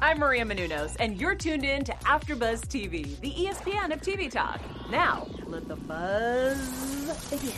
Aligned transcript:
I'm 0.00 0.20
Maria 0.20 0.44
Menounos, 0.44 0.94
and 1.00 1.20
you're 1.20 1.34
tuned 1.34 1.64
in 1.64 1.82
to 1.84 1.92
AfterBuzz 1.92 2.68
TV, 2.68 3.18
the 3.18 3.32
ESPN 3.32 3.92
of 3.92 4.00
TV 4.00 4.30
talk. 4.30 4.60
Now, 4.90 5.26
let 5.46 5.66
the 5.66 5.74
buzz 5.74 7.28
begin. 7.28 7.52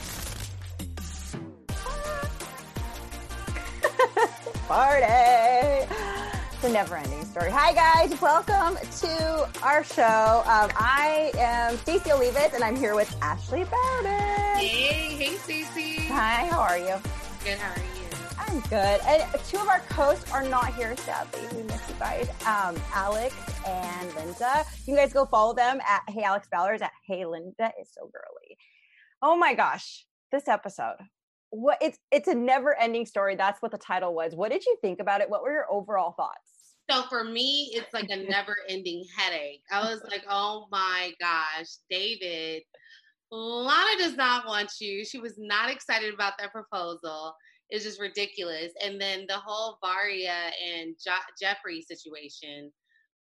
Party! 4.68 5.04
It's 6.54 6.64
a 6.64 6.70
never-ending 6.70 7.26
story. 7.26 7.50
Hi 7.50 7.74
guys, 7.74 8.18
welcome 8.22 8.78
to 9.00 9.48
our 9.62 9.84
show. 9.84 10.42
Um, 10.46 10.70
I 10.76 11.32
am 11.36 11.76
Stacey 11.76 12.08
Olivas, 12.08 12.54
and 12.54 12.64
I'm 12.64 12.76
here 12.76 12.94
with 12.94 13.14
Ashley 13.20 13.64
Bowden. 13.64 14.12
Hey, 14.56 15.14
hey, 15.14 15.36
Stacey. 15.36 16.06
Hi, 16.06 16.46
how 16.46 16.60
are 16.60 16.78
you? 16.78 16.94
Good. 17.44 17.58
How 17.58 17.72
are 17.72 17.84
you? 17.84 17.99
I'm 18.50 18.58
good. 18.62 19.00
And 19.06 19.22
two 19.46 19.58
of 19.58 19.68
our 19.68 19.78
hosts 19.92 20.32
are 20.32 20.42
not 20.42 20.74
here, 20.74 20.96
sadly. 20.96 21.40
We 21.56 21.62
miss 21.62 21.88
you 21.88 21.94
guys. 22.00 22.28
Um, 22.44 22.74
Alex 22.92 23.32
and 23.64 24.12
Linda. 24.16 24.64
You 24.88 24.96
guys 24.96 25.12
go 25.12 25.24
follow 25.24 25.54
them 25.54 25.80
at 25.86 26.02
Hey 26.08 26.24
Alex 26.24 26.48
Ballers 26.52 26.82
at 26.82 26.90
Hey 27.06 27.24
Linda 27.24 27.70
is 27.80 27.90
so 27.92 28.10
girly. 28.12 28.56
Oh 29.22 29.36
my 29.36 29.54
gosh, 29.54 30.04
this 30.32 30.48
episode. 30.48 30.96
What 31.50 31.78
it's 31.80 32.00
it's 32.10 32.26
a 32.26 32.34
never 32.34 32.76
ending 32.76 33.06
story. 33.06 33.36
That's 33.36 33.62
what 33.62 33.70
the 33.70 33.78
title 33.78 34.16
was. 34.16 34.34
What 34.34 34.50
did 34.50 34.66
you 34.66 34.76
think 34.80 34.98
about 34.98 35.20
it? 35.20 35.30
What 35.30 35.44
were 35.44 35.52
your 35.52 35.70
overall 35.70 36.10
thoughts? 36.10 36.74
So 36.90 37.04
for 37.08 37.22
me, 37.22 37.70
it's 37.74 37.94
like 37.94 38.08
a 38.10 38.16
never 38.28 38.56
ending 38.68 39.04
headache. 39.16 39.62
I 39.70 39.88
was 39.88 40.02
like, 40.10 40.24
oh 40.28 40.66
my 40.72 41.12
gosh, 41.20 41.68
David. 41.88 42.64
Lana 43.30 43.96
does 43.96 44.16
not 44.16 44.44
want 44.44 44.72
you. 44.80 45.04
She 45.04 45.20
was 45.20 45.34
not 45.38 45.70
excited 45.70 46.12
about 46.12 46.32
that 46.40 46.50
proposal 46.50 47.36
is 47.70 47.84
just 47.84 48.00
ridiculous. 48.00 48.72
And 48.84 49.00
then 49.00 49.26
the 49.28 49.36
whole 49.36 49.78
Varya 49.82 50.50
and 50.74 50.94
jo- 51.04 51.12
Geoffrey 51.40 51.82
situation 51.82 52.72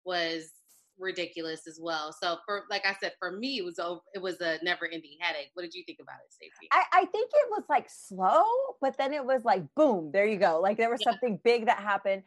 was 0.05 0.51
ridiculous 0.99 1.67
as 1.67 1.79
well. 1.81 2.13
So 2.13 2.37
for 2.45 2.63
like 2.69 2.85
I 2.85 2.95
said, 2.99 3.13
for 3.19 3.31
me 3.31 3.57
it 3.57 3.65
was 3.65 3.79
over, 3.79 4.01
it 4.13 4.21
was 4.21 4.39
a 4.41 4.59
never 4.63 4.85
ending 4.85 5.17
headache. 5.19 5.49
What 5.53 5.63
did 5.63 5.73
you 5.73 5.83
think 5.85 5.99
about 6.01 6.17
it, 6.25 6.33
Stacey? 6.33 6.69
I, 6.71 6.83
I, 6.93 7.05
think 7.05 7.31
it 7.33 7.49
was 7.49 7.63
like 7.69 7.87
slow, 7.89 8.43
but 8.81 8.97
then 8.97 9.13
it 9.13 9.25
was 9.25 9.43
like 9.43 9.63
boom, 9.75 10.11
there 10.13 10.25
you 10.25 10.37
go. 10.37 10.59
Like 10.61 10.77
there 10.77 10.89
was 10.89 10.99
yeah. 11.05 11.11
something 11.11 11.39
big 11.43 11.65
that 11.65 11.79
happened. 11.79 12.23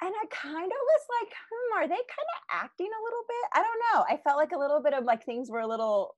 And 0.00 0.10
I 0.10 0.26
kind 0.30 0.64
of 0.64 0.70
was 0.70 1.00
like, 1.20 1.32
hmm, 1.32 1.78
are 1.78 1.86
they 1.86 1.94
kind 1.94 2.00
of 2.00 2.42
acting 2.50 2.88
a 2.88 3.04
little 3.04 3.24
bit? 3.28 3.50
I 3.54 3.62
don't 3.62 3.82
know. 3.92 4.04
I 4.10 4.20
felt 4.24 4.36
like 4.36 4.52
a 4.52 4.58
little 4.58 4.82
bit 4.82 4.94
of 4.94 5.04
like 5.04 5.24
things 5.24 5.48
were 5.48 5.60
a 5.60 5.66
little 5.66 6.16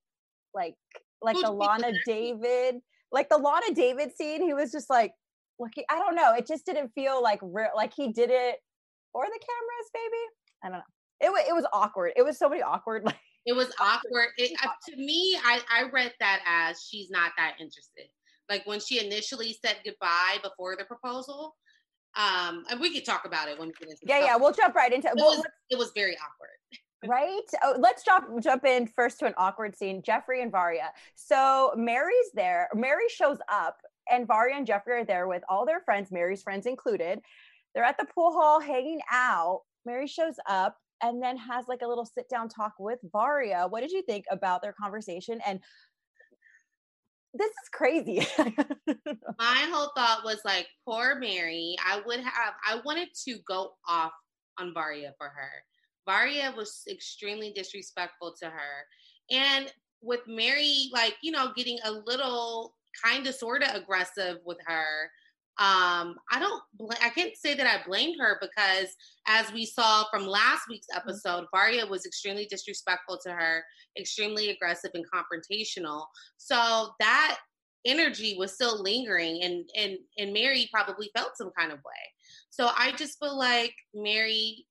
like 0.55 0.77
like 1.21 1.37
the 1.43 1.51
Lana 1.51 1.93
David 2.07 2.77
like 3.15 3.29
the 3.29 3.39
Lana 3.39 3.73
David 3.73 4.11
scene, 4.15 4.43
he 4.43 4.53
was 4.53 4.73
just 4.73 4.91
like, 4.91 5.13
looking. 5.59 5.85
I 5.89 5.99
don't 5.99 6.17
know. 6.17 6.35
It 6.35 6.47
just 6.47 6.67
didn't 6.67 6.91
feel 6.95 7.23
like 7.23 7.39
real, 7.43 7.69
like 7.75 7.95
he 7.95 8.13
did 8.13 8.31
it 8.31 8.57
for 9.13 9.25
the 9.25 9.41
cameras, 9.41 9.91
maybe. 9.95 10.23
I 10.65 10.69
don't 10.69 10.79
know. 10.79 11.27
It 11.27 11.31
was 11.31 11.45
it 11.49 11.53
was 11.55 11.67
awkward. 11.73 12.13
It 12.17 12.23
was 12.23 12.39
so 12.39 12.49
many 12.49 12.63
awkward. 12.63 13.05
Like, 13.07 13.19
it 13.47 13.55
was 13.55 13.73
awkward. 13.81 14.29
It, 14.37 14.53
uh, 14.65 14.69
to 14.89 14.97
me, 14.97 15.39
I 15.45 15.61
I 15.71 15.85
read 15.93 16.13
that 16.21 16.41
as 16.47 16.83
she's 16.83 17.11
not 17.11 17.33
that 17.39 17.55
interested. 17.61 18.09
Like 18.49 18.67
when 18.67 18.81
she 18.81 19.05
initially 19.05 19.57
said 19.65 19.77
goodbye 19.85 20.39
before 20.43 20.77
the 20.77 20.85
proposal. 20.85 21.55
Um, 22.17 22.63
and 22.71 22.79
we 22.79 22.95
could 22.95 23.05
talk 23.05 23.25
about 23.25 23.49
it 23.49 23.59
when 23.59 23.69
we 23.69 23.75
get 23.75 23.91
into. 23.91 24.03
Yeah, 24.07 24.21
yeah, 24.21 24.37
we'll 24.37 24.53
jump 24.53 24.77
right 24.77 24.93
into. 24.93 25.09
It 25.09 25.15
well, 25.17 25.31
was, 25.31 25.45
it 25.71 25.77
was 25.77 25.91
very 25.97 26.17
awkward 26.17 26.81
right? 27.07 27.43
Oh, 27.63 27.77
let's 27.79 28.05
jump 28.05 28.43
jump 28.43 28.65
in 28.65 28.87
first 28.87 29.19
to 29.21 29.27
an 29.27 29.35
awkward 29.37 29.77
scene. 29.77 30.03
Geoffrey 30.03 30.43
and 30.43 30.51
Varya. 30.51 30.91
So 31.15 31.73
Mary's 31.77 32.31
there. 32.35 32.69
Mary 32.75 33.09
shows 33.09 33.39
up, 33.51 33.79
and 34.11 34.27
Varya 34.27 34.57
and 34.57 34.67
Geoffrey 34.67 35.01
are 35.01 35.05
there 35.05 35.29
with 35.29 35.43
all 35.49 35.67
their 35.67 35.81
friends, 35.81 36.11
Mary's 36.11 36.43
friends 36.43 36.67
included. 36.67 37.21
They're 37.75 37.85
at 37.85 37.99
the 37.99 38.07
pool 38.07 38.33
hall 38.33 38.61
hanging 38.61 39.01
out. 39.11 39.63
Mary 39.85 40.07
shows 40.07 40.37
up 40.49 40.77
and 41.03 41.23
then 41.23 41.37
has 41.37 41.67
like 41.69 41.83
a 41.83 41.87
little 41.87 42.07
sit 42.07 42.29
down 42.29 42.49
talk 42.49 42.75
with 42.79 42.99
Varya. 43.13 43.67
What 43.69 43.81
did 43.81 43.91
you 43.91 44.03
think 44.03 44.25
about 44.31 44.63
their 44.63 44.73
conversation? 44.73 45.41
And 45.47 45.61
this 47.35 47.51
is 47.51 47.69
crazy. 47.73 48.27
My 48.39 49.69
whole 49.71 49.91
thought 49.97 50.23
was 50.25 50.39
like, 50.45 50.69
poor 50.87 51.17
Mary. 51.17 51.75
I 51.85 52.01
would 52.07 52.21
have, 52.21 52.55
I 52.67 52.81
wanted 52.85 53.09
to 53.25 53.39
go 53.47 53.73
off 53.89 54.13
on 54.59 54.73
Varya 54.73 55.13
for 55.19 55.27
her 55.27 55.51
Varya 56.07 56.53
was 56.57 56.83
extremely 56.89 57.53
disrespectful 57.53 58.35
to 58.43 58.47
her. 58.47 58.87
And 59.31 59.73
with 60.03 60.21
Mary, 60.27 60.91
like, 60.93 61.17
you 61.23 61.33
know, 61.33 61.53
getting 61.57 61.79
a 61.85 61.91
little 61.91 62.75
kind 63.03 63.27
of 63.27 63.35
sort 63.35 63.63
of 63.63 63.75
aggressive 63.75 64.39
with 64.45 64.59
her. 64.67 65.11
Um, 65.57 66.17
I 66.33 66.41
don't, 66.41 66.63
bl- 66.75 66.93
I 67.03 67.11
can't 67.11 67.37
say 67.37 67.55
that 67.55 67.67
I 67.67 67.87
blamed 67.87 68.17
her 68.19 68.39
because 68.41 68.89
as 69.27 69.53
we 69.53 69.65
saw 69.65 70.05
from 70.11 70.27
last 70.27 70.63
week's 70.69 70.89
mm-hmm. 70.93 71.09
episode, 71.09 71.47
Varya 71.55 71.87
was 71.87 72.07
extremely 72.07 72.47
disrespectful 72.47 73.19
to 73.25 73.33
her, 73.33 73.65
extremely 73.99 74.51
aggressive 74.51 74.91
and 74.95 75.05
confrontational. 75.11 76.07
So 76.39 76.91
that 77.01 77.39
energy 77.87 78.35
was 78.39 78.55
still 78.55 78.83
lingering 78.83 79.43
and, 79.43 79.69
and, 79.77 79.99
and 80.19 80.33
Mary 80.33 80.69
probably 80.73 81.11
felt 81.17 81.37
some 81.37 81.51
kind 81.57 81.71
of 81.71 81.79
way. 81.79 81.93
So 82.51 82.71
I 82.77 82.93
just 82.93 83.19
feel 83.19 83.39
like 83.39 83.75
Mary 83.95 84.67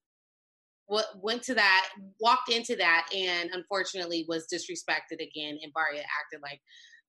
went 0.88 1.44
to 1.44 1.56
that, 1.56 1.90
walked 2.20 2.50
into 2.50 2.76
that, 2.76 3.08
and 3.16 3.50
unfortunately 3.54 4.26
was 4.28 4.48
disrespected 4.54 5.22
again. 5.22 5.58
And 5.62 5.74
Varya 5.74 6.02
acted 6.02 6.42
like 6.42 6.62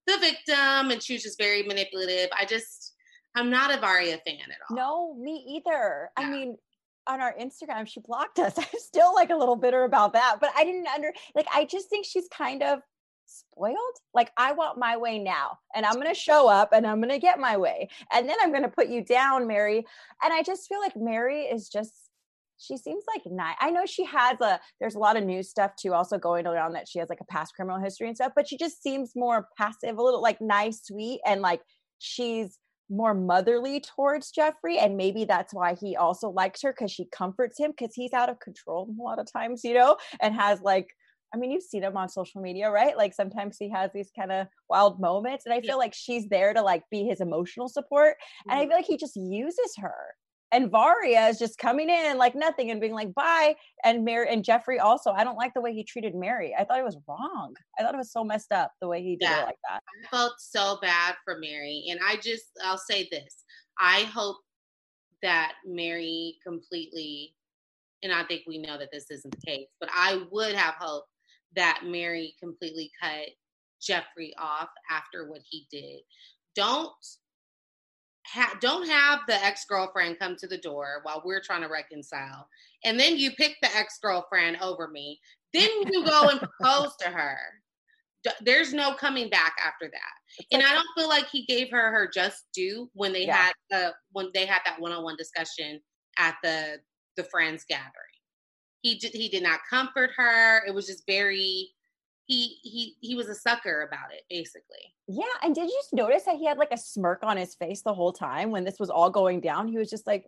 the 0.07 0.19
victim, 0.19 0.91
and 0.91 1.03
she 1.03 1.15
was 1.15 1.23
just 1.23 1.39
very 1.39 1.62
manipulative. 1.62 2.31
I 2.39 2.45
just, 2.45 2.95
I'm 3.35 3.51
not 3.51 3.77
a 3.77 3.81
Varya 3.81 4.19
fan 4.27 4.37
at 4.37 4.59
all. 4.71 4.77
No, 4.77 5.15
me 5.15 5.45
either. 5.57 6.11
Yeah. 6.19 6.27
I 6.27 6.31
mean, 6.31 6.57
on 7.07 7.21
our 7.21 7.35
Instagram, 7.35 7.87
she 7.87 8.01
blocked 8.01 8.39
us. 8.39 8.55
I'm 8.59 8.65
still 8.77 9.15
like 9.15 9.31
a 9.31 9.37
little 9.37 9.57
bitter 9.57 9.85
about 9.85 10.12
that, 10.15 10.37
but 10.41 10.51
I 10.56 10.65
didn't 10.65 10.87
under 10.89 11.12
like. 11.35 11.47
I 11.53 11.65
just 11.65 11.89
think 11.89 12.06
she's 12.06 12.29
kind 12.29 12.62
of 12.62 12.81
spoiled. 13.27 13.77
Like 14.12 14.31
I 14.37 14.53
want 14.53 14.79
my 14.79 14.97
way 14.97 15.19
now, 15.19 15.59
and 15.75 15.85
I'm 15.85 15.95
gonna 15.95 16.15
show 16.15 16.49
up, 16.49 16.71
and 16.73 16.87
I'm 16.87 17.01
gonna 17.01 17.19
get 17.19 17.39
my 17.39 17.56
way, 17.56 17.89
and 18.12 18.29
then 18.29 18.37
I'm 18.41 18.53
gonna 18.53 18.69
put 18.69 18.89
you 18.89 19.05
down, 19.05 19.47
Mary. 19.47 19.85
And 20.23 20.33
I 20.33 20.43
just 20.43 20.69
feel 20.69 20.81
like 20.81 20.97
Mary 20.97 21.43
is 21.43 21.69
just 21.69 21.93
she 22.64 22.76
seems 22.76 23.04
like 23.12 23.22
nice. 23.26 23.56
I 23.60 23.70
know 23.70 23.86
she 23.86 24.04
has 24.04 24.41
a 24.41 24.60
there's 24.80 24.94
a 24.94 24.98
lot 24.98 25.16
of 25.16 25.25
news 25.25 25.50
stuff 25.50 25.72
too 25.76 25.94
also 25.94 26.19
going 26.19 26.47
around 26.47 26.72
that 26.72 26.88
she 26.88 26.98
has 26.98 27.08
like 27.08 27.20
a 27.20 27.26
past 27.26 27.54
criminal 27.54 27.80
history 27.80 28.08
and 28.08 28.16
stuff, 28.16 28.32
but 28.34 28.48
she 28.48 28.56
just 28.56 28.82
seems 28.82 29.12
more 29.14 29.48
passive, 29.56 29.98
a 29.98 30.02
little 30.02 30.22
like 30.22 30.41
nice, 30.41 30.82
sweet, 30.84 31.20
and 31.26 31.42
like 31.42 31.60
she's 31.98 32.58
more 32.91 33.14
motherly 33.14 33.80
towards 33.80 34.30
Geoffrey. 34.30 34.78
And 34.78 34.97
maybe 34.97 35.25
that's 35.25 35.54
why 35.54 35.75
he 35.75 35.97
also 35.97 36.30
likes 36.30 36.62
her 36.62 36.72
because 36.72 36.91
she 36.91 37.06
comforts 37.06 37.58
him 37.58 37.72
because 37.76 37.94
he's 37.94 38.12
out 38.12 38.28
of 38.28 38.41
control 38.41 38.88
a 38.88 39.02
lot 39.02 39.19
of 39.19 39.31
times, 39.32 39.62
you 39.64 39.75
know, 39.75 39.96
and 40.20 40.34
has 40.34 40.60
like 40.60 40.88
I 41.32 41.36
mean, 41.36 41.50
you've 41.50 41.64
seen 41.64 41.82
him 41.82 41.96
on 41.96 42.08
social 42.08 42.41
media, 42.41 42.70
right? 42.70 42.96
Like 42.96 43.12
sometimes 43.12 43.56
he 43.58 43.69
has 43.70 43.91
these 43.92 44.12
kind 44.16 44.31
of 44.31 44.46
wild 44.70 45.00
moments, 45.00 45.44
and 45.44 45.52
I 45.52 45.60
feel 45.60 45.70
yeah. 45.70 45.75
like 45.75 45.92
she's 45.92 46.28
there 46.28 46.54
to 46.54 46.62
like 46.62 46.84
be 46.92 47.02
his 47.02 47.20
emotional 47.20 47.69
support. 47.69 48.14
Mm-hmm. 48.14 48.50
And 48.50 48.58
I 48.58 48.62
mm-hmm. 48.62 48.70
feel 48.70 48.78
like 48.78 48.86
he 48.86 48.96
just 48.96 49.16
uses 49.16 49.75
her 49.78 50.14
and 50.54 50.70
Varya 50.70 51.26
is 51.26 51.38
just 51.38 51.59
coming 51.59 51.91
in 51.91 52.16
like 52.16 52.37
nothing 52.37 52.70
and 52.70 52.81
being 52.81 52.94
like 52.94 53.12
bye. 53.12 53.56
And 53.84 54.04
Mary 54.04 54.28
and 54.31 54.44
Geoffrey 54.44 54.78
also. 54.78 55.10
I 55.10 55.25
don't 55.25 55.37
like 55.37 55.53
the 55.53 55.60
way 55.60 55.75
he 55.75 55.82
treated 55.82 56.15
Mary. 56.15 56.54
I 56.56 56.65
thought 56.65 56.78
it 56.78 56.84
was 56.84 56.97
wrong. 57.09 57.54
I 57.78 57.82
thought 57.82 57.94
it 57.94 57.98
was 57.98 58.12
so 58.12 58.22
messed 58.22 58.53
up 58.53 58.72
the 58.81 58.87
way 58.87 59.03
he 59.03 59.16
did 59.16 59.28
yeah, 59.28 59.43
it 59.43 59.47
like 59.47 59.59
that. 59.69 59.81
I 59.82 60.16
felt 60.16 60.34
so 60.38 60.78
bad 60.81 61.16
for 61.25 61.38
Mary, 61.38 61.87
and 61.91 61.98
I 62.06 62.16
just 62.16 62.44
I'll 62.64 62.78
say 62.78 63.09
this: 63.10 63.43
I 63.81 64.03
hope 64.03 64.37
that 65.22 65.54
Mary 65.66 66.37
completely, 66.47 67.34
and 68.03 68.12
I 68.12 68.22
think 68.25 68.43
we 68.47 68.59
know 68.59 68.78
that 68.78 68.91
this 68.93 69.10
isn't 69.10 69.34
the 69.34 69.47
case, 69.47 69.69
but 69.81 69.88
I 69.93 70.22
would 70.31 70.54
have 70.54 70.75
hoped 70.78 71.09
that 71.56 71.81
Mary 71.84 72.34
completely 72.41 72.93
cut 73.03 73.28
Geoffrey 73.82 74.34
off 74.38 74.69
after 74.91 75.28
what 75.28 75.41
he 75.48 75.66
did. 75.70 76.00
Don't 76.54 76.93
ha- 78.27 78.57
don't 78.61 78.89
have 78.89 79.21
the 79.27 79.43
ex 79.45 79.65
girlfriend 79.65 80.19
come 80.19 80.37
to 80.37 80.47
the 80.47 80.59
door 80.59 81.01
while 81.03 81.23
we're 81.25 81.41
trying 81.41 81.62
to 81.62 81.69
reconcile, 81.69 82.49
and 82.85 82.99
then 82.99 83.17
you 83.17 83.31
pick 83.32 83.56
the 83.62 83.75
ex 83.76 83.99
girlfriend 84.03 84.59
over 84.61 84.88
me. 84.88 85.19
Then 85.53 85.71
you 85.91 86.05
go 86.05 86.29
and 86.29 86.41
propose 86.59 86.97
to 87.00 87.09
her. 87.09 87.38
D- 88.25 88.31
there's 88.43 88.73
no 88.73 88.94
coming 88.94 89.29
back 89.29 89.55
after 89.65 89.91
that. 89.91 90.47
and 90.53 90.62
I 90.62 90.73
don't 90.73 90.87
feel 90.97 91.09
like 91.09 91.29
he 91.29 91.44
gave 91.44 91.71
her 91.71 91.91
her 91.91 92.11
just 92.12 92.44
due 92.55 92.91
when 92.94 93.12
they 93.12 93.26
yeah. 93.26 93.50
had 93.71 93.76
uh, 93.87 93.91
when 94.12 94.31
they 94.35 94.47
had 94.47 94.61
that 94.65 94.81
one 94.81 94.93
on 94.93 95.05
one 95.05 95.17
discussion 95.17 95.81
at 96.19 96.37
the 96.43 96.79
the 97.17 97.25
friends 97.25 97.65
gathering. 97.69 97.93
He 98.82 98.99
did, 98.99 99.12
he 99.12 99.29
did 99.29 99.43
not 99.43 99.61
comfort 99.69 100.11
her. 100.17 100.65
It 100.67 100.75
was 100.75 100.87
just 100.87 101.05
very 101.06 101.74
he 102.26 102.59
he 102.62 102.97
he 103.00 103.15
was 103.15 103.29
a 103.29 103.35
sucker 103.35 103.82
about 103.82 104.12
it 104.12 104.23
basically. 104.31 104.94
Yeah 105.06 105.25
and 105.43 105.55
did 105.55 105.65
you 105.65 105.79
just 105.82 105.93
notice 105.93 106.25
that 106.25 106.37
he 106.37 106.47
had 106.47 106.59
like 106.59 106.73
a 106.73 106.79
smirk 106.79 107.21
on 107.23 107.37
his 107.37 107.55
face 107.55 107.82
the 107.82 107.94
whole 107.94 108.12
time 108.12 108.50
when 108.50 108.65
this 108.65 108.79
was 108.79 108.91
all 108.91 109.11
going 109.11 109.41
down? 109.41 109.69
He 109.69 109.79
was 109.79 109.91
just 109.91 110.06
like 110.06 110.26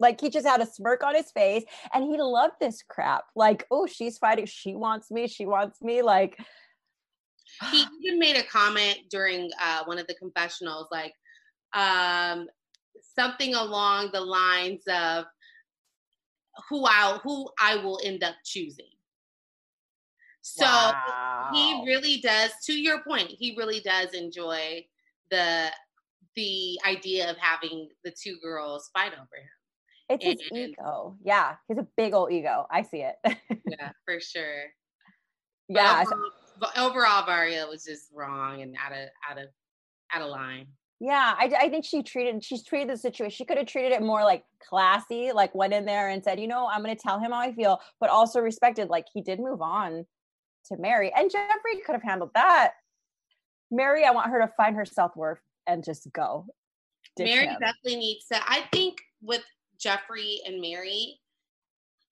like 0.00 0.20
he 0.20 0.30
just 0.30 0.46
had 0.46 0.60
a 0.60 0.66
smirk 0.66 1.02
on 1.02 1.14
his 1.14 1.30
face 1.32 1.64
and 1.92 2.04
he 2.04 2.20
loved 2.20 2.54
this 2.60 2.82
crap. 2.82 3.24
Like 3.34 3.66
oh 3.70 3.86
she's 3.86 4.18
fighting. 4.18 4.46
She 4.46 4.74
wants 4.74 5.10
me. 5.10 5.26
She 5.26 5.46
wants 5.46 5.80
me. 5.80 6.02
Like 6.02 6.38
he 7.70 7.84
even 8.02 8.18
made 8.18 8.36
a 8.36 8.44
comment 8.44 8.98
during 9.10 9.50
uh, 9.60 9.84
one 9.84 9.98
of 9.98 10.06
the 10.06 10.14
confessionals 10.14 10.88
like 10.90 11.14
um 11.74 12.46
something 13.14 13.54
along 13.54 14.10
the 14.12 14.20
lines 14.20 14.82
of 14.86 15.24
who 16.68 16.84
I 16.84 17.18
who 17.22 17.48
I 17.60 17.76
will 17.76 18.00
end 18.04 18.22
up 18.22 18.34
choosing. 18.44 18.90
So 20.56 20.64
wow. 20.64 21.50
he 21.52 21.82
really 21.86 22.20
does. 22.22 22.50
To 22.64 22.72
your 22.72 23.02
point, 23.02 23.28
he 23.28 23.54
really 23.56 23.80
does 23.80 24.14
enjoy 24.14 24.84
the 25.30 25.70
the 26.36 26.78
idea 26.86 27.30
of 27.30 27.36
having 27.36 27.88
the 28.04 28.12
two 28.12 28.36
girls 28.42 28.90
fight 28.94 29.12
over 29.12 29.22
him. 29.22 29.48
It's 30.08 30.24
and, 30.24 30.40
his 30.40 30.70
ego. 30.70 31.16
Yeah, 31.22 31.56
he's 31.66 31.78
a 31.78 31.86
big 31.96 32.14
old 32.14 32.32
ego. 32.32 32.66
I 32.70 32.82
see 32.82 33.02
it. 33.02 33.16
yeah, 33.68 33.90
for 34.06 34.20
sure. 34.20 34.64
Yeah. 35.68 36.04
But 36.04 36.12
overall, 36.14 36.30
but 36.60 36.78
overall, 36.78 37.26
Varya 37.26 37.66
was 37.66 37.84
just 37.84 38.06
wrong 38.14 38.62
and 38.62 38.74
out 38.82 38.92
of 38.92 39.08
out 39.30 39.38
of 39.38 39.48
out 40.14 40.22
of 40.22 40.30
line. 40.30 40.68
Yeah, 41.00 41.34
I, 41.38 41.52
I 41.60 41.68
think 41.68 41.84
she 41.84 42.02
treated 42.02 42.42
she's 42.42 42.64
treated 42.64 42.88
the 42.88 42.96
situation. 42.96 43.36
She 43.36 43.44
could 43.44 43.58
have 43.58 43.66
treated 43.66 43.92
it 43.92 44.02
more 44.02 44.24
like 44.24 44.44
classy, 44.66 45.30
like 45.32 45.54
went 45.54 45.74
in 45.74 45.84
there 45.84 46.08
and 46.08 46.24
said, 46.24 46.40
you 46.40 46.48
know, 46.48 46.66
I'm 46.66 46.82
going 46.82 46.96
to 46.96 47.00
tell 47.00 47.20
him 47.20 47.32
how 47.32 47.40
I 47.40 47.52
feel, 47.52 47.80
but 48.00 48.08
also 48.08 48.40
respected. 48.40 48.88
Like 48.88 49.04
he 49.12 49.20
did 49.20 49.40
move 49.40 49.60
on 49.60 50.06
to 50.68 50.76
Mary, 50.78 51.12
and 51.16 51.30
Geoffrey 51.30 51.80
could 51.84 51.92
have 51.92 52.02
handled 52.02 52.30
that. 52.34 52.72
Mary, 53.70 54.04
I 54.04 54.10
want 54.10 54.30
her 54.30 54.40
to 54.40 54.52
find 54.56 54.76
her 54.76 54.84
self 54.84 55.16
worth 55.16 55.40
and 55.66 55.84
just 55.84 56.10
go. 56.12 56.46
Mary 57.18 57.46
him. 57.46 57.56
definitely 57.60 57.96
needs 57.96 58.26
to. 58.32 58.38
I 58.46 58.64
think 58.72 58.98
with 59.20 59.42
Geoffrey 59.78 60.40
and 60.46 60.60
Mary, 60.60 61.18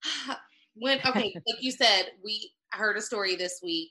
when 0.74 0.98
okay, 1.06 1.34
like 1.46 1.62
you 1.62 1.70
said, 1.70 2.10
we 2.24 2.52
heard 2.72 2.96
a 2.96 3.02
story 3.02 3.36
this 3.36 3.60
week 3.62 3.90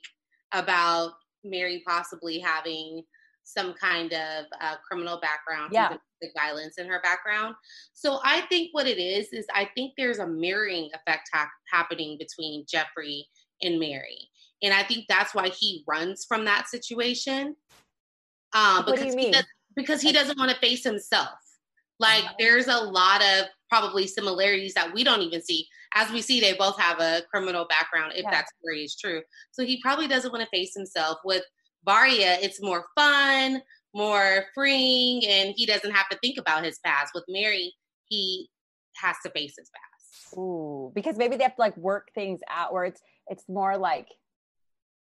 about 0.52 1.12
Mary 1.44 1.82
possibly 1.86 2.38
having 2.38 3.02
some 3.44 3.74
kind 3.74 4.12
of 4.12 4.44
uh, 4.60 4.74
criminal 4.86 5.20
background, 5.20 5.70
yeah. 5.72 5.88
domestic 5.88 6.36
violence 6.36 6.78
in 6.78 6.88
her 6.88 7.00
background. 7.02 7.54
So 7.94 8.18
I 8.24 8.40
think 8.48 8.70
what 8.72 8.88
it 8.88 8.98
is 8.98 9.28
is 9.32 9.46
I 9.54 9.70
think 9.74 9.92
there's 9.96 10.18
a 10.18 10.26
mirroring 10.26 10.90
effect 10.94 11.30
ha- 11.32 11.50
happening 11.72 12.18
between 12.18 12.66
Geoffrey 12.68 13.28
and 13.62 13.78
Mary, 13.78 14.28
and 14.62 14.72
I 14.72 14.82
think 14.82 15.06
that's 15.08 15.34
why 15.34 15.48
he 15.48 15.84
runs 15.86 16.24
from 16.24 16.44
that 16.46 16.68
situation. 16.68 17.56
Um, 18.54 18.84
what 18.84 18.98
do 18.98 19.06
you 19.06 19.14
mean? 19.14 19.26
He 19.26 19.32
does, 19.32 19.44
because 19.74 20.00
he 20.00 20.12
doesn't 20.12 20.38
want 20.38 20.50
to 20.50 20.56
face 20.58 20.84
himself. 20.84 21.38
Like 21.98 22.24
uh-huh. 22.24 22.34
there's 22.38 22.66
a 22.66 22.76
lot 22.78 23.22
of 23.22 23.46
probably 23.68 24.06
similarities 24.06 24.74
that 24.74 24.92
we 24.92 25.04
don't 25.04 25.22
even 25.22 25.42
see. 25.42 25.66
As 25.94 26.10
we 26.10 26.20
see, 26.20 26.40
they 26.40 26.52
both 26.54 26.78
have 26.78 27.00
a 27.00 27.22
criminal 27.30 27.66
background, 27.68 28.12
if 28.14 28.22
yeah. 28.24 28.30
that 28.30 28.46
story 28.60 28.84
is 28.84 28.96
true. 28.96 29.22
So 29.52 29.64
he 29.64 29.80
probably 29.80 30.08
doesn't 30.08 30.32
want 30.32 30.44
to 30.44 30.50
face 30.56 30.74
himself 30.74 31.18
with 31.24 31.42
Varya, 31.84 32.38
it's 32.42 32.60
more 32.60 32.84
fun, 32.96 33.62
more 33.94 34.44
freeing, 34.54 35.24
and 35.24 35.54
he 35.56 35.64
doesn't 35.64 35.92
have 35.92 36.08
to 36.08 36.18
think 36.18 36.36
about 36.36 36.64
his 36.64 36.78
past. 36.84 37.12
With 37.14 37.24
Mary, 37.28 37.74
he 38.08 38.50
has 38.96 39.16
to 39.24 39.30
face 39.30 39.54
his 39.56 39.70
past. 39.70 40.36
Ooh, 40.36 40.90
because 40.94 41.16
maybe 41.16 41.36
they 41.36 41.44
have 41.44 41.54
to 41.54 41.60
like 41.60 41.76
work 41.76 42.08
things 42.14 42.40
out 42.50 42.72
where 42.72 42.84
it's 42.84 43.00
it's 43.28 43.44
more 43.48 43.78
like 43.78 44.08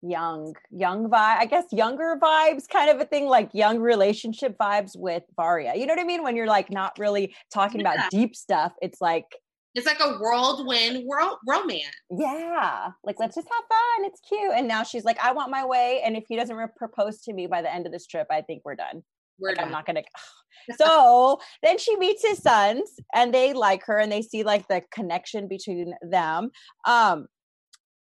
young, 0.02 0.54
young 0.70 1.08
vibe, 1.08 1.38
I 1.38 1.46
guess 1.46 1.64
younger 1.72 2.16
vibes 2.20 2.68
kind 2.68 2.90
of 2.90 3.00
a 3.00 3.04
thing, 3.04 3.26
like 3.26 3.50
young 3.52 3.78
relationship 3.78 4.56
vibes 4.58 4.92
with 4.96 5.22
Varya. 5.36 5.74
You 5.76 5.86
know 5.86 5.94
what 5.94 6.00
I 6.00 6.04
mean? 6.04 6.22
When 6.22 6.36
you're 6.36 6.46
like 6.46 6.70
not 6.70 6.98
really 6.98 7.34
talking 7.52 7.80
yeah. 7.80 7.94
about 7.94 8.10
deep 8.10 8.36
stuff, 8.36 8.72
it's 8.80 9.00
like 9.00 9.26
it's 9.74 9.86
like 9.86 10.00
a 10.00 10.18
whirlwind 10.18 11.04
world 11.06 11.36
romance. 11.46 11.84
Yeah. 12.10 12.88
Like, 13.04 13.16
let's 13.20 13.36
just 13.36 13.46
have 13.48 13.64
fun. 13.68 14.06
It's 14.06 14.20
cute. 14.28 14.52
And 14.54 14.66
now 14.66 14.82
she's 14.82 15.04
like, 15.04 15.18
I 15.20 15.32
want 15.32 15.50
my 15.50 15.64
way. 15.64 16.00
And 16.04 16.16
if 16.16 16.24
he 16.28 16.36
doesn't 16.36 16.56
re- 16.56 16.66
propose 16.76 17.20
to 17.22 17.32
me 17.32 17.46
by 17.46 17.62
the 17.62 17.72
end 17.72 17.86
of 17.86 17.92
this 17.92 18.06
trip, 18.06 18.26
I 18.30 18.40
think 18.40 18.62
we're 18.64 18.74
done. 18.74 19.04
We're 19.38 19.50
like, 19.50 19.58
done. 19.58 19.66
I'm 19.66 19.72
not 19.72 19.86
going 19.86 19.96
to. 19.96 20.74
so 20.76 21.38
then 21.62 21.78
she 21.78 21.96
meets 21.96 22.26
his 22.26 22.38
sons 22.38 22.90
and 23.14 23.32
they 23.32 23.52
like 23.52 23.84
her 23.84 23.98
and 23.98 24.10
they 24.10 24.22
see 24.22 24.42
like 24.42 24.66
the 24.68 24.82
connection 24.90 25.46
between 25.46 25.94
them. 26.02 26.50
Um, 26.84 27.28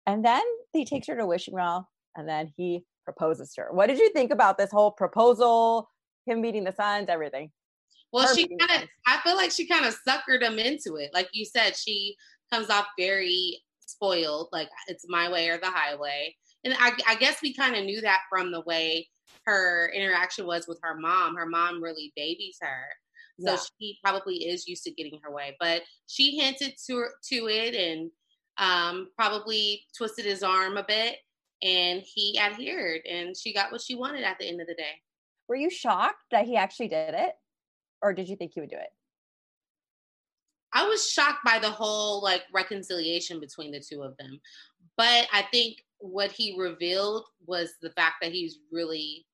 and 0.07 0.25
then 0.25 0.43
he 0.73 0.85
takes 0.85 1.07
her 1.07 1.17
to 1.17 1.27
Wishing 1.27 1.55
Well 1.55 1.89
and 2.17 2.29
then 2.29 2.53
he 2.57 2.85
proposes 3.05 3.53
to 3.55 3.63
her. 3.63 3.73
What 3.73 3.89
did 3.89 3.99
you 3.99 4.11
think 4.13 4.33
about 4.33 4.59
this 4.59 4.71
whole 4.71 4.91
proposal, 4.91 5.89
him 6.27 6.41
meeting 6.41 6.65
the 6.65 6.73
sons, 6.73 7.09
everything? 7.09 7.51
Well, 8.13 8.35
she 8.35 8.47
kind 8.59 8.83
of, 8.83 8.89
I 9.07 9.19
feel 9.23 9.37
like 9.37 9.51
she 9.51 9.67
kind 9.67 9.87
of 9.87 9.97
suckered 10.07 10.43
him 10.43 10.59
into 10.59 10.97
it. 10.97 11.11
Like 11.15 11.29
you 11.33 11.47
said, 11.47 11.77
she 11.77 12.17
comes 12.53 12.69
off 12.69 12.87
very 12.99 13.63
spoiled, 13.81 14.49
like 14.53 14.69
it's 14.87 15.07
my 15.09 15.31
way 15.31 15.49
or 15.49 15.59
the 15.59 15.71
highway. 15.71 16.37
And 16.65 16.75
I, 16.79 16.93
I 17.09 17.15
guess 17.17 17.41
we 17.43 17.55
kind 17.55 17.75
of 17.75 17.85
knew 17.85 18.01
that 18.03 18.21
from 18.29 18.53
the 18.53 18.61
way 18.61 19.09
her 19.45 19.91
interaction 19.95 20.47
was 20.47 20.69
with 20.69 20.79
her 20.83 20.97
mom. 20.99 21.37
Her 21.37 21.47
mom 21.47 21.83
really 21.83 22.13
babies 22.15 22.59
her. 22.61 22.85
So 23.41 23.53
yeah. 23.53 23.59
she 23.81 23.99
probably 24.05 24.37
is 24.45 24.69
used 24.69 24.85
to 24.85 24.93
getting 24.93 25.19
her 25.23 25.33
way. 25.33 25.57
But 25.59 25.83
she 26.07 26.37
hinted 26.37 26.75
to, 26.87 27.07
to 27.31 27.49
it 27.49 27.75
and 27.75 28.11
um, 28.59 29.09
probably 29.17 29.83
twisted 29.97 30.25
his 30.25 30.43
arm 30.43 30.77
a 30.77 30.85
bit. 30.85 31.17
And 31.63 32.03
he 32.03 32.39
adhered 32.41 33.03
and 33.09 33.37
she 33.37 33.55
got 33.55 33.71
what 33.71 33.81
she 33.81 33.95
wanted 33.95 34.25
at 34.25 34.37
the 34.41 34.49
end 34.49 34.61
of 34.61 34.67
the 34.67 34.75
day. 34.75 35.01
Were 35.49 35.55
you 35.55 35.71
shocked 35.71 36.25
that 36.33 36.45
he 36.45 36.57
actually 36.57 36.89
did 36.89 37.15
it? 37.15 37.35
or 38.03 38.13
did 38.13 38.29
you 38.29 38.37
think 38.37 38.53
he 38.53 38.61
would 38.61 38.71
do 38.71 38.77
it? 38.77 38.91
I 40.75 40.87
was 40.89 41.09
shocked 41.09 41.45
by 41.45 41.59
the 41.59 41.71
whole 41.71 42.23
like 42.23 42.43
reconciliation 42.53 43.41
between 43.41 43.71
the 43.71 43.81
two 43.81 44.03
of 44.03 44.17
them. 44.17 44.41
But 44.97 45.29
I 45.33 45.43
think 45.53 45.85
what 45.99 46.33
he 46.33 46.57
revealed 46.59 47.25
was 47.47 47.75
the 47.81 47.91
fact 47.91 48.17
that 48.23 48.33
he's 48.33 48.59
really 48.71 49.27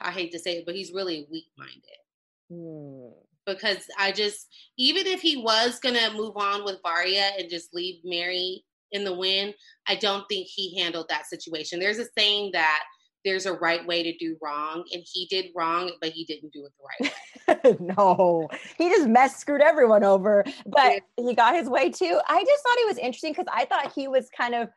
I 0.00 0.10
hate 0.10 0.32
to 0.32 0.38
say 0.38 0.58
it, 0.58 0.66
but 0.66 0.74
he's 0.74 0.92
really 0.92 1.28
weak 1.30 1.46
minded. 1.56 1.82
Hmm. 2.50 3.12
Because 3.54 3.86
I 3.98 4.12
just 4.12 4.46
even 4.76 5.06
if 5.06 5.20
he 5.20 5.36
was 5.36 5.78
gonna 5.78 6.12
move 6.14 6.36
on 6.36 6.64
with 6.64 6.78
Varya 6.82 7.30
and 7.38 7.50
just 7.50 7.74
leave 7.74 8.00
Mary 8.04 8.64
in 8.92 9.04
the 9.04 9.16
wind, 9.16 9.54
I 9.86 9.96
don't 9.96 10.24
think 10.28 10.46
he 10.46 10.78
handled 10.80 11.06
that 11.08 11.26
situation. 11.26 11.80
There's 11.80 11.98
a 11.98 12.06
saying 12.16 12.50
that 12.52 12.84
there's 13.24 13.46
a 13.46 13.52
right 13.52 13.84
way 13.86 14.02
to 14.02 14.16
do 14.16 14.36
wrong 14.40 14.84
and 14.92 15.02
he 15.04 15.26
did 15.26 15.46
wrong 15.54 15.90
but 16.00 16.10
he 16.10 16.24
didn't 16.24 16.52
do 16.52 16.64
it 16.64 16.72
the 16.78 17.56
right 17.56 17.64
way. 17.64 17.76
No 17.96 18.48
he 18.78 18.88
just 18.88 19.08
messed 19.08 19.40
screwed 19.40 19.60
everyone 19.60 20.04
over 20.04 20.44
but 20.66 21.02
he 21.16 21.34
got 21.34 21.54
his 21.54 21.68
way 21.68 21.90
too. 21.90 22.20
I 22.28 22.44
just 22.44 22.62
thought 22.62 22.78
he 22.78 22.84
was 22.84 22.96
interesting 22.96 23.32
because 23.32 23.46
i 23.52 23.64
thought 23.64 23.92
he 23.92 24.08
was 24.08 24.28
kind 24.34 24.54
of 24.54 24.68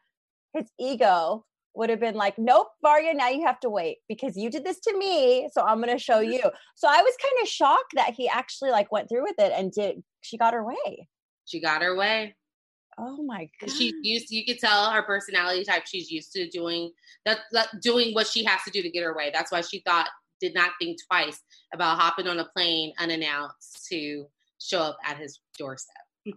his 0.53 0.65
ego 0.79 1.45
would 1.75 1.89
have 1.89 1.99
been 1.99 2.15
like 2.15 2.37
nope 2.37 2.67
varya 2.81 3.13
now 3.13 3.29
you 3.29 3.45
have 3.45 3.59
to 3.59 3.69
wait 3.69 3.97
because 4.09 4.35
you 4.35 4.49
did 4.49 4.63
this 4.63 4.79
to 4.79 4.97
me 4.97 5.49
so 5.53 5.61
i'm 5.61 5.81
going 5.81 5.95
to 5.95 6.03
show 6.03 6.21
mm-hmm. 6.21 6.33
you 6.33 6.41
so 6.75 6.87
i 6.87 7.01
was 7.01 7.13
kind 7.21 7.41
of 7.41 7.47
shocked 7.47 7.93
that 7.95 8.13
he 8.13 8.27
actually 8.27 8.71
like 8.71 8.91
went 8.91 9.07
through 9.07 9.23
with 9.23 9.35
it 9.39 9.51
and 9.55 9.71
did 9.71 10.01
she 10.21 10.37
got 10.37 10.53
her 10.53 10.65
way 10.65 11.07
she 11.45 11.61
got 11.61 11.81
her 11.81 11.95
way 11.95 12.35
Oh 12.97 13.23
my 13.23 13.49
god. 13.59 13.71
She's 13.71 13.93
used 14.03 14.27
to, 14.27 14.35
you 14.35 14.45
could 14.45 14.59
tell 14.59 14.91
her 14.91 15.01
personality 15.01 15.63
type. 15.63 15.83
She's 15.85 16.11
used 16.11 16.33
to 16.33 16.47
doing 16.49 16.91
that, 17.25 17.39
that, 17.51 17.69
doing 17.81 18.13
what 18.13 18.27
she 18.27 18.43
has 18.43 18.61
to 18.63 18.69
do 18.69 18.81
to 18.81 18.89
get 18.89 19.03
her 19.03 19.15
way. 19.15 19.31
That's 19.33 19.51
why 19.51 19.61
she 19.61 19.81
thought 19.87 20.09
did 20.41 20.53
not 20.53 20.71
think 20.79 20.97
twice 21.09 21.39
about 21.73 21.99
hopping 21.99 22.27
on 22.27 22.39
a 22.39 22.45
plane 22.45 22.91
unannounced 22.99 23.87
to 23.89 24.25
show 24.59 24.79
up 24.79 24.97
at 25.05 25.17
his 25.17 25.39
doorstep. 25.57 26.03
Oh 26.27 26.33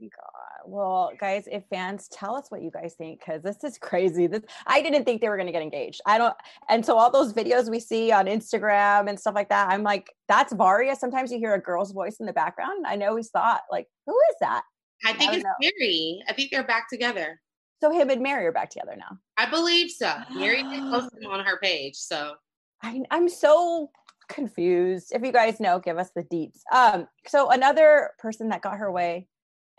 my 0.00 0.08
god. 0.08 0.64
Well, 0.64 1.12
guys, 1.18 1.46
if 1.50 1.64
fans 1.70 2.08
tell 2.08 2.34
us 2.34 2.50
what 2.50 2.62
you 2.62 2.70
guys 2.70 2.94
think 2.96 3.24
cuz 3.24 3.42
this 3.42 3.62
is 3.64 3.78
crazy. 3.78 4.26
This 4.26 4.42
I 4.66 4.82
didn't 4.82 5.04
think 5.04 5.20
they 5.20 5.28
were 5.28 5.36
going 5.36 5.46
to 5.46 5.52
get 5.52 5.62
engaged. 5.62 6.00
I 6.06 6.18
don't 6.18 6.34
and 6.68 6.84
so 6.84 6.96
all 6.96 7.10
those 7.10 7.32
videos 7.32 7.70
we 7.70 7.80
see 7.80 8.12
on 8.12 8.26
Instagram 8.26 9.08
and 9.08 9.18
stuff 9.18 9.34
like 9.34 9.48
that, 9.50 9.68
I'm 9.70 9.82
like 9.82 10.12
that's 10.28 10.52
Varya. 10.52 10.96
Sometimes 10.96 11.30
you 11.30 11.38
hear 11.38 11.54
a 11.54 11.60
girl's 11.60 11.92
voice 11.92 12.16
in 12.20 12.26
the 12.26 12.32
background. 12.32 12.86
I 12.86 12.96
know 12.96 13.08
always 13.08 13.30
thought 13.30 13.62
like 13.70 13.86
who 14.06 14.18
is 14.30 14.36
that? 14.40 14.62
I 15.04 15.12
think 15.12 15.32
I 15.32 15.34
it's 15.36 15.44
know. 15.44 15.50
Mary. 15.60 16.22
I 16.28 16.32
think 16.32 16.50
they're 16.50 16.66
back 16.66 16.88
together. 16.88 17.40
So 17.82 17.90
him 17.90 18.08
and 18.08 18.22
Mary 18.22 18.46
are 18.46 18.52
back 18.52 18.70
together 18.70 18.96
now. 18.96 19.18
I 19.36 19.48
believe 19.48 19.90
so. 19.90 20.14
Mary 20.32 20.62
posted 20.90 21.22
them 21.22 21.30
on 21.30 21.44
her 21.44 21.58
page. 21.58 21.96
So 21.96 22.34
I, 22.82 23.02
I'm 23.10 23.28
so 23.28 23.90
confused. 24.28 25.12
If 25.14 25.22
you 25.22 25.32
guys 25.32 25.60
know, 25.60 25.78
give 25.78 25.98
us 25.98 26.10
the 26.14 26.22
deets. 26.22 26.60
Um, 26.72 27.08
so 27.26 27.50
another 27.50 28.10
person 28.18 28.48
that 28.50 28.62
got 28.62 28.78
her 28.78 28.90
way 28.90 29.26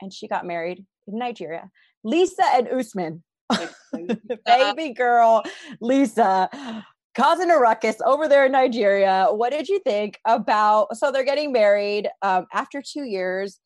and 0.01 0.13
she 0.13 0.27
got 0.27 0.45
married 0.45 0.85
in 1.07 1.17
Nigeria, 1.17 1.69
Lisa 2.03 2.43
and 2.53 2.67
Usman. 2.67 3.23
Baby 4.45 4.93
girl, 4.93 5.43
Lisa, 5.79 6.83
causing 7.15 7.49
a 7.49 7.57
ruckus 7.57 7.95
over 8.05 8.27
there 8.27 8.45
in 8.45 8.51
Nigeria. 8.51 9.27
What 9.31 9.51
did 9.51 9.69
you 9.69 9.79
think 9.79 10.19
about? 10.25 10.97
So 10.97 11.11
they're 11.11 11.23
getting 11.23 11.51
married 11.51 12.09
um, 12.21 12.45
after 12.53 12.81
two 12.81 13.03
years. 13.03 13.59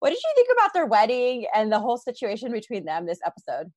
What 0.00 0.10
did 0.10 0.18
you 0.18 0.32
think 0.34 0.48
about 0.52 0.74
their 0.74 0.86
wedding 0.86 1.46
and 1.54 1.72
the 1.72 1.78
whole 1.78 1.96
situation 1.96 2.52
between 2.52 2.84
them 2.84 3.06
this 3.06 3.20
episode? 3.24 3.72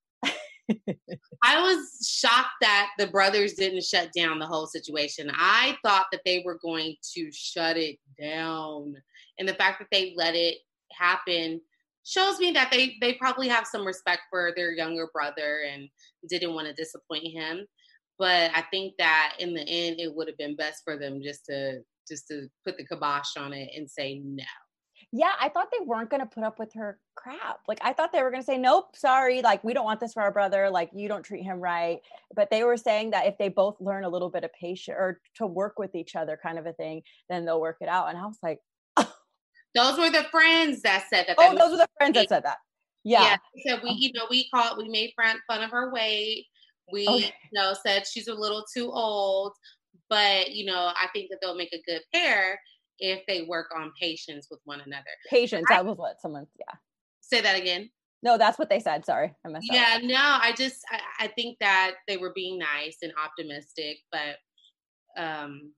I 1.43 1.61
was 1.61 2.07
shocked 2.07 2.55
that 2.61 2.89
the 2.97 3.07
brothers 3.07 3.53
didn't 3.53 3.83
shut 3.83 4.11
down 4.15 4.39
the 4.39 4.45
whole 4.45 4.67
situation. 4.67 5.31
I 5.33 5.77
thought 5.83 6.07
that 6.11 6.21
they 6.25 6.43
were 6.45 6.59
going 6.61 6.95
to 7.15 7.31
shut 7.31 7.77
it 7.77 7.97
down. 8.19 8.95
And 9.39 9.47
the 9.47 9.53
fact 9.53 9.79
that 9.79 9.87
they 9.91 10.13
let 10.15 10.35
it 10.35 10.57
happen 10.91 11.61
shows 12.03 12.39
me 12.39 12.51
that 12.51 12.71
they 12.71 12.95
they 13.01 13.13
probably 13.13 13.47
have 13.49 13.67
some 13.67 13.85
respect 13.85 14.21
for 14.29 14.53
their 14.55 14.71
younger 14.71 15.09
brother 15.13 15.63
and 15.71 15.89
didn't 16.29 16.53
want 16.53 16.67
to 16.67 16.73
disappoint 16.73 17.27
him. 17.27 17.65
But 18.17 18.51
I 18.55 18.63
think 18.71 18.93
that 18.97 19.35
in 19.39 19.53
the 19.53 19.67
end 19.67 19.99
it 19.99 20.13
would 20.13 20.27
have 20.27 20.37
been 20.37 20.55
best 20.55 20.83
for 20.83 20.97
them 20.97 21.21
just 21.21 21.45
to 21.45 21.81
just 22.07 22.27
to 22.29 22.47
put 22.65 22.77
the 22.77 22.85
kibosh 22.85 23.35
on 23.37 23.53
it 23.53 23.69
and 23.75 23.89
say 23.89 24.21
no. 24.23 24.43
Yeah, 25.13 25.31
I 25.39 25.47
thought 25.47 25.69
they 25.71 25.85
weren't 25.85 26.09
going 26.09 26.19
to 26.19 26.27
put 26.27 26.43
up 26.43 26.59
with 26.59 26.73
her 26.73 26.99
crap. 27.15 27.59
Like 27.67 27.79
I 27.81 27.93
thought 27.93 28.11
they 28.11 28.21
were 28.21 28.29
going 28.29 28.41
to 28.41 28.45
say, 28.45 28.57
"Nope, 28.57 28.95
sorry, 28.95 29.41
like 29.41 29.63
we 29.63 29.73
don't 29.73 29.85
want 29.85 30.01
this 30.01 30.13
for 30.13 30.21
our 30.21 30.31
brother. 30.31 30.69
Like 30.69 30.89
you 30.93 31.07
don't 31.07 31.23
treat 31.23 31.43
him 31.43 31.59
right." 31.59 31.99
But 32.35 32.49
they 32.51 32.63
were 32.65 32.75
saying 32.75 33.11
that 33.11 33.25
if 33.25 33.37
they 33.37 33.47
both 33.47 33.77
learn 33.79 34.03
a 34.03 34.09
little 34.09 34.29
bit 34.29 34.43
of 34.43 34.51
patience 34.53 34.95
or 34.97 35.21
to 35.35 35.47
work 35.47 35.79
with 35.79 35.95
each 35.95 36.15
other, 36.15 36.37
kind 36.41 36.59
of 36.59 36.65
a 36.65 36.73
thing, 36.73 37.03
then 37.29 37.45
they'll 37.45 37.61
work 37.61 37.77
it 37.79 37.87
out. 37.87 38.09
And 38.09 38.17
I 38.17 38.25
was 38.25 38.37
like, 38.43 38.59
"Those 39.75 39.97
were 39.97 40.09
the 40.09 40.25
friends 40.29 40.81
that 40.81 41.05
said 41.09 41.25
that." 41.27 41.37
Oh, 41.39 41.55
those 41.55 41.71
were 41.71 41.77
the 41.77 41.87
friends 41.97 42.15
that 42.15 42.27
said 42.27 42.43
that. 42.43 42.57
Yeah. 43.05 43.37
yeah 43.63 43.75
so 43.75 43.81
we, 43.83 43.89
oh. 43.89 43.95
you 43.97 44.11
know, 44.13 44.25
we 44.29 44.49
called, 44.49 44.77
we 44.77 44.89
made 44.89 45.13
fun 45.15 45.63
of 45.63 45.71
her 45.71 45.93
weight. 45.93 46.45
We, 46.91 47.07
oh, 47.07 47.15
okay. 47.15 47.25
you 47.27 47.31
know, 47.53 47.73
said 47.85 48.05
she's 48.05 48.27
a 48.27 48.33
little 48.33 48.65
too 48.73 48.91
old, 48.91 49.53
but 50.09 50.51
you 50.51 50.65
know, 50.65 50.91
I 50.93 51.07
think 51.13 51.29
that 51.29 51.39
they'll 51.41 51.55
make 51.55 51.73
a 51.73 51.81
good 51.89 52.01
pair 52.13 52.59
if 52.99 53.25
they 53.27 53.43
work 53.43 53.67
on 53.75 53.91
patience 53.99 54.47
with 54.49 54.59
one 54.65 54.81
another. 54.81 55.03
Patience. 55.29 55.65
that 55.69 55.85
was 55.85 55.97
what 55.97 56.21
someone. 56.21 56.47
Yeah. 56.59 56.75
Say 57.21 57.41
that 57.41 57.59
again. 57.59 57.89
No, 58.23 58.37
that's 58.37 58.57
what 58.57 58.69
they 58.69 58.79
said. 58.79 59.05
Sorry, 59.05 59.33
I 59.45 59.49
messed 59.49 59.67
yeah, 59.71 59.95
up. 59.95 60.01
Yeah, 60.01 60.07
no, 60.07 60.17
I 60.19 60.53
just 60.57 60.83
I, 60.91 61.25
I, 61.25 61.27
think 61.27 61.57
that 61.59 61.91
they 62.07 62.17
were 62.17 62.31
being 62.33 62.57
nice 62.57 62.97
and 63.03 63.13
optimistic, 63.23 63.97
but 64.11 65.21
um, 65.21 65.73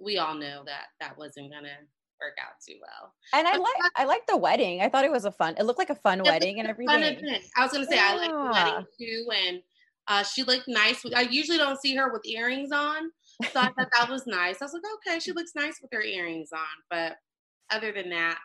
we 0.00 0.18
all 0.18 0.34
know 0.34 0.62
that 0.64 0.86
that 1.00 1.18
wasn't 1.18 1.50
gonna 1.52 1.76
work 2.20 2.34
out 2.40 2.52
too 2.66 2.76
well. 2.80 3.12
And 3.32 3.48
I 3.48 3.56
like 3.56 3.74
I 3.96 4.04
like 4.04 4.26
the 4.28 4.36
wedding. 4.36 4.80
I 4.80 4.88
thought 4.88 5.04
it 5.04 5.10
was 5.10 5.24
a 5.24 5.32
fun. 5.32 5.54
It 5.58 5.64
looked 5.64 5.78
like 5.78 5.90
a 5.90 5.96
fun 5.96 6.22
wedding 6.24 6.60
and 6.60 6.68
everything. 6.68 6.94
I 7.56 7.62
was 7.62 7.72
gonna 7.72 7.86
say 7.86 7.96
yeah. 7.96 8.10
I 8.10 8.16
like 8.16 8.30
the 8.30 8.50
wedding 8.52 8.86
too, 8.98 9.26
and 9.48 9.62
uh, 10.06 10.22
she 10.22 10.44
looked 10.44 10.68
nice. 10.68 11.02
I 11.14 11.22
usually 11.22 11.58
don't 11.58 11.80
see 11.80 11.96
her 11.96 12.12
with 12.12 12.22
earrings 12.26 12.70
on, 12.72 13.10
so 13.52 13.60
I 13.60 13.70
thought 13.70 13.88
that 13.98 14.08
was 14.08 14.26
nice. 14.26 14.60
I 14.60 14.64
was 14.64 14.72
like, 14.72 14.82
okay, 14.96 15.18
she 15.18 15.32
looks 15.32 15.52
nice 15.54 15.78
with 15.80 15.90
her 15.92 16.02
earrings 16.02 16.50
on. 16.52 16.60
But 16.90 17.16
other 17.70 17.92
than 17.92 18.10
that, 18.10 18.38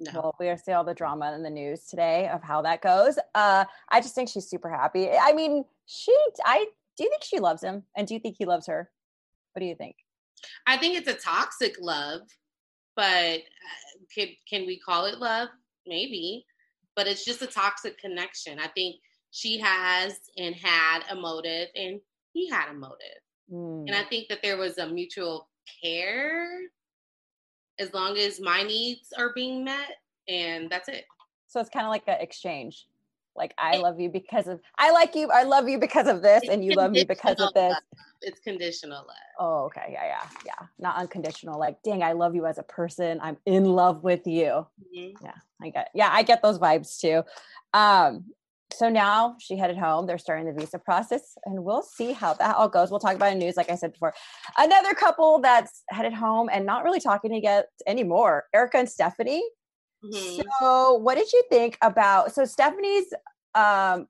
no. 0.00 0.12
Well, 0.14 0.36
we 0.40 0.48
are 0.48 0.56
see 0.56 0.72
all 0.72 0.82
the 0.82 0.94
drama 0.94 1.32
in 1.34 1.42
the 1.42 1.50
news 1.50 1.84
today 1.84 2.28
of 2.28 2.42
how 2.42 2.62
that 2.62 2.80
goes. 2.80 3.18
Uh, 3.34 3.66
I 3.90 4.00
just 4.00 4.14
think 4.14 4.30
she's 4.30 4.48
super 4.48 4.70
happy. 4.70 5.10
I 5.10 5.34
mean, 5.34 5.64
she. 5.84 6.16
I 6.44 6.66
do 6.96 7.04
you 7.04 7.10
think 7.10 7.22
she 7.22 7.38
loves 7.38 7.62
him, 7.62 7.82
and 7.96 8.06
do 8.06 8.14
you 8.14 8.20
think 8.20 8.36
he 8.38 8.46
loves 8.46 8.66
her? 8.66 8.90
What 9.52 9.60
do 9.60 9.66
you 9.66 9.74
think? 9.74 9.96
I 10.66 10.78
think 10.78 10.96
it's 10.96 11.08
a 11.08 11.14
toxic 11.14 11.76
love, 11.78 12.22
but 12.96 13.04
uh, 13.40 14.04
can 14.14 14.28
can 14.48 14.66
we 14.66 14.78
call 14.78 15.04
it 15.04 15.18
love? 15.18 15.48
Maybe, 15.86 16.46
but 16.96 17.06
it's 17.06 17.24
just 17.24 17.42
a 17.42 17.46
toxic 17.46 17.98
connection. 17.98 18.58
I 18.58 18.68
think 18.68 18.96
she 19.32 19.58
has 19.58 20.18
and 20.38 20.54
had 20.54 21.00
a 21.10 21.14
motive, 21.14 21.68
and 21.74 22.00
he 22.32 22.48
had 22.48 22.70
a 22.70 22.74
motive. 22.74 22.96
Mm. 23.52 23.86
And 23.88 23.96
I 23.96 24.02
mm. 24.02 24.08
think 24.08 24.28
that 24.28 24.42
there 24.42 24.56
was 24.56 24.78
a 24.78 24.86
mutual 24.86 25.48
care 25.82 26.48
as 27.78 27.92
long 27.94 28.18
as 28.18 28.40
my 28.40 28.62
needs 28.62 29.12
are 29.16 29.32
being 29.34 29.64
met, 29.64 29.96
and 30.28 30.68
that's 30.70 30.88
it. 30.88 31.04
So 31.48 31.60
it's 31.60 31.70
kind 31.70 31.86
of 31.86 31.90
like 31.90 32.04
an 32.06 32.20
exchange. 32.20 32.86
Like 33.36 33.54
I 33.56 33.78
love 33.78 34.00
you 34.00 34.10
because 34.10 34.48
of 34.48 34.60
I 34.76 34.90
like 34.90 35.14
you, 35.14 35.30
I 35.30 35.44
love 35.44 35.68
you 35.68 35.78
because 35.78 36.08
of 36.08 36.20
this, 36.20 36.42
and 36.48 36.64
you 36.64 36.72
love 36.72 36.90
me 36.90 37.04
because 37.04 37.40
of 37.40 37.54
this. 37.54 37.72
Love. 37.72 37.82
It's 38.22 38.40
conditional 38.40 38.98
love. 38.98 39.16
Oh, 39.38 39.64
okay. 39.64 39.88
Yeah, 39.92 40.04
yeah, 40.04 40.28
yeah. 40.44 40.66
Not 40.78 40.96
unconditional. 40.96 41.58
Like, 41.58 41.82
dang, 41.82 42.02
I 42.02 42.12
love 42.12 42.34
you 42.34 42.44
as 42.44 42.58
a 42.58 42.62
person. 42.62 43.18
I'm 43.22 43.38
in 43.46 43.64
love 43.64 44.02
with 44.02 44.26
you. 44.26 44.66
Mm-hmm. 44.94 45.24
Yeah, 45.24 45.32
I 45.62 45.70
get 45.70 45.90
yeah, 45.94 46.10
I 46.12 46.22
get 46.22 46.42
those 46.42 46.58
vibes 46.58 46.98
too. 46.98 47.22
Um, 47.72 48.26
so 48.72 48.88
now 48.88 49.36
she 49.38 49.56
headed 49.56 49.76
home. 49.76 50.06
They're 50.06 50.18
starting 50.18 50.46
the 50.46 50.52
visa 50.52 50.78
process, 50.78 51.36
and 51.44 51.64
we'll 51.64 51.82
see 51.82 52.12
how 52.12 52.34
that 52.34 52.56
all 52.56 52.68
goes. 52.68 52.90
We'll 52.90 53.00
talk 53.00 53.14
about 53.14 53.36
news, 53.36 53.56
like 53.56 53.70
I 53.70 53.74
said 53.74 53.92
before. 53.92 54.14
Another 54.58 54.94
couple 54.94 55.40
that's 55.40 55.82
headed 55.90 56.12
home 56.12 56.48
and 56.52 56.66
not 56.66 56.84
really 56.84 57.00
talking 57.00 57.32
to 57.32 57.40
get 57.40 57.66
anymore. 57.86 58.44
Erika 58.54 58.78
and 58.78 58.88
Stephanie. 58.88 59.42
Mm-hmm. 60.04 60.42
So, 60.60 60.94
what 60.94 61.16
did 61.16 61.32
you 61.32 61.42
think 61.50 61.76
about? 61.82 62.32
So, 62.32 62.44
Stephanie's 62.44 63.12
um, 63.54 64.06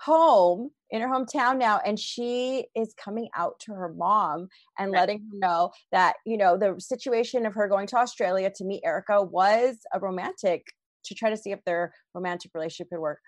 home 0.00 0.70
in 0.90 1.00
her 1.00 1.08
hometown 1.08 1.58
now, 1.58 1.80
and 1.84 1.98
she 1.98 2.66
is 2.74 2.94
coming 2.94 3.28
out 3.34 3.58
to 3.60 3.72
her 3.72 3.92
mom 3.92 4.48
and 4.78 4.92
right. 4.92 5.00
letting 5.00 5.18
her 5.18 5.38
know 5.38 5.70
that 5.92 6.16
you 6.24 6.36
know 6.36 6.56
the 6.56 6.78
situation 6.78 7.46
of 7.46 7.54
her 7.54 7.68
going 7.68 7.86
to 7.88 7.96
Australia 7.96 8.50
to 8.56 8.64
meet 8.64 8.82
Erika 8.84 9.22
was 9.22 9.78
a 9.92 9.98
romantic 9.98 10.66
to 11.06 11.14
try 11.14 11.30
to 11.30 11.36
see 11.36 11.52
if 11.52 11.64
their 11.64 11.94
romantic 12.14 12.50
relationship 12.54 12.90
could 12.90 13.00
work. 13.00 13.20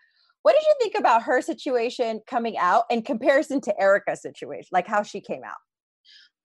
What 0.49 0.55
did 0.55 0.65
you 0.67 0.75
think 0.81 0.95
about 0.99 1.25
her 1.25 1.43
situation 1.43 2.23
coming 2.27 2.57
out 2.57 2.85
in 2.89 3.03
comparison 3.03 3.61
to 3.61 3.79
Erika's 3.79 4.23
situation, 4.23 4.71
like 4.73 4.87
how 4.87 5.03
she 5.03 5.21
came 5.21 5.43
out? 5.45 5.59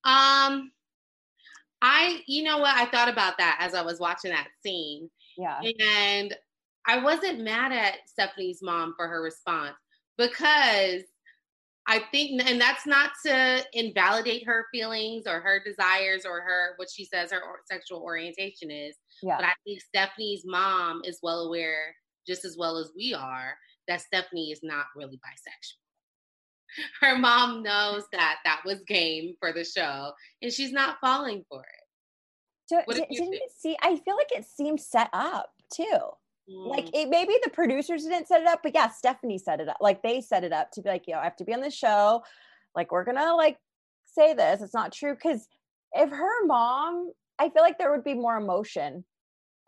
Um, 0.03 0.73
I, 1.81 2.19
you 2.27 2.43
know 2.43 2.57
what, 2.57 2.75
I 2.75 2.87
thought 2.87 3.07
about 3.07 3.37
that 3.37 3.59
as 3.61 3.73
I 3.73 3.81
was 3.81 4.01
watching 4.01 4.31
that 4.31 4.49
scene. 4.61 5.09
Yeah. 5.37 5.57
And 5.61 6.35
I 6.85 7.01
wasn't 7.01 7.45
mad 7.45 7.71
at 7.71 7.99
Stephanie's 8.05 8.59
mom 8.61 8.93
for 8.97 9.07
her 9.07 9.21
response 9.21 9.77
because 10.17 11.03
I 11.87 12.01
think, 12.11 12.43
and 12.45 12.59
that's 12.59 12.85
not 12.85 13.11
to 13.25 13.63
invalidate 13.71 14.45
her 14.45 14.65
feelings 14.73 15.23
or 15.27 15.39
her 15.39 15.61
desires 15.65 16.25
or 16.25 16.41
her, 16.41 16.73
what 16.75 16.89
she 16.93 17.05
says 17.05 17.31
her 17.31 17.39
sexual 17.71 18.01
orientation 18.01 18.69
is. 18.69 18.97
Yeah. 19.21 19.37
But 19.37 19.45
I 19.45 19.53
think 19.63 19.79
Stephanie's 19.79 20.43
mom 20.45 21.03
is 21.05 21.19
well 21.23 21.45
aware, 21.45 21.95
just 22.27 22.43
as 22.43 22.57
well 22.59 22.77
as 22.77 22.91
we 22.97 23.13
are, 23.13 23.55
that 23.87 24.01
Stephanie 24.01 24.51
is 24.51 24.61
not 24.63 24.85
really 24.95 25.17
bisexual. 25.17 25.79
Her 27.01 27.17
mom 27.17 27.63
knows 27.63 28.03
that 28.11 28.37
that 28.45 28.61
was 28.65 28.81
game 28.87 29.35
for 29.39 29.53
the 29.53 29.63
show, 29.63 30.11
and 30.41 30.51
she's 30.51 30.71
not 30.71 30.97
falling 31.01 31.43
for 31.49 31.61
it. 31.61 31.83
So, 32.65 32.81
did, 32.87 33.05
didn't 33.11 33.33
it 33.33 33.51
see? 33.57 33.77
I 33.81 33.97
feel 33.97 34.15
like 34.15 34.31
it 34.31 34.45
seemed 34.45 34.79
set 34.79 35.09
up 35.13 35.51
too. 35.73 35.83
Mm. 36.49 36.67
Like 36.67 36.89
it, 36.93 37.09
maybe 37.09 37.33
the 37.43 37.49
producers 37.49 38.03
didn't 38.03 38.27
set 38.27 38.41
it 38.41 38.47
up, 38.47 38.61
but 38.63 38.73
yeah, 38.73 38.89
Stephanie 38.89 39.37
set 39.37 39.59
it 39.59 39.69
up. 39.69 39.77
Like 39.81 40.01
they 40.01 40.21
set 40.21 40.43
it 40.43 40.53
up 40.53 40.71
to 40.71 40.81
be 40.81 40.89
like, 40.89 41.07
yo, 41.07 41.17
I 41.17 41.23
have 41.23 41.35
to 41.37 41.45
be 41.45 41.53
on 41.53 41.61
the 41.61 41.71
show. 41.71 42.23
Like 42.75 42.91
we're 42.91 43.03
gonna 43.03 43.35
like 43.35 43.57
say 44.05 44.33
this. 44.33 44.61
It's 44.61 44.73
not 44.73 44.91
true 44.91 45.13
because 45.13 45.47
if 45.93 46.09
her 46.09 46.45
mom, 46.45 47.11
I 47.39 47.49
feel 47.49 47.61
like 47.61 47.77
there 47.77 47.91
would 47.91 48.03
be 48.03 48.15
more 48.15 48.37
emotion 48.37 49.05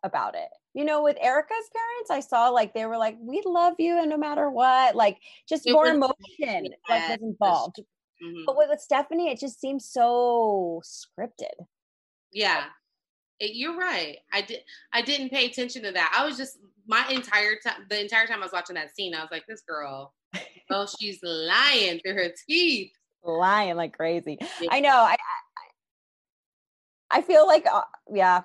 about 0.06 0.36
it 0.36 0.50
you 0.76 0.84
know, 0.84 1.02
with 1.02 1.18
Erika's 1.22 1.70
parents, 1.74 2.12
I 2.12 2.20
saw 2.20 2.50
like 2.50 2.74
they 2.74 2.86
were 2.86 2.98
like, 2.98 3.16
"We 3.22 3.42
love 3.46 3.76
you," 3.80 3.98
and 3.98 4.10
no 4.10 4.18
matter 4.18 4.52
what, 4.52 4.94
like 4.94 5.18
just 5.48 5.66
it 5.66 5.72
more 5.72 5.86
was, 5.86 5.94
emotion 5.94 6.16
yeah, 6.38 6.60
like 6.90 7.10
was 7.10 7.20
involved. 7.22 7.80
Mm-hmm. 8.22 8.42
But 8.46 8.58
with, 8.58 8.70
with 8.70 8.82
Stephanie, 8.82 9.32
it 9.32 9.40
just 9.40 9.62
seems 9.62 9.90
so 9.90 10.82
scripted. 10.84 11.66
Yeah, 12.34 12.66
it, 13.40 13.56
you're 13.56 13.78
right. 13.78 14.18
I 14.34 14.42
did. 14.42 14.60
I 14.92 15.02
didn't 15.02 15.30
pay 15.30 15.46
attention 15.46 15.82
to 15.84 15.94
that. 15.94 16.14
I 16.14 16.26
was 16.26 16.36
just 16.36 16.58
my 16.86 17.08
entire 17.10 17.56
time. 17.66 17.86
The 17.90 18.02
entire 18.02 18.28
time 18.28 18.42
I 18.42 18.46
was 18.46 18.52
watching 18.52 18.76
that 18.76 18.94
scene, 18.98 19.16
I 19.16 19.22
was 19.22 19.32
like, 19.32 19.46
"This 19.48 19.62
girl, 19.62 20.14
oh, 20.72 20.88
she's 21.00 21.20
lying 21.24 22.02
through 22.02 22.16
her 22.16 22.32
teeth, 22.50 22.92
lying 23.24 23.78
like 23.78 23.96
crazy." 23.96 24.38
Yeah. 24.60 24.68
I 24.72 24.82
know. 24.82 24.90
I, 24.90 25.14
I 25.14 25.16
I 27.12 27.22
feel 27.22 27.48
like, 27.48 27.66
uh, 27.72 27.84
yeah, 28.14 28.42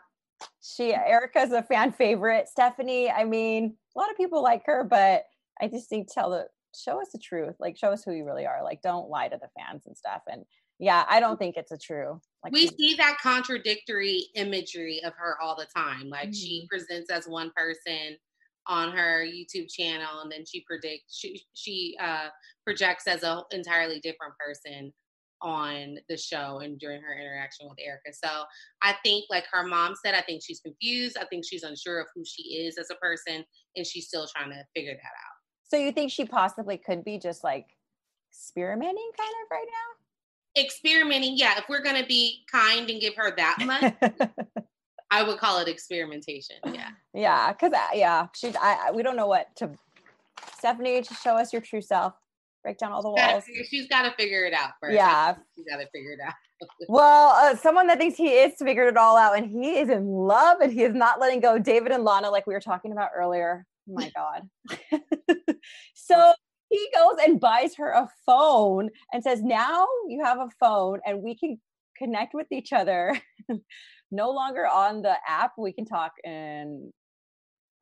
she 0.62 0.94
Erika's 0.94 1.52
a 1.52 1.62
fan 1.62 1.92
favorite. 1.92 2.48
Stephanie, 2.48 3.10
I 3.10 3.24
mean, 3.24 3.76
a 3.96 3.98
lot 3.98 4.10
of 4.10 4.16
people 4.16 4.42
like 4.42 4.62
her, 4.66 4.84
but 4.84 5.24
I 5.60 5.68
just 5.68 5.88
think 5.88 6.08
tell 6.12 6.30
the 6.30 6.46
show 6.74 7.00
us 7.00 7.08
the 7.12 7.18
truth. 7.18 7.56
Like 7.58 7.76
show 7.76 7.90
us 7.90 8.04
who 8.04 8.12
you 8.12 8.24
really 8.24 8.46
are. 8.46 8.62
Like 8.62 8.82
don't 8.82 9.08
lie 9.08 9.28
to 9.28 9.36
the 9.36 9.48
fans 9.58 9.86
and 9.86 9.96
stuff. 9.96 10.22
And 10.30 10.44
yeah, 10.78 11.04
I 11.08 11.20
don't 11.20 11.38
think 11.38 11.56
it's 11.56 11.72
a 11.72 11.78
true. 11.78 12.20
Like 12.42 12.52
we 12.52 12.68
see 12.68 12.94
that 12.94 13.18
contradictory 13.22 14.26
imagery 14.34 15.02
of 15.04 15.12
her 15.16 15.36
all 15.42 15.56
the 15.56 15.66
time. 15.74 16.08
Like 16.08 16.28
mm-hmm. 16.28 16.32
she 16.32 16.66
presents 16.68 17.10
as 17.10 17.26
one 17.26 17.52
person 17.56 18.16
on 18.66 18.92
her 18.92 19.24
YouTube 19.24 19.70
channel, 19.72 20.20
and 20.22 20.30
then 20.30 20.44
she 20.46 20.60
predicts 20.60 21.16
she 21.16 21.42
she 21.54 21.96
uh, 22.00 22.28
projects 22.64 23.06
as 23.06 23.22
an 23.22 23.42
entirely 23.50 24.00
different 24.00 24.34
person 24.38 24.92
on 25.42 25.96
the 26.08 26.16
show 26.16 26.60
and 26.62 26.78
during 26.78 27.00
her 27.02 27.12
interaction 27.12 27.68
with 27.68 27.78
Erika. 27.78 28.12
So 28.12 28.44
I 28.82 28.94
think, 29.04 29.26
like 29.30 29.44
her 29.52 29.66
mom 29.66 29.94
said, 30.04 30.14
I 30.14 30.22
think 30.22 30.42
she's 30.44 30.60
confused. 30.60 31.16
I 31.20 31.24
think 31.24 31.44
she's 31.44 31.62
unsure 31.62 32.00
of 32.00 32.06
who 32.14 32.22
she 32.24 32.42
is 32.42 32.78
as 32.78 32.88
a 32.90 32.96
person, 32.96 33.44
and 33.76 33.86
she's 33.86 34.08
still 34.08 34.26
trying 34.26 34.50
to 34.50 34.64
figure 34.74 34.92
that 34.92 34.98
out. 34.98 35.36
So 35.70 35.76
you 35.76 35.92
think 35.92 36.10
she 36.10 36.24
possibly 36.24 36.78
could 36.78 37.04
be 37.04 37.18
just 37.18 37.44
like 37.44 37.66
experimenting 38.30 39.10
kind 39.16 39.34
of 39.44 39.50
right 39.50 39.66
now? 39.66 40.62
Experimenting, 40.62 41.36
yeah. 41.36 41.58
If 41.58 41.64
we're 41.68 41.82
gonna 41.82 42.06
be 42.06 42.44
kind 42.50 42.90
and 42.90 43.00
give 43.00 43.14
her 43.16 43.34
that 43.36 43.58
much, 43.64 43.94
I 45.10 45.22
would 45.22 45.38
call 45.38 45.58
it 45.58 45.68
experimentation. 45.68 46.56
Yeah. 46.72 46.90
Yeah, 47.14 47.52
because 47.52 47.72
uh, 47.72 47.94
yeah, 47.94 48.26
she's. 48.34 48.54
I 48.60 48.90
we 48.92 49.02
don't 49.02 49.16
know 49.16 49.26
what 49.26 49.54
to. 49.56 49.70
Stephanie, 50.56 51.02
to 51.02 51.14
show 51.14 51.36
us 51.36 51.52
your 51.52 51.62
true 51.62 51.80
self 51.82 52.14
break 52.62 52.78
down 52.78 52.92
all 52.92 53.02
the 53.02 53.10
walls. 53.10 53.44
She's 53.68 53.88
got 53.88 54.02
to 54.02 54.12
figure 54.16 54.44
it 54.44 54.52
out 54.52 54.70
first. 54.80 54.94
Yeah, 54.94 55.34
she's 55.54 55.64
got 55.68 55.78
to 55.78 55.88
figure 55.92 56.12
it 56.12 56.20
out. 56.24 56.34
well, 56.88 57.30
uh, 57.30 57.56
someone 57.56 57.86
that 57.86 57.98
thinks 57.98 58.16
he 58.16 58.28
is 58.28 58.54
figured 58.58 58.88
it 58.88 58.96
all 58.96 59.16
out, 59.16 59.36
and 59.36 59.50
he 59.50 59.78
is 59.78 59.88
in 59.88 60.06
love, 60.06 60.60
and 60.60 60.72
he 60.72 60.82
is 60.82 60.94
not 60.94 61.20
letting 61.20 61.40
go. 61.40 61.58
David 61.58 61.92
and 61.92 62.04
Lana, 62.04 62.30
like 62.30 62.46
we 62.46 62.54
were 62.54 62.60
talking 62.60 62.92
about 62.92 63.10
earlier. 63.16 63.66
Oh 63.88 63.94
my 63.94 64.10
God. 64.14 64.98
so 65.94 66.32
he 66.68 66.88
goes 66.94 67.16
and 67.24 67.40
buys 67.40 67.74
her 67.76 67.90
a 67.90 68.08
phone 68.26 68.90
and 69.12 69.22
says, 69.22 69.42
"Now 69.42 69.86
you 70.08 70.22
have 70.24 70.38
a 70.38 70.48
phone, 70.58 71.00
and 71.06 71.22
we 71.22 71.36
can 71.36 71.58
connect 71.96 72.34
with 72.34 72.46
each 72.50 72.72
other." 72.72 73.18
no 74.10 74.30
longer 74.30 74.66
on 74.66 75.02
the 75.02 75.14
app. 75.26 75.52
We 75.56 75.72
can 75.72 75.84
talk 75.84 76.12
in 76.24 76.92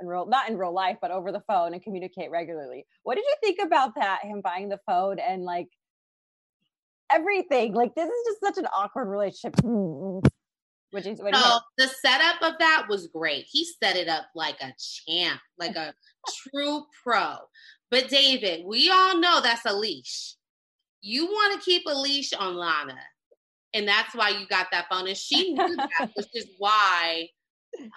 in 0.00 0.07
real 0.07 0.26
not 0.26 0.49
in 0.49 0.57
real 0.57 0.73
life, 0.73 0.99
but 1.00 1.11
over 1.11 1.33
the 1.33 1.43
phone 1.47 1.73
and 1.75 1.83
communicate 1.83 2.31
regularly. 2.31 2.87
What 3.02 3.17
did 3.17 3.25
you 3.25 3.35
think 3.43 3.59
about 3.64 3.95
that? 3.97 4.21
Him 4.23 4.40
buying 4.43 4.69
the 4.69 4.81
phone 4.87 5.19
and 5.19 5.43
like 5.45 5.69
everything. 7.11 7.75
Like 7.75 7.95
this 7.95 8.09
is 8.09 8.26
just 8.26 8.40
such 8.40 8.62
an 8.62 8.69
awkward 8.75 9.09
relationship. 9.09 9.55
Which 10.90 11.07
is 11.07 11.21
what 11.21 11.37
so 11.37 11.59
the 11.76 11.87
setup 11.87 12.43
of 12.43 12.55
that 12.61 12.87
was 12.88 13.09
great. 13.09 13.47
He 13.50 13.67
set 13.83 13.97
it 13.97 14.09
up 14.09 14.26
like 14.35 14.57
a 14.61 14.73
champ, 14.78 15.40
like 15.59 15.76
a 15.76 15.93
true 16.43 16.85
pro. 17.02 17.37
But 17.90 18.09
David, 18.09 18.64
we 18.67 18.90
all 18.90 19.19
know 19.19 19.40
that's 19.43 19.67
a 19.67 19.75
leash. 19.75 20.35
You 21.00 21.26
want 21.26 21.55
to 21.55 21.64
keep 21.64 21.83
a 21.87 21.95
leash 21.95 22.33
on 22.33 22.57
Lana. 22.57 22.99
And 23.75 23.87
that's 23.87 24.14
why 24.14 24.31
you 24.31 24.47
got 24.49 24.69
that 24.73 24.87
phone. 24.90 25.07
And 25.07 25.17
she 25.17 25.52
knew 25.52 25.76
that, 25.76 26.11
which 26.14 26.28
is 26.35 26.49
why 26.59 27.28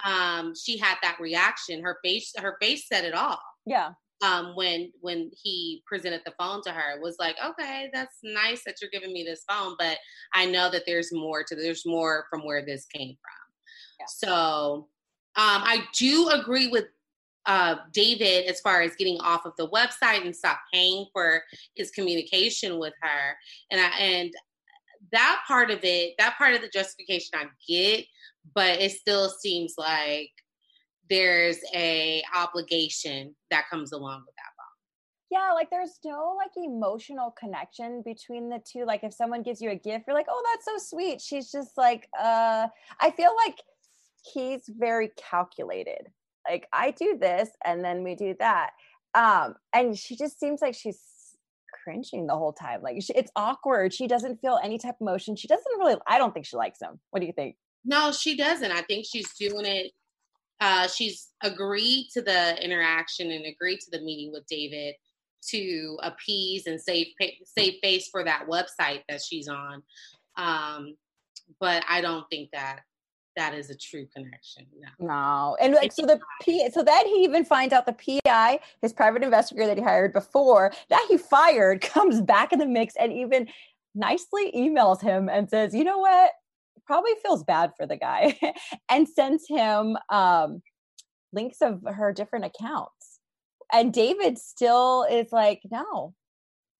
um, 0.04 0.54
she 0.54 0.78
had 0.78 0.96
that 1.02 1.18
reaction. 1.20 1.82
Her 1.82 1.98
face, 2.04 2.32
her 2.38 2.56
face 2.60 2.86
said 2.88 3.04
it 3.04 3.14
all. 3.14 3.40
Yeah. 3.66 3.92
Um, 4.24 4.54
when 4.54 4.92
when 5.00 5.32
he 5.42 5.82
presented 5.84 6.20
the 6.24 6.34
phone 6.38 6.62
to 6.62 6.70
her, 6.70 6.96
it 6.96 7.02
was 7.02 7.16
like, 7.18 7.36
okay, 7.44 7.90
that's 7.92 8.18
nice 8.22 8.62
that 8.64 8.76
you're 8.80 8.90
giving 8.90 9.12
me 9.12 9.24
this 9.24 9.44
phone, 9.50 9.74
but 9.80 9.98
I 10.32 10.46
know 10.46 10.70
that 10.70 10.84
there's 10.86 11.12
more 11.12 11.42
to 11.42 11.56
there's 11.56 11.84
more 11.84 12.26
from 12.30 12.44
where 12.44 12.64
this 12.64 12.86
came 12.86 13.16
from. 13.20 13.98
Yeah. 13.98 14.06
So 14.08 14.88
um, 15.34 15.62
I 15.64 15.84
do 15.94 16.28
agree 16.28 16.68
with 16.68 16.84
uh, 17.46 17.76
David 17.92 18.46
as 18.46 18.60
far 18.60 18.82
as 18.82 18.94
getting 18.96 19.18
off 19.20 19.46
of 19.46 19.54
the 19.56 19.68
website 19.68 20.24
and 20.24 20.34
stop 20.36 20.60
paying 20.72 21.06
for 21.12 21.42
his 21.74 21.90
communication 21.90 22.78
with 22.78 22.94
her. 23.00 23.36
And 23.70 23.80
I, 23.80 23.88
and 23.98 24.32
that 25.10 25.42
part 25.48 25.70
of 25.70 25.80
it, 25.82 26.14
that 26.18 26.36
part 26.38 26.54
of 26.54 26.60
the 26.60 26.68
justification 26.68 27.30
I 27.34 27.46
get, 27.68 28.04
but 28.54 28.80
it 28.80 28.92
still 28.92 29.30
seems 29.30 29.74
like 29.78 30.30
there's 31.10 31.58
a 31.74 32.22
obligation 32.34 33.34
that 33.50 33.68
comes 33.68 33.92
along 33.92 34.22
with 34.26 34.34
that 34.36 34.52
yeah 35.32 35.50
like 35.52 35.70
there's 35.70 35.98
no 36.04 36.36
like 36.36 36.50
emotional 36.62 37.30
connection 37.30 38.02
between 38.04 38.50
the 38.50 38.60
two. 38.70 38.84
Like 38.84 39.02
if 39.02 39.14
someone 39.14 39.42
gives 39.42 39.62
you 39.62 39.70
a 39.70 39.74
gift 39.74 40.04
you're 40.06 40.14
like 40.14 40.26
oh 40.28 40.42
that's 40.52 40.66
so 40.66 40.94
sweet. 40.94 41.20
She's 41.20 41.50
just 41.50 41.76
like 41.76 42.06
uh 42.22 42.68
i 43.00 43.10
feel 43.10 43.34
like 43.44 43.56
he's 44.32 44.62
very 44.68 45.10
calculated. 45.16 46.08
Like 46.48 46.68
i 46.72 46.90
do 46.90 47.16
this 47.18 47.48
and 47.64 47.82
then 47.82 48.04
we 48.04 48.14
do 48.14 48.36
that. 48.38 48.70
Um 49.14 49.54
and 49.72 49.98
she 49.98 50.16
just 50.16 50.38
seems 50.38 50.60
like 50.60 50.74
she's 50.74 51.00
cringing 51.82 52.26
the 52.26 52.36
whole 52.36 52.52
time. 52.52 52.82
Like 52.82 53.02
she, 53.02 53.14
it's 53.14 53.32
awkward. 53.34 53.94
She 53.94 54.06
doesn't 54.06 54.40
feel 54.42 54.60
any 54.62 54.76
type 54.76 54.96
of 55.00 55.06
emotion. 55.06 55.34
She 55.34 55.48
doesn't 55.48 55.78
really 55.78 55.96
i 56.06 56.18
don't 56.18 56.34
think 56.34 56.44
she 56.44 56.56
likes 56.56 56.80
him. 56.82 57.00
What 57.10 57.20
do 57.20 57.26
you 57.26 57.32
think 57.32 57.56
no 57.84 58.12
she 58.12 58.36
doesn't 58.36 58.72
i 58.72 58.82
think 58.82 59.04
she's 59.06 59.32
doing 59.34 59.64
it 59.64 59.92
uh 60.60 60.86
she's 60.86 61.28
agreed 61.42 62.08
to 62.12 62.22
the 62.22 62.62
interaction 62.64 63.30
and 63.30 63.44
agreed 63.46 63.78
to 63.78 63.90
the 63.90 64.04
meeting 64.04 64.32
with 64.32 64.46
david 64.46 64.94
to 65.42 65.98
appease 66.02 66.66
and 66.66 66.80
save 66.80 67.08
save 67.44 67.74
face 67.82 68.08
for 68.08 68.24
that 68.24 68.46
website 68.48 69.02
that 69.08 69.20
she's 69.20 69.48
on 69.48 69.82
um 70.36 70.94
but 71.60 71.84
i 71.88 72.00
don't 72.00 72.26
think 72.30 72.48
that 72.52 72.80
that 73.36 73.54
is 73.54 73.70
a 73.70 73.76
true 73.76 74.06
connection. 74.14 74.66
No. 74.78 75.06
no. 75.06 75.56
And 75.60 75.74
like 75.74 75.92
so 75.92 76.06
the 76.06 76.20
P 76.42 76.68
so 76.70 76.82
then 76.82 77.06
he 77.06 77.24
even 77.24 77.44
finds 77.44 77.72
out 77.72 77.86
the 77.86 78.20
PI, 78.24 78.60
his 78.80 78.92
private 78.92 79.22
investigator 79.22 79.66
that 79.66 79.78
he 79.78 79.82
hired 79.82 80.12
before, 80.12 80.72
that 80.90 81.06
he 81.08 81.16
fired, 81.16 81.80
comes 81.80 82.20
back 82.20 82.52
in 82.52 82.58
the 82.58 82.66
mix 82.66 82.94
and 82.96 83.12
even 83.12 83.48
nicely 83.94 84.52
emails 84.54 85.00
him 85.00 85.28
and 85.28 85.48
says, 85.48 85.74
you 85.74 85.84
know 85.84 85.98
what? 85.98 86.32
Probably 86.92 87.12
feels 87.22 87.42
bad 87.42 87.72
for 87.74 87.86
the 87.86 87.96
guy 87.96 88.38
and 88.90 89.08
sends 89.08 89.46
him 89.48 89.96
um 90.10 90.60
links 91.32 91.62
of 91.62 91.80
her 91.86 92.12
different 92.12 92.44
accounts. 92.44 93.18
And 93.72 93.94
David 93.94 94.36
still 94.36 95.06
is 95.10 95.32
like, 95.32 95.62
no, 95.70 96.12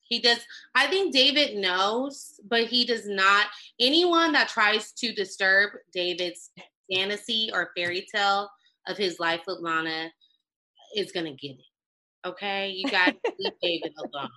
he 0.03 0.21
does. 0.21 0.41
I 0.75 0.89
think 0.89 1.15
David 1.15 1.57
knows, 1.57 2.39
but 2.47 2.65
he 2.65 2.85
does 2.85 3.09
not. 3.09 3.47
Anyone 3.81 4.33
that 4.33 4.49
tries 4.51 4.93
to 4.99 5.15
disturb 5.15 5.71
David's 5.95 6.51
fantasy 6.93 7.49
or 7.51 7.71
fairy 7.75 8.07
tale 8.15 8.51
of 8.87 8.99
his 8.99 9.19
life 9.19 9.41
with 9.47 9.61
Lana 9.63 10.13
is 10.95 11.13
going 11.13 11.25
to 11.25 11.33
get 11.33 11.53
it. 11.53 12.29
Okay? 12.29 12.73
You 12.73 12.91
got 12.91 13.15
to 13.25 13.33
leave 13.39 13.53
David 13.63 13.95
alone. 13.97 14.29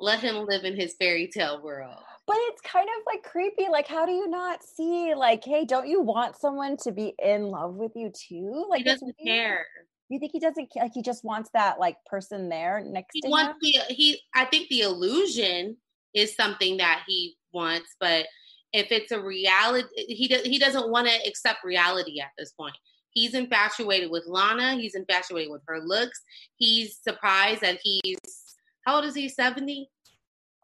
Let 0.00 0.18
him 0.18 0.44
live 0.44 0.64
in 0.64 0.74
his 0.74 0.96
fairy 0.98 1.30
tale 1.32 1.62
world. 1.62 2.02
But 2.26 2.36
it's 2.40 2.60
kind 2.62 2.88
of 2.88 3.02
like 3.06 3.22
creepy. 3.22 3.68
Like, 3.70 3.86
how 3.86 4.06
do 4.06 4.12
you 4.12 4.28
not 4.28 4.62
see, 4.62 5.14
like, 5.14 5.44
hey, 5.44 5.64
don't 5.64 5.88
you 5.88 6.00
want 6.00 6.36
someone 6.36 6.76
to 6.78 6.92
be 6.92 7.14
in 7.22 7.48
love 7.48 7.74
with 7.74 7.92
you 7.94 8.10
too? 8.10 8.66
Like, 8.68 8.78
he 8.78 8.84
doesn't 8.84 9.14
care. 9.24 9.66
You 10.08 10.18
think 10.18 10.32
he 10.32 10.40
doesn't 10.40 10.68
like 10.76 10.92
he 10.94 11.02
just 11.02 11.24
wants 11.24 11.50
that 11.54 11.80
like 11.80 11.96
person 12.06 12.48
there 12.48 12.82
next 12.84 13.14
he 13.14 13.22
to 13.22 13.28
wants 13.28 13.54
him? 13.54 13.82
The, 13.88 13.94
he 13.94 14.20
I 14.34 14.44
think 14.44 14.68
the 14.68 14.82
illusion 14.82 15.76
is 16.14 16.36
something 16.36 16.76
that 16.76 17.02
he 17.06 17.36
wants, 17.52 17.96
but 17.98 18.26
if 18.72 18.92
it's 18.92 19.12
a 19.12 19.20
reality 19.20 19.88
he 19.96 20.28
does 20.28 20.42
he 20.42 20.58
doesn't 20.58 20.90
want 20.90 21.08
to 21.08 21.28
accept 21.28 21.64
reality 21.64 22.20
at 22.20 22.30
this 22.38 22.52
point. 22.52 22.76
He's 23.10 23.34
infatuated 23.34 24.10
with 24.10 24.24
Lana, 24.26 24.74
he's 24.74 24.94
infatuated 24.94 25.50
with 25.50 25.62
her 25.68 25.80
looks. 25.80 26.20
He's 26.56 26.98
surprised 27.02 27.62
that 27.62 27.78
he's 27.82 28.18
how 28.84 28.96
old 28.96 29.06
is 29.06 29.14
he? 29.14 29.28
70? 29.28 29.88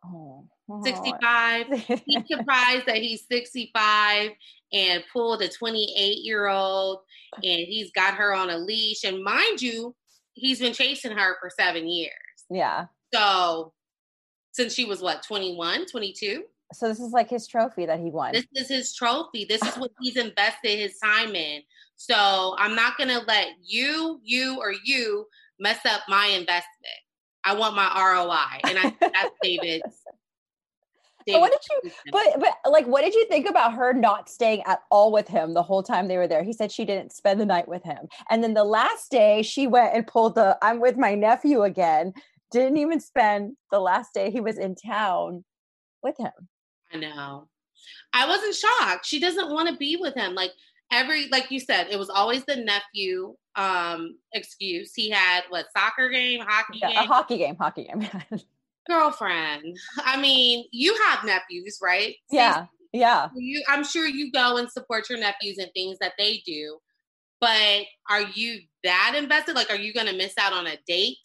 Oh. 0.04 0.46
65. 0.82 1.66
he's 2.06 2.22
surprised 2.30 2.86
that 2.86 2.96
he's 2.96 3.26
65 3.30 4.30
and 4.72 5.04
pulled 5.12 5.42
a 5.42 5.48
28 5.48 6.18
year 6.18 6.48
old 6.48 7.00
and 7.36 7.60
he's 7.66 7.90
got 7.92 8.14
her 8.14 8.34
on 8.34 8.50
a 8.50 8.58
leash. 8.58 9.04
And 9.04 9.22
mind 9.22 9.60
you, 9.62 9.94
he's 10.34 10.60
been 10.60 10.72
chasing 10.72 11.12
her 11.12 11.36
for 11.40 11.50
seven 11.50 11.88
years. 11.88 12.12
Yeah. 12.48 12.86
So 13.12 13.72
since 14.52 14.74
she 14.74 14.84
was 14.84 15.00
what, 15.00 15.22
21, 15.22 15.86
22? 15.86 16.44
So 16.72 16.88
this 16.88 17.00
is 17.00 17.12
like 17.12 17.28
his 17.28 17.46
trophy 17.46 17.86
that 17.86 17.98
he 17.98 18.10
won. 18.10 18.32
This 18.32 18.46
is 18.54 18.68
his 18.68 18.94
trophy. 18.94 19.44
This 19.44 19.62
is 19.62 19.76
what 19.76 19.90
he's 20.00 20.16
invested 20.16 20.78
his 20.78 20.98
time 20.98 21.34
in. 21.34 21.62
So 21.96 22.54
I'm 22.58 22.74
not 22.74 22.96
gonna 22.96 23.20
let 23.26 23.48
you, 23.62 24.20
you, 24.22 24.58
or 24.58 24.72
you 24.84 25.26
mess 25.58 25.80
up 25.84 26.02
my 26.08 26.26
investment. 26.26 26.66
I 27.44 27.54
want 27.54 27.74
my 27.74 27.90
ROI, 27.94 28.70
and 28.70 28.78
I 28.78 28.94
that's 29.00 29.34
David's 29.42 30.02
but 31.32 31.40
what 31.40 31.52
did 31.52 31.60
you 31.70 31.90
but 32.12 32.40
but 32.40 32.70
like 32.70 32.86
what 32.86 33.02
did 33.02 33.14
you 33.14 33.26
think 33.26 33.48
about 33.48 33.74
her 33.74 33.92
not 33.92 34.28
staying 34.28 34.62
at 34.66 34.80
all 34.90 35.12
with 35.12 35.28
him 35.28 35.54
the 35.54 35.62
whole 35.62 35.82
time 35.82 36.08
they 36.08 36.16
were 36.16 36.28
there? 36.28 36.42
He 36.42 36.52
said 36.52 36.72
she 36.72 36.84
didn't 36.84 37.12
spend 37.12 37.40
the 37.40 37.46
night 37.46 37.68
with 37.68 37.82
him. 37.82 38.08
And 38.30 38.42
then 38.42 38.54
the 38.54 38.64
last 38.64 39.10
day 39.10 39.42
she 39.42 39.66
went 39.66 39.94
and 39.94 40.06
pulled 40.06 40.34
the 40.34 40.58
I'm 40.62 40.80
with 40.80 40.96
my 40.96 41.14
nephew 41.14 41.62
again. 41.62 42.12
Didn't 42.50 42.78
even 42.78 43.00
spend 43.00 43.56
the 43.70 43.80
last 43.80 44.12
day 44.14 44.30
he 44.30 44.40
was 44.40 44.58
in 44.58 44.74
town 44.74 45.44
with 46.02 46.16
him. 46.18 46.32
I 46.92 46.98
know. 46.98 47.48
I 48.12 48.26
wasn't 48.26 48.54
shocked. 48.54 49.06
She 49.06 49.20
doesn't 49.20 49.50
want 49.50 49.68
to 49.68 49.76
be 49.76 49.96
with 49.96 50.14
him. 50.14 50.34
Like 50.34 50.52
every 50.92 51.28
like 51.28 51.50
you 51.50 51.60
said, 51.60 51.88
it 51.90 51.98
was 51.98 52.10
always 52.10 52.44
the 52.44 52.56
nephew 52.56 53.36
um 53.56 54.16
excuse. 54.32 54.92
He 54.94 55.10
had 55.10 55.42
what 55.48 55.66
soccer 55.76 56.08
game, 56.08 56.40
hockey 56.40 56.78
yeah, 56.80 56.88
game. 56.88 56.98
A 56.98 57.06
hockey 57.06 57.38
game, 57.38 57.56
hockey 57.56 57.84
game. 57.84 58.08
girlfriend. 58.88 59.76
I 60.04 60.20
mean, 60.20 60.66
you 60.72 60.96
have 61.06 61.24
nephews, 61.24 61.78
right? 61.82 62.16
Yeah. 62.30 62.66
Yeah. 62.92 63.28
You 63.36 63.62
I'm 63.68 63.84
sure 63.84 64.06
you 64.06 64.32
go 64.32 64.56
and 64.56 64.70
support 64.70 65.08
your 65.08 65.18
nephews 65.18 65.58
and 65.58 65.70
things 65.74 65.98
that 66.00 66.14
they 66.18 66.42
do. 66.44 66.78
But 67.40 67.82
are 68.08 68.22
you 68.34 68.60
that 68.84 69.14
invested? 69.16 69.54
Like 69.54 69.70
are 69.70 69.76
you 69.76 69.94
gonna 69.94 70.12
miss 70.12 70.34
out 70.38 70.52
on 70.52 70.66
a 70.66 70.76
date? 70.86 71.18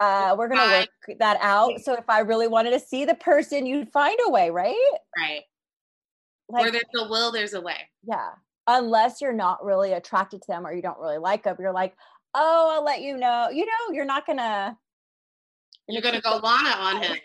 Uh, 0.00 0.34
we're 0.36 0.48
gonna 0.48 0.80
work 0.80 1.18
that 1.18 1.38
out. 1.40 1.80
So 1.80 1.94
if 1.94 2.08
I 2.08 2.20
really 2.20 2.48
wanted 2.48 2.72
to 2.72 2.80
see 2.80 3.04
the 3.04 3.14
person, 3.14 3.66
you'd 3.66 3.92
find 3.92 4.18
a 4.26 4.30
way, 4.30 4.50
right? 4.50 4.74
Right. 5.16 5.42
Like, 6.48 6.62
Where 6.62 6.72
there's 6.72 6.84
a 6.96 7.08
will, 7.08 7.32
there's 7.32 7.54
a 7.54 7.60
way. 7.60 7.76
Yeah. 8.02 8.30
Unless 8.66 9.20
you're 9.20 9.32
not 9.32 9.64
really 9.64 9.92
attracted 9.92 10.42
to 10.42 10.46
them 10.48 10.66
or 10.66 10.72
you 10.72 10.82
don't 10.82 10.98
really 10.98 11.18
like 11.18 11.44
them, 11.44 11.56
you're 11.58 11.72
like, 11.72 11.94
oh, 12.34 12.70
I'll 12.74 12.84
let 12.84 13.00
you 13.00 13.16
know. 13.16 13.48
You 13.50 13.64
know, 13.64 13.92
you're 13.92 14.04
not 14.04 14.26
gonna 14.26 14.76
you're 15.88 16.02
gonna 16.02 16.20
go 16.20 16.36
Lana 16.42 16.76
on 16.76 17.02
him. 17.02 17.18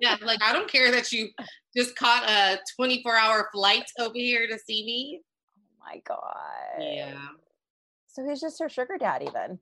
yeah, 0.00 0.16
like 0.22 0.42
I 0.42 0.52
don't 0.52 0.70
care 0.70 0.90
that 0.90 1.12
you 1.12 1.28
just 1.76 1.96
caught 1.96 2.28
a 2.28 2.58
24 2.76 3.16
hour 3.16 3.48
flight 3.52 3.84
over 3.98 4.14
here 4.14 4.46
to 4.46 4.58
see 4.58 4.84
me. 4.84 5.20
Oh 5.58 5.86
my 5.86 6.00
god. 6.06 6.82
Yeah. 6.82 7.18
So 8.08 8.24
he's 8.28 8.40
just 8.40 8.58
her 8.60 8.68
sugar 8.68 8.96
daddy 8.98 9.28
then. 9.32 9.58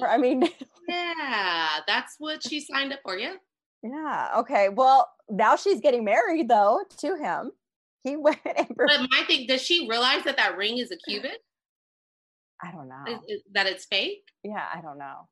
Or, 0.00 0.08
I 0.08 0.16
mean, 0.16 0.42
yeah, 0.88 1.68
that's 1.86 2.16
what 2.18 2.42
she 2.42 2.60
signed 2.60 2.92
up 2.92 3.00
for. 3.04 3.16
Yeah. 3.16 3.34
Yeah. 3.82 4.30
Okay. 4.38 4.68
Well, 4.68 5.10
now 5.28 5.56
she's 5.56 5.80
getting 5.80 6.04
married 6.04 6.48
though 6.48 6.82
to 6.98 7.16
him. 7.16 7.52
He 8.02 8.16
went 8.16 8.40
and. 8.44 8.68
But 8.76 9.08
my 9.10 9.24
thing, 9.26 9.46
does 9.46 9.62
she 9.62 9.88
realize 9.88 10.24
that 10.24 10.36
that 10.36 10.56
ring 10.56 10.78
is 10.78 10.90
a 10.90 10.96
cubit? 10.96 11.38
I 12.62 12.70
don't 12.70 12.88
know. 12.88 13.04
Is, 13.08 13.18
is, 13.28 13.42
that 13.52 13.66
it's 13.66 13.86
fake? 13.86 14.22
Yeah, 14.44 14.64
I 14.72 14.80
don't 14.80 14.98
know. 14.98 15.28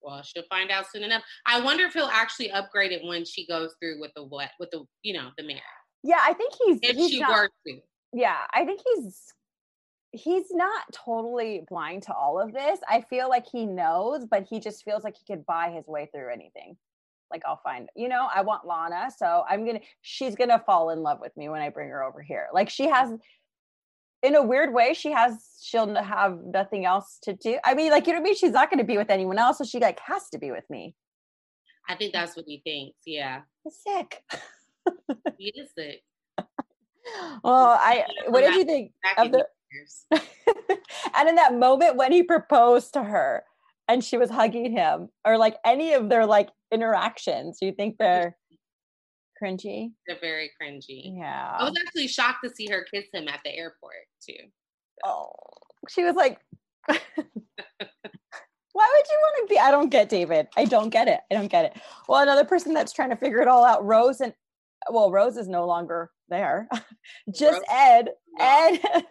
Well, 0.00 0.22
she'll 0.22 0.44
find 0.48 0.70
out 0.70 0.86
soon 0.90 1.02
enough. 1.02 1.22
I 1.46 1.60
wonder 1.60 1.84
if 1.84 1.92
he'll 1.92 2.10
actually 2.12 2.50
upgrade 2.50 2.92
it 2.92 3.04
when 3.04 3.24
she 3.24 3.46
goes 3.46 3.74
through 3.80 4.00
with 4.00 4.12
the 4.14 4.24
what 4.24 4.50
with 4.58 4.70
the 4.70 4.84
you 5.02 5.14
know 5.14 5.30
the 5.36 5.44
mayor. 5.44 5.60
Yeah, 6.02 6.20
I 6.20 6.32
think 6.34 6.54
he's 6.64 6.78
if 6.82 6.96
he's 6.96 7.10
she 7.10 7.20
not, 7.20 7.30
were 7.30 7.50
to. 7.66 7.80
yeah, 8.12 8.38
I 8.52 8.64
think 8.64 8.80
he's 8.94 9.32
he's 10.12 10.50
not 10.50 10.84
totally 10.92 11.64
blind 11.68 12.04
to 12.04 12.14
all 12.14 12.40
of 12.40 12.52
this. 12.52 12.80
I 12.88 13.04
feel 13.10 13.28
like 13.28 13.46
he 13.50 13.66
knows, 13.66 14.24
but 14.24 14.46
he 14.48 14.60
just 14.60 14.84
feels 14.84 15.04
like 15.04 15.16
he 15.16 15.32
could 15.32 15.44
buy 15.44 15.70
his 15.70 15.86
way 15.86 16.08
through 16.12 16.32
anything. 16.32 16.76
Like 17.30 17.42
I'll 17.46 17.60
find, 17.62 17.90
you 17.94 18.08
know, 18.08 18.26
I 18.34 18.40
want 18.40 18.66
Lana, 18.66 19.10
so 19.14 19.44
I'm 19.48 19.66
gonna 19.66 19.80
she's 20.00 20.34
gonna 20.34 20.62
fall 20.64 20.90
in 20.90 21.02
love 21.02 21.18
with 21.20 21.36
me 21.36 21.48
when 21.48 21.60
I 21.60 21.68
bring 21.68 21.90
her 21.90 22.02
over 22.02 22.22
here. 22.22 22.48
Like 22.54 22.70
she 22.70 22.86
has 22.86 23.12
in 24.22 24.34
a 24.34 24.42
weird 24.42 24.72
way, 24.72 24.94
she 24.94 25.12
has 25.12 25.58
she'll 25.60 25.94
have 25.94 26.38
nothing 26.44 26.84
else 26.84 27.18
to 27.22 27.34
do. 27.34 27.58
I 27.64 27.74
mean, 27.74 27.90
like 27.90 28.06
you 28.06 28.12
know 28.12 28.20
what 28.20 28.26
I 28.26 28.30
mean? 28.30 28.36
She's 28.36 28.52
not 28.52 28.70
gonna 28.70 28.84
be 28.84 28.96
with 28.96 29.10
anyone 29.10 29.38
else, 29.38 29.58
so 29.58 29.64
she 29.64 29.78
like 29.78 30.00
has 30.00 30.28
to 30.30 30.38
be 30.38 30.50
with 30.50 30.68
me. 30.70 30.94
I 31.88 31.94
think 31.94 32.12
that's 32.12 32.36
what 32.36 32.44
he 32.46 32.60
thinks. 32.64 32.98
Yeah. 33.06 33.42
He's 33.64 33.76
sick. 33.86 34.22
he 35.38 35.52
is 35.56 35.70
sick. 35.76 36.02
Well, 37.42 37.78
I 37.80 38.04
what 38.26 38.42
did 38.42 38.54
you 38.54 38.64
think 38.64 38.92
of 39.16 39.32
the 39.32 39.46
and 41.14 41.28
in 41.28 41.36
that 41.36 41.54
moment 41.54 41.96
when 41.96 42.12
he 42.12 42.22
proposed 42.22 42.92
to 42.92 43.02
her 43.02 43.44
and 43.88 44.04
she 44.04 44.18
was 44.18 44.28
hugging 44.28 44.72
him, 44.72 45.08
or 45.24 45.38
like 45.38 45.56
any 45.64 45.94
of 45.94 46.10
their 46.10 46.26
like 46.26 46.50
interactions, 46.70 47.58
do 47.58 47.66
you 47.66 47.72
think 47.72 47.96
they're 47.96 48.36
cringy? 49.42 49.92
They're 50.06 50.18
very 50.20 50.50
cringy. 50.60 51.16
Yeah. 51.18 51.56
I 51.58 51.64
was 51.64 51.74
actually 51.86 52.08
shocked 52.08 52.38
to 52.44 52.50
see 52.50 52.66
her 52.66 52.86
kiss 52.92 53.06
him 53.12 53.28
at 53.28 53.40
the 53.44 53.54
airport 53.54 54.06
too. 54.26 54.48
Oh, 55.04 55.32
she 55.88 56.04
was 56.04 56.16
like, 56.16 56.40
why 56.86 56.96
would 56.96 59.06
you 59.06 59.18
want 59.20 59.48
to 59.48 59.54
be? 59.54 59.58
I 59.58 59.70
don't 59.70 59.90
get 59.90 60.08
David. 60.08 60.48
I 60.56 60.64
don't 60.64 60.90
get 60.90 61.08
it. 61.08 61.20
I 61.30 61.34
don't 61.34 61.50
get 61.50 61.64
it. 61.64 61.80
Well, 62.08 62.22
another 62.22 62.44
person 62.44 62.74
that's 62.74 62.92
trying 62.92 63.10
to 63.10 63.16
figure 63.16 63.40
it 63.40 63.48
all 63.48 63.64
out, 63.64 63.84
Rose 63.84 64.20
and 64.20 64.32
well, 64.90 65.10
Rose 65.10 65.36
is 65.36 65.48
no 65.48 65.66
longer 65.66 66.10
there. 66.28 66.68
Just 67.34 67.54
Rose. 67.54 67.62
Ed. 67.70 68.08
Ed 68.38 68.80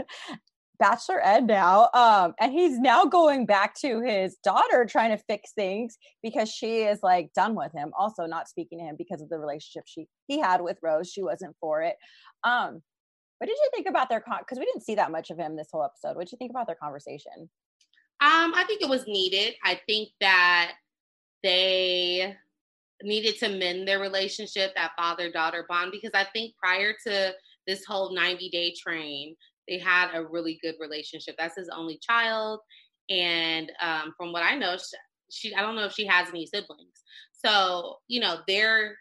Bachelor 0.80 1.20
Ed 1.26 1.48
now. 1.48 1.90
Um, 1.94 2.34
and 2.40 2.52
he's 2.52 2.78
now 2.80 3.06
going 3.06 3.46
back 3.46 3.76
to 3.82 4.02
his 4.02 4.38
daughter 4.44 4.86
trying 4.86 5.12
to 5.12 5.24
fix 5.24 5.52
things 5.54 5.98
because 6.22 6.50
she 6.50 6.82
is 6.82 7.00
like 7.02 7.34
done 7.34 7.56
with 7.56 7.72
him. 7.74 7.92
Also 7.98 8.26
not 8.26 8.48
speaking 8.48 8.80
to 8.80 8.86
him 8.86 8.96
because 8.98 9.22
of 9.22 9.30
the 9.30 9.40
relationship 9.40 9.84
she 9.86 10.08
he 10.28 10.40
had 10.40 10.62
with 10.62 10.78
Rose. 10.82 11.12
She 11.12 11.24
wasn't 11.24 11.56
for 11.60 11.82
it. 11.82 11.96
Um, 12.44 12.82
what 13.40 13.48
did 13.48 13.58
you 13.58 13.70
think 13.74 13.88
about 13.88 14.10
their 14.10 14.22
con 14.22 14.40
because 14.40 14.60
we 14.60 14.66
didn't 14.66 14.84
see 14.84 14.96
that 14.96 15.12
much 15.12 15.30
of 15.30 15.38
him 15.38 15.56
this 15.56 15.70
whole 15.72 15.84
episode. 15.84 16.16
What 16.16 16.26
did 16.26 16.32
you 16.32 16.38
think 16.38 16.52
about 16.52 16.68
their 16.68 16.76
conversation? 16.76 17.50
Um, 18.20 18.54
I 18.56 18.64
think 18.68 18.82
it 18.82 18.90
was 18.90 19.06
needed. 19.08 19.56
I 19.64 19.80
think 19.88 20.10
that 20.22 20.74
they 21.44 22.36
needed 23.04 23.38
to 23.40 23.50
mend 23.50 23.88
their 23.88 24.00
relationship, 24.00 24.74
that 24.76 24.94
father 24.98 25.32
daughter 25.32 25.66
bond, 25.70 25.92
because 25.92 26.12
I 26.16 26.26
think 26.34 26.56
prior 26.58 26.94
to 27.06 27.34
this 27.68 27.86
whole 27.86 28.16
90 28.16 28.50
day 28.50 28.74
train, 28.76 29.36
they 29.68 29.80
had 29.80 30.10
a 30.14 30.26
really 30.26 30.60
good 30.62 30.76
relationship. 30.80 31.36
That's 31.38 31.58
his 31.58 31.70
only 31.70 32.00
child. 32.02 32.60
And 33.10 33.72
um, 33.82 34.14
from 34.18 34.34
what 34.34 34.44
I 34.44 34.56
know, 34.56 34.78
she, 34.78 34.98
she, 35.30 35.56
I 35.56 35.62
don't 35.62 35.76
know 35.76 35.86
if 35.86 35.94
she 35.94 36.06
has 36.06 36.30
any 36.30 36.46
siblings. 36.46 37.04
So, 37.32 37.98
you 38.08 38.20
know, 38.20 38.40
their 38.48 38.98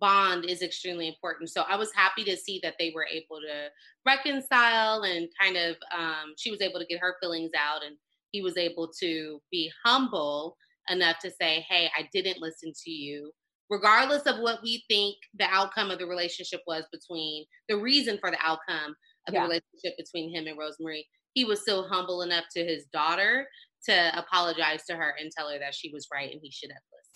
bond 0.00 0.46
is 0.46 0.62
extremely 0.62 1.08
important. 1.08 1.50
So 1.50 1.62
I 1.68 1.76
was 1.76 1.92
happy 1.92 2.24
to 2.24 2.36
see 2.36 2.60
that 2.62 2.74
they 2.78 2.92
were 2.94 3.06
able 3.06 3.40
to 3.40 3.68
reconcile 4.06 5.02
and 5.02 5.28
kind 5.40 5.56
of, 5.56 5.76
um, 5.96 6.34
she 6.38 6.50
was 6.50 6.62
able 6.62 6.80
to 6.80 6.86
get 6.86 7.00
her 7.00 7.16
feelings 7.20 7.50
out 7.58 7.84
and 7.84 7.96
he 8.32 8.40
was 8.40 8.56
able 8.56 8.90
to 9.00 9.40
be 9.50 9.70
humble 9.84 10.56
enough 10.88 11.18
to 11.18 11.30
say, 11.30 11.64
hey, 11.68 11.90
I 11.96 12.08
didn't 12.12 12.40
listen 12.40 12.72
to 12.84 12.90
you. 12.90 13.32
Regardless 13.68 14.22
of 14.22 14.40
what 14.40 14.62
we 14.62 14.84
think 14.88 15.16
the 15.38 15.44
outcome 15.44 15.90
of 15.90 15.98
the 15.98 16.06
relationship 16.06 16.60
was 16.66 16.84
between 16.90 17.44
the 17.68 17.76
reason 17.76 18.18
for 18.18 18.30
the 18.30 18.38
outcome 18.42 18.96
of 19.30 19.34
yeah. 19.34 19.40
the 19.46 19.48
relationship 19.48 19.96
between 19.96 20.34
him 20.34 20.46
and 20.46 20.58
Rosemary, 20.58 21.06
he 21.34 21.44
was 21.44 21.60
still 21.60 21.88
humble 21.88 22.22
enough 22.22 22.44
to 22.56 22.64
his 22.64 22.86
daughter 22.92 23.46
to 23.86 24.18
apologize 24.18 24.84
to 24.86 24.96
her 24.96 25.14
and 25.18 25.30
tell 25.30 25.48
her 25.48 25.58
that 25.58 25.74
she 25.74 25.90
was 25.92 26.06
right 26.12 26.30
and 26.30 26.40
he 26.42 26.50
should 26.50 26.70
have 26.70 26.82
listened. 26.92 27.10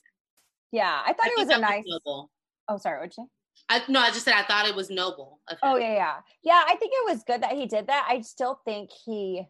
Yeah, 0.72 1.02
I 1.04 1.12
thought 1.12 1.26
I 1.26 1.30
it 1.30 1.46
was 1.46 1.56
a 1.56 1.60
nice. 1.60 1.84
Was. 1.86 2.28
Oh, 2.68 2.78
sorry, 2.78 2.98
what'd 2.98 3.14
you 3.16 3.24
say? 3.24 3.28
I, 3.68 3.82
no, 3.88 4.00
I 4.00 4.08
just 4.08 4.24
said 4.24 4.34
I 4.34 4.42
thought 4.42 4.68
it 4.68 4.74
was 4.74 4.90
noble. 4.90 5.40
Oh 5.62 5.76
yeah, 5.76 5.94
yeah, 5.94 6.14
yeah. 6.42 6.62
I 6.66 6.76
think 6.76 6.92
it 6.94 7.12
was 7.12 7.24
good 7.24 7.42
that 7.42 7.52
he 7.52 7.66
did 7.66 7.86
that. 7.86 8.06
I 8.08 8.20
still 8.20 8.60
think 8.64 8.90
he 9.04 9.44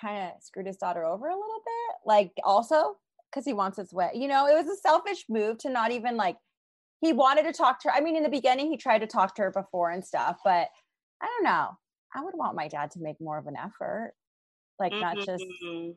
kind 0.00 0.24
of 0.24 0.42
screwed 0.42 0.66
his 0.66 0.76
daughter 0.76 1.04
over 1.04 1.26
a 1.26 1.34
little 1.34 1.62
bit. 1.64 1.96
Like 2.06 2.32
also 2.42 2.96
because 3.30 3.44
he 3.44 3.52
wants 3.52 3.76
his 3.76 3.92
way. 3.92 4.10
You 4.14 4.28
know, 4.28 4.46
it 4.46 4.54
was 4.54 4.66
a 4.66 4.80
selfish 4.80 5.24
move 5.28 5.58
to 5.58 5.70
not 5.70 5.92
even 5.92 6.16
like. 6.16 6.36
He 7.00 7.12
wanted 7.12 7.42
to 7.42 7.52
talk 7.52 7.80
to 7.80 7.88
her. 7.88 7.94
I 7.94 8.00
mean, 8.00 8.16
in 8.16 8.22
the 8.22 8.30
beginning, 8.30 8.70
he 8.70 8.78
tried 8.78 9.00
to 9.00 9.06
talk 9.06 9.34
to 9.34 9.42
her 9.42 9.50
before 9.50 9.90
and 9.90 10.02
stuff, 10.02 10.38
but 10.42 10.68
I 11.20 11.26
don't 11.26 11.44
know. 11.44 11.76
I 12.14 12.22
would 12.22 12.34
want 12.34 12.56
my 12.56 12.68
dad 12.68 12.90
to 12.92 13.00
make 13.00 13.20
more 13.20 13.38
of 13.38 13.46
an 13.46 13.56
effort, 13.56 14.12
like 14.78 14.92
mm-hmm. 14.92 15.00
not 15.00 15.16
just. 15.16 15.44
Mm-hmm. 15.44 15.90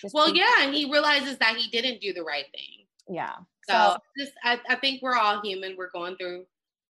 just 0.00 0.14
well, 0.14 0.34
yeah, 0.34 0.62
and 0.62 0.74
he 0.74 0.90
realizes 0.90 1.38
that 1.38 1.56
he 1.56 1.68
didn't 1.70 2.00
do 2.00 2.12
the 2.12 2.22
right 2.22 2.46
thing. 2.54 2.86
Yeah. 3.08 3.34
So, 3.68 3.74
so 3.74 3.96
just, 4.18 4.32
I, 4.44 4.60
I 4.68 4.76
think 4.76 5.02
we're 5.02 5.16
all 5.16 5.40
human. 5.42 5.74
We're 5.76 5.90
going 5.90 6.16
through, 6.16 6.44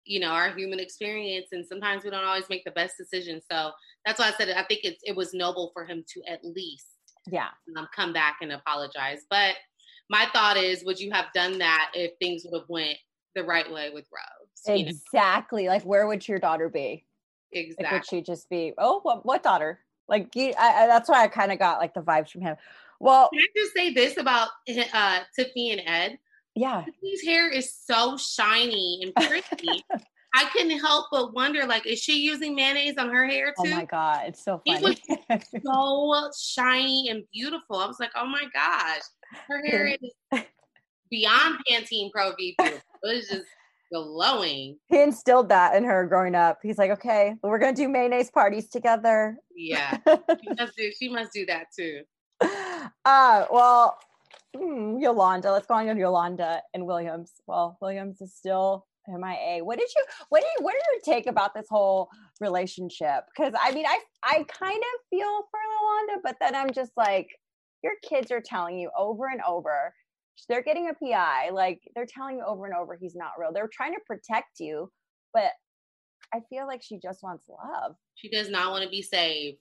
you 0.05 0.20
know, 0.20 0.31
our 0.31 0.50
human 0.50 0.81
experience, 0.81 1.48
and 1.52 1.64
sometimes 1.64 2.05
we 2.05 2.11
don't 2.11 2.24
always 2.24 2.48
make 2.48 2.64
the 2.64 2.70
best 2.72 2.96
decision 2.96 3.40
So 3.50 3.70
that's 4.05 4.18
why 4.18 4.29
I 4.29 4.33
said 4.33 4.48
it. 4.48 4.57
I 4.57 4.64
think 4.64 4.81
it's 4.85 5.02
it 5.05 5.14
was 5.14 5.35
noble 5.35 5.70
for 5.72 5.85
him 5.85 6.05
to 6.14 6.22
at 6.31 6.44
least, 6.44 6.87
yeah, 7.26 7.48
um, 7.76 7.88
come 7.94 8.12
back 8.12 8.38
and 8.42 8.52
apologize. 8.52 9.20
But 9.31 9.55
my 10.09 10.26
thought 10.33 10.57
is, 10.57 10.85
would 10.85 11.00
you 11.00 11.11
have 11.12 11.26
done 11.35 11.59
that 11.59 11.90
if 11.94 12.12
things 12.20 12.44
would 12.44 12.61
have 12.61 12.68
went 12.68 12.96
the 13.35 13.44
right 13.44 13.70
way 13.70 13.90
with 13.92 14.07
Rose? 14.12 14.79
Exactly. 14.81 15.64
You 15.64 15.68
know? 15.68 15.74
Like, 15.74 15.83
where 15.85 16.07
would 16.07 16.26
your 16.26 16.38
daughter 16.38 16.68
be? 16.68 17.05
Exactly. 17.52 17.85
Like, 17.85 17.92
would 17.92 18.06
she 18.06 18.22
just 18.22 18.48
be? 18.50 18.72
Oh, 18.78 19.00
what, 19.02 19.24
what 19.24 19.42
daughter? 19.42 19.80
Like, 20.09 20.35
you, 20.37 20.52
I, 20.59 20.85
I, 20.85 20.87
that's 20.87 21.09
why 21.09 21.22
I 21.22 21.28
kind 21.28 21.52
of 21.52 21.59
got 21.59 21.78
like 21.78 21.94
the 21.94 22.02
vibes 22.02 22.30
from 22.30 22.42
him. 22.42 22.56
Well, 23.00 23.28
can 23.32 23.40
I 23.40 23.46
just 23.56 23.74
say 23.74 23.92
this 23.92 24.16
about 24.16 24.48
uh, 24.92 25.20
Tiffany 25.35 25.72
and 25.72 25.82
Ed? 25.85 26.18
Yeah, 26.54 26.85
Tiffany's 26.85 27.22
hair 27.22 27.50
is 27.50 27.74
so 27.74 28.16
shiny 28.16 29.00
and 29.02 29.14
pretty. 29.14 29.85
I 30.35 30.44
couldn't 30.50 30.78
help 30.80 31.06
but 31.11 31.32
wonder, 31.32 31.64
like, 31.66 31.87
is 31.87 31.98
she 31.98 32.18
using 32.18 32.54
mayonnaise 32.54 32.96
on 32.98 33.09
her 33.09 33.24
hair 33.26 33.48
too? 33.48 33.70
Oh 33.70 33.76
my 33.76 33.87
god, 33.87 34.24
it's 34.28 34.44
so 34.44 34.61
funny. 34.66 34.96
It 35.30 35.32
was 35.62 35.62
so 35.64 36.30
shiny 36.38 37.09
and 37.09 37.24
beautiful. 37.32 37.76
I 37.76 37.87
was 37.87 37.98
like, 37.98 38.11
oh 38.14 38.26
my 38.26 38.44
gosh, 38.52 39.00
her 39.48 39.64
hair 39.64 39.87
is 39.87 40.42
beyond 41.11 41.61
Pantene 41.68 42.11
Pro 42.12 42.35
V. 42.35 42.54
It 42.59 42.82
was 43.02 43.28
just 43.28 43.46
glowing. 43.92 44.79
He 44.87 45.01
instilled 45.01 45.49
that 45.51 45.75
in 45.75 45.85
her 45.85 46.07
growing 46.07 46.35
up. 46.35 46.59
He's 46.62 46.79
like, 46.79 46.90
okay, 46.92 47.35
we're 47.42 47.59
gonna 47.59 47.75
do 47.75 47.88
mayonnaise 47.88 48.31
parties 48.31 48.68
together. 48.68 49.37
Yeah, 49.55 49.99
she 50.07 50.55
must 50.59 50.77
do. 50.77 50.92
She 50.99 51.09
must 51.09 51.33
do 51.33 51.46
that 51.46 51.66
too. 51.77 52.03
Uh, 53.05 53.46
well, 53.51 53.99
hmm, 54.57 54.99
Yolanda. 54.99 55.53
Let's 55.53 55.66
go 55.66 55.75
on 55.75 55.87
to 55.87 55.96
Yolanda 55.96 56.62
and 56.75 56.87
Williams. 56.87 57.33
Well, 57.46 57.79
Williams 57.81 58.20
is 58.20 58.35
still 58.35 58.87
MIA. 59.09 59.64
What 59.64 59.79
did 59.79 59.88
you? 59.94 60.05
What 60.29 60.40
do 60.40 60.46
you? 60.46 60.64
What 60.64 60.72
did 60.72 60.83
you 60.92 61.01
take 61.12 61.27
about 61.27 61.55
this 61.55 61.66
whole 61.68 62.09
relationship? 62.40 63.25
Because 63.35 63.55
I 63.61 63.72
mean, 63.72 63.87
I 63.87 64.01
I 64.22 64.44
kind 64.49 64.79
of 64.79 65.01
feel 65.11 65.42
for 65.51 65.61
Yolanda, 65.81 66.20
but 66.22 66.37
then 66.40 66.55
I'm 66.55 66.72
just 66.72 66.92
like, 66.96 67.29
your 67.83 67.94
kids 68.03 68.31
are 68.31 68.40
telling 68.40 68.79
you 68.79 68.90
over 68.96 69.29
and 69.29 69.40
over 69.46 69.94
they're 70.49 70.62
getting 70.62 70.88
a 70.88 70.94
PI. 70.94 71.51
Like 71.51 71.81
they're 71.94 72.07
telling 72.07 72.37
you 72.37 72.44
over 72.44 72.66
and 72.66 72.75
over 72.75 72.96
he's 73.01 73.14
not 73.14 73.33
real. 73.38 73.53
They're 73.53 73.70
trying 73.72 73.94
to 73.94 74.01
protect 74.07 74.61
you, 74.61 74.90
but 75.33 75.51
I 76.35 76.40
feel 76.51 76.66
like 76.66 76.83
she 76.83 76.99
just 76.99 77.22
wants 77.22 77.44
love. 77.49 77.96
She 78.14 78.29
does 78.29 78.51
not 78.51 78.70
want 78.70 78.85
to 78.85 78.90
be 78.90 79.03
saved. 79.03 79.59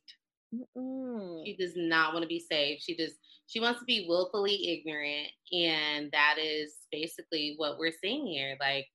Mm-mm. 0.54 1.46
She 1.46 1.56
does 1.58 1.74
not 1.76 2.14
want 2.14 2.24
to 2.24 2.28
be 2.28 2.40
saved. 2.40 2.84
She 2.84 2.96
just 2.96 3.16
She 3.48 3.60
wants 3.60 3.80
to 3.80 3.86
be 3.86 4.06
willfully 4.08 4.70
ignorant, 4.70 5.28
and 5.52 6.12
that 6.12 6.38
is 6.40 6.74
basically 6.92 7.56
what 7.58 7.78
we're 7.78 7.94
seeing 8.02 8.26
here. 8.26 8.58
Like, 8.60 8.88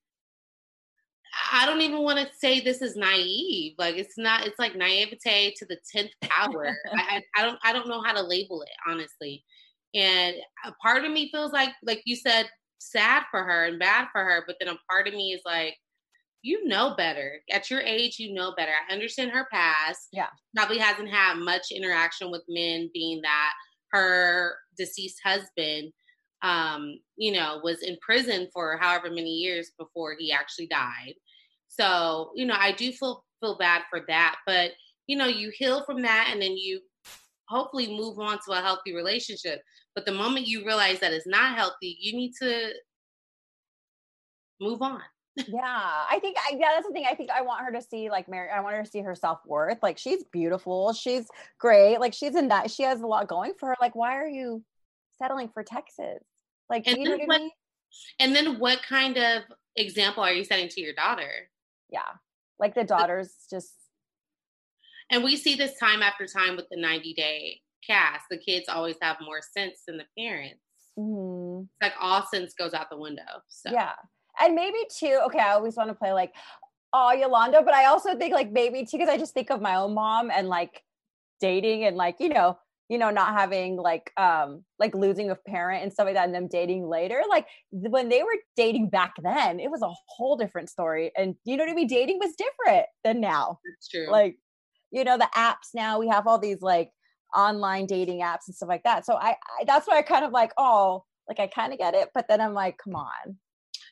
I 1.53 1.67
don't 1.67 1.81
even 1.83 2.03
want 2.03 2.19
to 2.19 2.29
say 2.39 2.61
this 2.61 2.83
is 2.83 2.97
naive. 2.97 3.75
Like, 3.79 3.97
it's 3.97 4.19
not. 4.19 4.47
It's 4.47 4.59
like 4.59 4.77
naivete 4.77 5.55
to 5.59 5.67
the 5.67 5.79
tenth 5.93 6.11
power. 6.23 6.77
I, 6.93 7.23
I, 7.37 7.41
I 7.41 7.43
don't. 7.43 7.59
I 7.65 7.73
don't 7.73 7.89
know 7.89 8.03
how 8.03 8.13
to 8.13 8.23
label 8.23 8.63
it 8.63 8.71
honestly. 8.89 9.45
And 9.95 10.37
a 10.65 10.73
part 10.83 11.05
of 11.05 11.13
me 11.13 11.31
feels 11.31 11.53
like, 11.53 11.71
like 11.83 12.03
you 12.05 12.17
said, 12.17 12.49
sad 12.79 13.25
for 13.31 13.43
her 13.43 13.65
and 13.65 13.79
bad 13.79 14.09
for 14.13 14.23
her. 14.23 14.45
But 14.47 14.57
then 14.61 14.69
a 14.69 14.79
part 14.91 15.09
of 15.09 15.15
me 15.15 15.33
is 15.33 15.43
like, 15.45 15.77
you 16.43 16.67
know 16.67 16.95
better. 16.97 17.41
At 17.51 17.71
your 17.71 17.81
age, 17.81 18.19
you 18.19 18.33
know 18.33 18.55
better. 18.57 18.73
I 18.73 18.93
understand 18.93 19.31
her 19.33 19.47
past. 19.53 20.09
Yeah. 20.13 20.29
Probably 20.57 20.79
hasn't 20.79 21.11
had 21.11 21.37
much 21.37 21.67
interaction 21.71 22.31
with 22.31 22.43
men, 22.49 22.91
being 22.95 23.21
that 23.23 23.53
her 23.93 24.57
deceased 24.79 25.19
husband, 25.25 25.93
um, 26.43 26.99
you 27.17 27.33
know, 27.33 27.61
was 27.63 27.83
in 27.83 27.99
prison 28.01 28.49
for 28.53 28.79
however 28.79 29.11
many 29.11 29.31
years 29.31 29.73
before 29.79 30.17
he 30.19 30.33
actually 30.33 30.69
died. 30.69 31.15
So, 31.69 32.31
you 32.35 32.47
know, 32.47 32.57
I 32.57 32.73
do 32.73 32.93
feel 32.93 33.25
feel 33.41 33.59
bad 33.59 33.83
for 33.91 34.03
that. 34.09 34.37
But, 34.47 34.73
you 35.07 35.17
know, 35.17 35.27
you 35.27 35.51
heal 35.55 35.85
from 35.85 36.03
that 36.03 36.29
and 36.33 36.41
then 36.41 36.57
you 36.57 36.81
hopefully 37.51 37.89
move 37.89 38.19
on 38.19 38.39
to 38.47 38.53
a 38.53 38.61
healthy 38.61 38.95
relationship. 38.95 39.61
But 39.95 40.07
the 40.07 40.13
moment 40.13 40.47
you 40.47 40.65
realize 40.65 41.01
that 41.01 41.13
it's 41.13 41.27
not 41.27 41.57
healthy, 41.57 41.99
you 42.01 42.17
need 42.17 42.33
to 42.41 42.71
move 44.61 44.81
on. 44.81 45.03
yeah, 45.37 45.57
I 45.59 46.19
think 46.21 46.37
I, 46.39 46.57
yeah, 46.57 46.69
that's 46.75 46.87
the 46.87 46.93
thing. 46.93 47.07
I 47.11 47.15
think 47.15 47.31
I 47.31 47.43
want 47.43 47.65
her 47.65 47.73
to 47.73 47.83
see 47.83 48.09
like 48.09 48.29
Mary. 48.29 48.49
I 48.51 48.61
want 48.61 48.77
her 48.77 48.85
to 48.85 48.91
see 48.91 49.01
her 49.01 49.15
self 49.15 49.41
worth. 49.47 49.79
Like 49.83 49.99
she's 49.99 50.23
beautiful. 50.33 50.93
She's 50.93 51.27
great. 51.59 51.99
Like 51.99 52.15
she's 52.15 52.37
in 52.37 52.49
that. 52.49 52.71
She 52.71 52.85
has 52.85 53.01
a 53.01 53.07
lot 53.07 53.29
going 53.29 53.55
for 53.59 53.71
her. 53.71 53.77
Like 53.81 53.97
why 53.97 54.17
are 54.17 54.29
you 54.29 54.63
settling 55.19 55.49
for 55.53 55.63
Texas? 55.63 56.23
Like 56.69 56.87
And 56.87 57.05
then 57.05 57.21
what? 57.27 57.43
And 58.21 58.37
then 58.37 58.59
what 58.61 58.83
kind 58.83 59.17
of 59.17 59.43
example 59.77 60.23
are 60.23 60.33
you 60.33 60.45
setting 60.45 60.69
to 60.69 60.81
your 60.81 60.95
daughter? 60.95 61.49
Yeah, 61.91 62.01
like 62.61 62.75
the 62.75 62.85
daughters 62.85 63.33
just 63.51 63.73
And 65.11 65.25
we 65.25 65.37
see 65.37 65.55
this 65.55 65.79
time 65.79 66.03
after 66.03 66.27
time 66.27 66.57
with 66.57 66.67
the 66.71 66.81
90 66.81 67.15
day 67.15 67.61
cast. 67.87 68.27
The 68.31 68.39
kids 68.39 68.69
always 68.69 68.97
have 69.03 69.17
more 69.21 69.41
sense 69.57 69.83
than 69.87 69.99
the 69.99 70.05
parents. 70.19 70.61
mhm. 70.99 71.63
It's 71.63 71.83
like 71.83 71.95
all 72.01 72.27
sense 72.27 72.55
goes 72.55 72.75
out 72.75 72.91
the 72.91 72.99
window. 72.99 73.23
So 73.49 73.71
yeah, 73.73 73.93
and 74.41 74.55
maybe 74.55 74.79
too. 74.97 75.21
Okay, 75.27 75.39
I 75.39 75.53
always 75.53 75.77
want 75.77 75.89
to 75.91 75.95
play 75.95 76.13
like 76.13 76.33
oh 76.93 77.13
Yolanda, 77.13 77.63
but 77.63 77.75
I 77.75 77.87
also 77.87 78.17
think 78.17 78.35
like 78.35 78.51
maybe 78.51 78.85
too 78.85 78.99
because 78.99 79.09
I 79.09 79.17
just 79.17 79.35
think 79.35 79.51
of 79.51 79.61
my 79.61 79.77
own 79.77 79.95
mom 79.95 80.31
and 80.31 80.49
like 80.49 80.83
dating 81.41 81.85
and 81.85 81.97
like 81.97 82.17
you 82.21 82.29
know 82.29 82.59
you 82.89 82.99
know 82.99 83.11
not 83.11 83.33
having 83.33 83.77
like 83.77 84.13
um 84.17 84.63
like 84.79 84.95
losing 84.95 85.31
a 85.31 85.35
parent 85.35 85.83
and 85.83 85.93
stuff 85.93 86.05
like 86.05 86.15
that 86.15 86.27
and 86.27 86.35
them 86.35 86.49
dating 86.49 86.87
later 86.87 87.23
like 87.31 87.47
when 87.71 88.11
they 88.11 88.23
were 88.23 88.37
dating 88.57 88.91
back 88.91 89.15
then 89.23 89.59
it 89.59 89.71
was 89.71 89.81
a 89.81 89.91
whole 90.07 90.37
different 90.37 90.69
story 90.69 91.11
and 91.17 91.35
you 91.45 91.57
know 91.57 91.65
what 91.65 91.71
i 91.71 91.75
mean 91.75 91.87
dating 91.87 92.19
was 92.19 92.35
different 92.37 92.87
than 93.05 93.21
now 93.21 93.59
it's 93.65 93.89
true. 93.89 94.11
like 94.11 94.37
you 94.91 95.05
know 95.05 95.17
the 95.19 95.29
apps 95.37 95.75
now 95.75 95.99
we 95.99 96.09
have 96.09 96.27
all 96.27 96.39
these 96.39 96.61
like 96.63 96.91
online 97.37 97.87
dating 97.87 98.21
apps 98.21 98.47
and 98.47 98.55
stuff 98.57 98.69
like 98.69 98.83
that 98.85 99.05
so 99.07 99.15
i, 99.15 99.31
I 99.61 99.65
that's 99.67 99.87
why 99.87 99.99
i 99.99 100.03
kind 100.03 100.25
of 100.25 100.33
like 100.33 100.53
oh 100.59 101.05
like 101.29 101.39
i 101.41 101.47
kind 101.47 101.73
of 101.73 101.79
get 101.79 101.95
it 101.95 102.09
but 102.15 102.27
then 102.29 102.41
i'm 102.41 102.55
like 102.55 102.79
come 102.83 102.97
on 102.97 103.37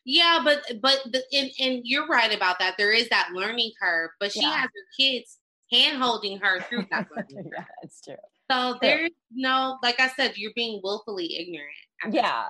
yeah, 0.05 0.41
but 0.43 0.63
but 0.81 1.01
the, 1.13 1.23
and 1.33 1.51
and 1.61 1.81
you're 1.85 2.07
right 2.07 2.35
about 2.35 2.59
that. 2.61 2.77
There 2.79 2.93
is 2.93 3.09
that 3.11 3.31
learning 3.35 3.73
curve, 3.81 4.11
but 4.19 4.33
she 4.33 4.41
Yeah. 4.41 4.53
has 4.53 4.63
her 4.63 4.87
kids 4.99 5.39
hand 5.71 6.03
holding 6.03 6.39
her 6.39 6.61
through 6.63 6.87
that 6.91 7.09
learning 7.15 7.51
yeah 7.53 7.65
it's 7.83 8.01
true 8.01 8.15
So 8.51 8.79
there's 8.81 9.11
no, 9.33 9.77
like 9.83 10.01
I 10.01 10.09
said, 10.09 10.39
you're 10.39 10.53
being 10.55 10.81
willfully 10.83 11.37
ignorant. 11.39 11.69
at 12.03 12.11
this 12.13 12.21
yeah 12.23 12.45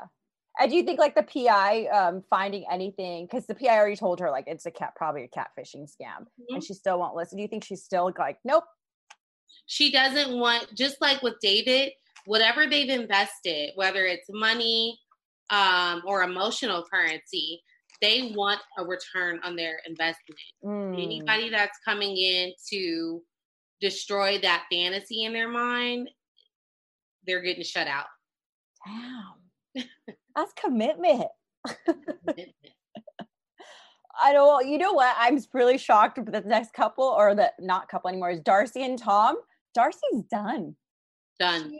and 0.58 0.70
do 0.70 0.76
you 0.76 0.82
think 0.82 0.98
like 0.98 1.14
the 1.14 1.22
pi 1.22 1.86
um 1.86 2.22
finding 2.28 2.64
anything 2.70 3.26
because 3.26 3.46
the 3.46 3.54
pi 3.54 3.68
already 3.68 3.96
told 3.96 4.20
her 4.20 4.30
like 4.30 4.44
it's 4.46 4.66
a 4.66 4.70
cat 4.70 4.92
probably 4.96 5.24
a 5.24 5.28
catfishing 5.28 5.84
scam 5.84 6.18
point. 6.18 6.50
and 6.50 6.64
she 6.64 6.74
still 6.74 6.98
won't 6.98 7.14
listen. 7.14 7.36
Do 7.36 7.42
you 7.42 7.48
think 7.48 7.64
she's 7.64 7.82
still 7.82 8.12
like 8.18 8.38
nope. 8.44 8.64
She 9.66 9.90
doesn't 9.90 10.38
want 10.38 10.74
just 10.74 11.00
like 11.00 11.22
with 11.22 11.34
david 11.42 11.92
whatever 12.26 12.66
they've 12.66 12.88
invested 12.88 13.70
whether 13.74 14.04
it's 14.04 14.26
money 14.30 14.98
um, 15.50 16.02
or 16.06 16.22
emotional 16.22 16.84
currency 16.92 17.62
they 18.00 18.32
want 18.36 18.60
a 18.78 18.84
return 18.84 19.40
on 19.42 19.56
their 19.56 19.80
investment. 19.84 20.38
Mm, 20.64 21.02
anybody 21.02 21.50
that's 21.50 21.78
coming 21.84 22.16
in 22.16 22.52
to 22.70 23.20
destroy 23.80 24.38
that 24.40 24.66
fantasy 24.70 25.24
in 25.24 25.32
their 25.32 25.48
mind 25.48 26.10
they're 27.26 27.42
getting 27.42 27.64
shut 27.64 27.86
out. 27.86 28.06
Damn 28.86 29.38
that's 30.38 30.52
commitment 30.54 31.26
I 34.20 34.32
don't. 34.32 34.66
You 34.66 34.78
know 34.78 34.92
what? 34.92 35.14
I'm 35.18 35.38
really 35.52 35.78
shocked 35.78 36.18
with 36.18 36.32
the 36.32 36.40
next 36.40 36.72
couple, 36.72 37.04
or 37.04 37.34
the 37.34 37.52
not 37.60 37.88
couple 37.88 38.08
anymore, 38.08 38.30
is 38.30 38.40
Darcy 38.40 38.82
and 38.82 38.98
Tom. 38.98 39.36
Darcy's 39.74 40.24
done. 40.30 40.74
done 41.38 41.76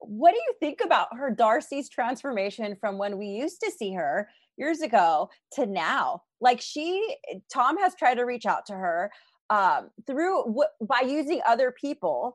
What 0.00 0.32
do 0.32 0.38
you 0.38 0.54
think 0.58 0.80
about 0.84 1.08
her, 1.16 1.30
Darcy's 1.30 1.88
transformation 1.88 2.76
from 2.80 2.98
when 2.98 3.18
we 3.18 3.26
used 3.26 3.60
to 3.60 3.70
see 3.70 3.92
her 3.94 4.28
years 4.56 4.80
ago 4.80 5.30
to 5.52 5.66
now? 5.66 6.22
Like 6.40 6.60
she, 6.60 7.16
Tom 7.52 7.78
has 7.78 7.94
tried 7.94 8.16
to 8.16 8.24
reach 8.24 8.46
out 8.46 8.66
to 8.66 8.72
her 8.74 9.12
um, 9.50 9.90
through 10.08 10.44
w- 10.46 10.64
by 10.80 11.02
using 11.06 11.40
other 11.46 11.70
people 11.72 12.34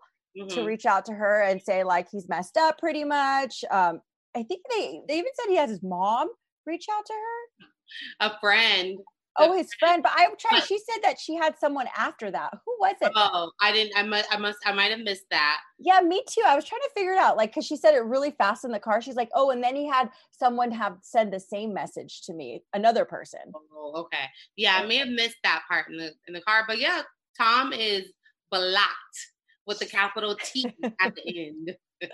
to 0.50 0.62
Mhm. 0.62 0.66
reach 0.66 0.86
out 0.86 1.04
to 1.06 1.14
her 1.14 1.42
and 1.42 1.62
say 1.62 1.84
like 1.84 2.08
he's 2.10 2.30
messed 2.30 2.56
up 2.56 2.78
pretty 2.78 3.04
much. 3.04 3.66
Um, 3.70 4.00
I 4.36 4.44
think 4.44 4.62
they 4.70 5.02
they 5.08 5.18
even 5.18 5.32
said 5.36 5.50
he 5.50 5.58
has 5.58 5.70
his 5.70 5.84
mom 5.84 6.30
reach 6.66 6.86
out 6.92 7.06
to 7.06 7.14
her. 7.14 8.28
a 8.28 8.40
friend 8.40 9.00
Oh, 9.42 9.56
his 9.56 9.74
friend. 9.80 10.04
But 10.04 10.12
I'm 10.18 10.32
trying. 10.38 10.62
She 10.64 10.78
said 10.78 11.02
that 11.04 11.18
she 11.18 11.36
had 11.36 11.58
someone 11.58 11.88
after 11.98 12.30
that. 12.30 12.52
Who 12.66 12.76
was 12.80 12.96
it? 13.02 13.12
oh 13.16 13.52
i 13.62 13.72
didn't 13.72 13.94
i 13.96 14.04
must 14.04 14.34
i 14.34 14.38
must 14.38 14.58
i 14.66 14.72
might 14.72 14.92
have 14.92 15.00
missed 15.00 15.26
that 15.32 15.60
yeah, 15.82 16.02
me 16.02 16.22
too. 16.30 16.42
I 16.46 16.56
was 16.58 16.66
trying 16.66 16.82
to 16.82 16.90
figure 16.94 17.14
it 17.14 17.18
out. 17.18 17.38
Like, 17.38 17.54
cause 17.54 17.66
she 17.66 17.78
said 17.78 17.94
it 17.94 18.04
really 18.04 18.32
fast 18.32 18.66
in 18.66 18.72
the 18.72 18.80
car. 18.80 19.02
She's 19.02 19.16
like, 19.16 19.30
oh, 19.34 19.52
and 19.52 19.64
then 19.64 19.78
he 19.78 19.88
had 19.88 20.10
someone 20.32 20.72
have 20.72 20.98
said 21.02 21.32
the 21.32 21.40
same 21.40 21.74
message 21.74 22.22
to 22.24 22.34
me, 22.34 22.64
another 22.74 23.06
person. 23.06 23.40
Oh, 23.74 23.94
okay. 23.96 24.26
Yeah, 24.58 24.76
I 24.76 24.86
may 24.86 24.98
have 24.98 25.08
missed 25.08 25.38
that 25.44 25.62
part 25.70 25.90
in 25.90 25.96
the 25.98 26.12
in 26.28 26.34
the 26.34 26.42
car, 26.42 26.66
but 26.68 26.80
yeah, 26.80 27.04
Tom 27.38 27.72
is 27.72 28.12
blocked 28.52 29.20
with 29.66 29.80
the 29.80 29.86
capital 29.86 30.36
T 30.44 30.66
at 31.02 31.16
the 31.16 31.48
end. 31.48 31.76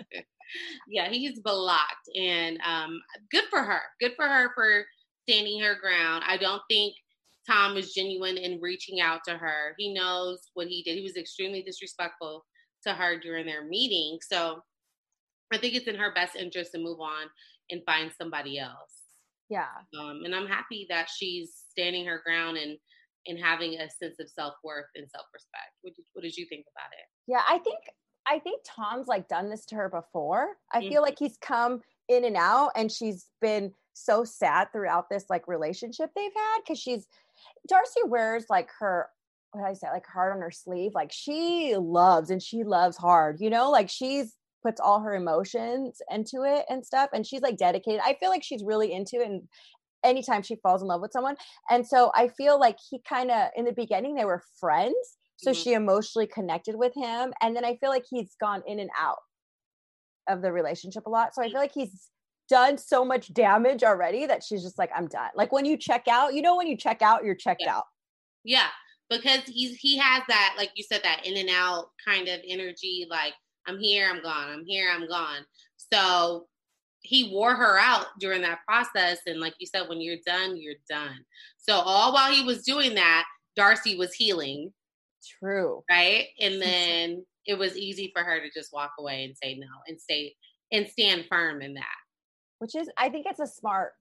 yeah, 0.88 1.08
he's 1.10 1.40
blocked, 1.40 2.08
and 2.18 2.58
um, 2.64 3.00
good 3.30 3.44
for 3.50 3.62
her. 3.62 3.80
Good 4.00 4.12
for 4.16 4.26
her 4.26 4.50
for 4.54 4.84
standing 5.28 5.60
her 5.60 5.74
ground. 5.80 6.24
I 6.26 6.36
don't 6.36 6.62
think 6.70 6.94
Tom 7.48 7.76
is 7.76 7.92
genuine 7.94 8.36
in 8.36 8.60
reaching 8.60 9.00
out 9.00 9.20
to 9.26 9.36
her. 9.36 9.74
He 9.78 9.92
knows 9.94 10.40
what 10.54 10.68
he 10.68 10.82
did. 10.82 10.96
He 10.96 11.02
was 11.02 11.16
extremely 11.16 11.62
disrespectful 11.62 12.44
to 12.86 12.92
her 12.92 13.18
during 13.18 13.46
their 13.46 13.64
meeting, 13.66 14.18
so 14.22 14.60
I 15.52 15.58
think 15.58 15.74
it's 15.74 15.86
in 15.88 15.96
her 15.96 16.12
best 16.14 16.36
interest 16.36 16.72
to 16.72 16.78
move 16.78 17.00
on 17.00 17.26
and 17.70 17.82
find 17.86 18.12
somebody 18.16 18.58
else 18.58 19.02
Yeah. 19.48 19.66
um, 19.98 20.22
and 20.24 20.34
I'm 20.34 20.46
happy 20.46 20.86
that 20.88 21.08
she's 21.08 21.52
standing 21.70 22.04
her 22.06 22.20
ground 22.24 22.56
and 22.58 22.78
and 23.28 23.38
having 23.40 23.74
a 23.74 23.90
sense 23.90 24.20
of 24.20 24.28
self 24.30 24.54
worth 24.62 24.86
and 24.94 25.08
self 25.10 25.26
respect. 25.34 25.72
What 25.82 25.94
did, 25.96 26.04
what 26.12 26.22
did 26.22 26.36
you 26.36 26.46
think 26.48 26.64
about 26.76 26.92
it? 26.92 27.06
Yeah. 27.26 27.42
I 27.48 27.58
think, 27.58 27.78
I 28.26 28.38
think 28.40 28.62
Tom's 28.64 29.06
like 29.06 29.28
done 29.28 29.50
this 29.50 29.64
to 29.66 29.76
her 29.76 29.88
before. 29.88 30.56
I 30.72 30.80
Mhm. 30.82 30.88
feel 30.88 31.02
like 31.02 31.18
he's 31.18 31.36
come 31.38 31.82
in 32.08 32.24
and 32.24 32.36
out 32.36 32.72
and 32.76 32.90
she's 32.90 33.28
been 33.40 33.74
so 33.92 34.24
sad 34.24 34.72
throughout 34.72 35.08
this 35.08 35.26
like 35.30 35.48
relationship 35.48 36.10
they've 36.14 36.34
had. 36.34 36.58
Cause 36.66 36.78
she's, 36.78 37.08
Darcy 37.68 38.00
wears 38.04 38.46
like 38.50 38.70
her, 38.78 39.10
what 39.52 39.62
did 39.62 39.68
I 39.68 39.72
say, 39.74 39.88
like 39.90 40.06
heart 40.06 40.34
on 40.34 40.42
her 40.42 40.50
sleeve. 40.50 40.92
Like 40.94 41.12
she 41.12 41.76
loves 41.76 42.30
and 42.30 42.42
she 42.42 42.64
loves 42.64 42.96
hard, 42.96 43.40
you 43.40 43.50
know, 43.50 43.70
like 43.70 43.88
she's 43.88 44.34
puts 44.62 44.80
all 44.80 45.00
her 45.00 45.14
emotions 45.14 46.02
into 46.10 46.42
it 46.42 46.66
and 46.68 46.84
stuff. 46.84 47.10
And 47.12 47.24
she's 47.24 47.42
like 47.42 47.56
dedicated. 47.56 48.00
I 48.04 48.14
feel 48.14 48.30
like 48.30 48.42
she's 48.42 48.64
really 48.64 48.92
into 48.92 49.20
it. 49.20 49.28
And 49.28 49.48
anytime 50.02 50.42
she 50.42 50.56
falls 50.56 50.82
in 50.82 50.88
love 50.88 51.00
with 51.00 51.12
someone. 51.12 51.36
And 51.70 51.86
so 51.86 52.10
I 52.14 52.28
feel 52.28 52.58
like 52.58 52.78
he 52.90 53.00
kind 53.08 53.30
of, 53.30 53.50
in 53.56 53.64
the 53.64 53.72
beginning, 53.72 54.14
they 54.14 54.24
were 54.24 54.42
friends. 54.58 55.16
So 55.36 55.52
Mhm. 55.52 55.62
she 55.62 55.72
emotionally 55.74 56.26
connected 56.26 56.76
with 56.76 56.94
him. 56.94 57.32
And 57.40 57.54
then 57.56 57.64
I 57.64 57.76
feel 57.76 57.90
like 57.90 58.04
he's 58.08 58.34
gone 58.40 58.62
in 58.66 58.78
and 58.78 58.90
out 58.98 59.18
of 60.28 60.42
the 60.42 60.52
relationship 60.52 61.06
a 61.06 61.10
lot. 61.10 61.34
So 61.34 61.42
I 61.42 61.48
feel 61.48 61.58
like 61.60 61.72
he's 61.72 62.10
done 62.48 62.78
so 62.78 63.04
much 63.04 63.32
damage 63.34 63.82
already 63.84 64.26
that 64.26 64.42
she's 64.42 64.62
just 64.62 64.78
like, 64.78 64.90
I'm 64.94 65.08
done. 65.08 65.30
Like 65.34 65.52
when 65.52 65.64
you 65.64 65.76
check 65.76 66.08
out, 66.08 66.34
you 66.34 66.42
know, 66.42 66.56
when 66.56 66.66
you 66.66 66.76
check 66.76 67.02
out, 67.02 67.24
you're 67.24 67.34
checked 67.34 67.62
Yeah. 67.62 67.76
out. 67.78 67.84
Yeah, 68.44 68.68
because 69.10 69.42
he's 69.46 69.76
he 69.76 69.96
has 69.98 70.22
that 70.28 70.54
like 70.56 70.70
you 70.76 70.84
said 70.84 71.02
that 71.02 71.26
in 71.26 71.36
and 71.36 71.50
out 71.50 71.90
kind 72.04 72.28
of 72.28 72.40
energy. 72.46 73.06
Like 73.10 73.34
I'm 73.66 73.78
here, 73.78 74.08
I'm 74.08 74.22
gone. 74.22 74.48
I'm 74.50 74.64
here, 74.64 74.90
I'm 74.90 75.08
gone. 75.08 75.44
So 75.92 76.48
he 77.00 77.30
wore 77.32 77.54
her 77.54 77.78
out 77.78 78.06
during 78.20 78.42
that 78.42 78.60
process, 78.66 79.18
and 79.26 79.40
like 79.40 79.54
you 79.58 79.66
said, 79.66 79.88
when 79.88 80.00
you're 80.00 80.18
done, 80.26 80.56
you're 80.56 80.74
done. 80.88 81.24
So 81.56 81.74
all 81.74 82.12
while 82.14 82.32
he 82.32 82.42
was 82.44 82.62
doing 82.62 82.94
that, 82.94 83.26
Darcy 83.56 83.96
was 83.96 84.12
healing, 84.14 84.72
True. 85.40 85.82
right? 85.90 86.26
And 86.40 86.60
then 86.60 87.24
it 87.46 87.58
was 87.58 87.76
easy 87.76 88.10
for 88.14 88.22
her 88.24 88.40
to 88.40 88.50
just 88.52 88.72
walk 88.72 88.92
away 88.98 89.24
and 89.24 89.36
say 89.36 89.56
no 89.58 89.66
and 89.86 90.00
stay 90.00 90.34
and 90.72 90.88
stand 90.88 91.26
firm 91.28 91.62
in 91.62 91.74
that. 91.74 91.84
Which 92.58 92.74
is, 92.74 92.88
I 92.96 93.08
think 93.08 93.26
it's 93.28 93.38
a 93.40 93.46
smart, 93.46 93.92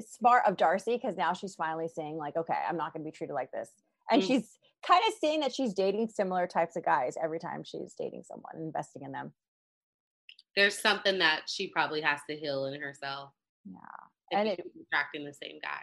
smart 0.00 0.42
of 0.46 0.56
Darcy 0.56 0.94
because 0.96 1.16
now 1.16 1.32
she's 1.32 1.54
finally 1.54 1.88
saying, 1.88 2.16
like, 2.16 2.36
okay, 2.36 2.58
I'm 2.68 2.76
not 2.76 2.92
going 2.92 3.04
to 3.04 3.10
be 3.10 3.16
treated 3.16 3.34
like 3.34 3.50
this. 3.50 3.70
And 4.10 4.22
Mm. 4.22 4.26
she's 4.26 4.58
kind 4.86 5.02
of 5.08 5.14
saying 5.20 5.40
that 5.40 5.54
she's 5.54 5.72
dating 5.74 6.08
similar 6.08 6.46
types 6.46 6.76
of 6.76 6.84
guys 6.84 7.16
every 7.22 7.38
time 7.38 7.64
she's 7.64 7.94
dating 7.98 8.22
someone, 8.24 8.52
investing 8.56 9.02
in 9.02 9.12
them. 9.12 9.32
There's 10.56 10.78
something 10.78 11.18
that 11.18 11.42
she 11.48 11.68
probably 11.68 12.00
has 12.02 12.20
to 12.30 12.36
heal 12.36 12.66
in 12.66 12.80
herself. 12.80 13.30
Yeah. 13.64 14.38
And 14.38 14.48
he 14.48 14.54
it- 14.54 14.66
attracting 14.92 15.24
the 15.24 15.32
same 15.34 15.58
guy. 15.62 15.80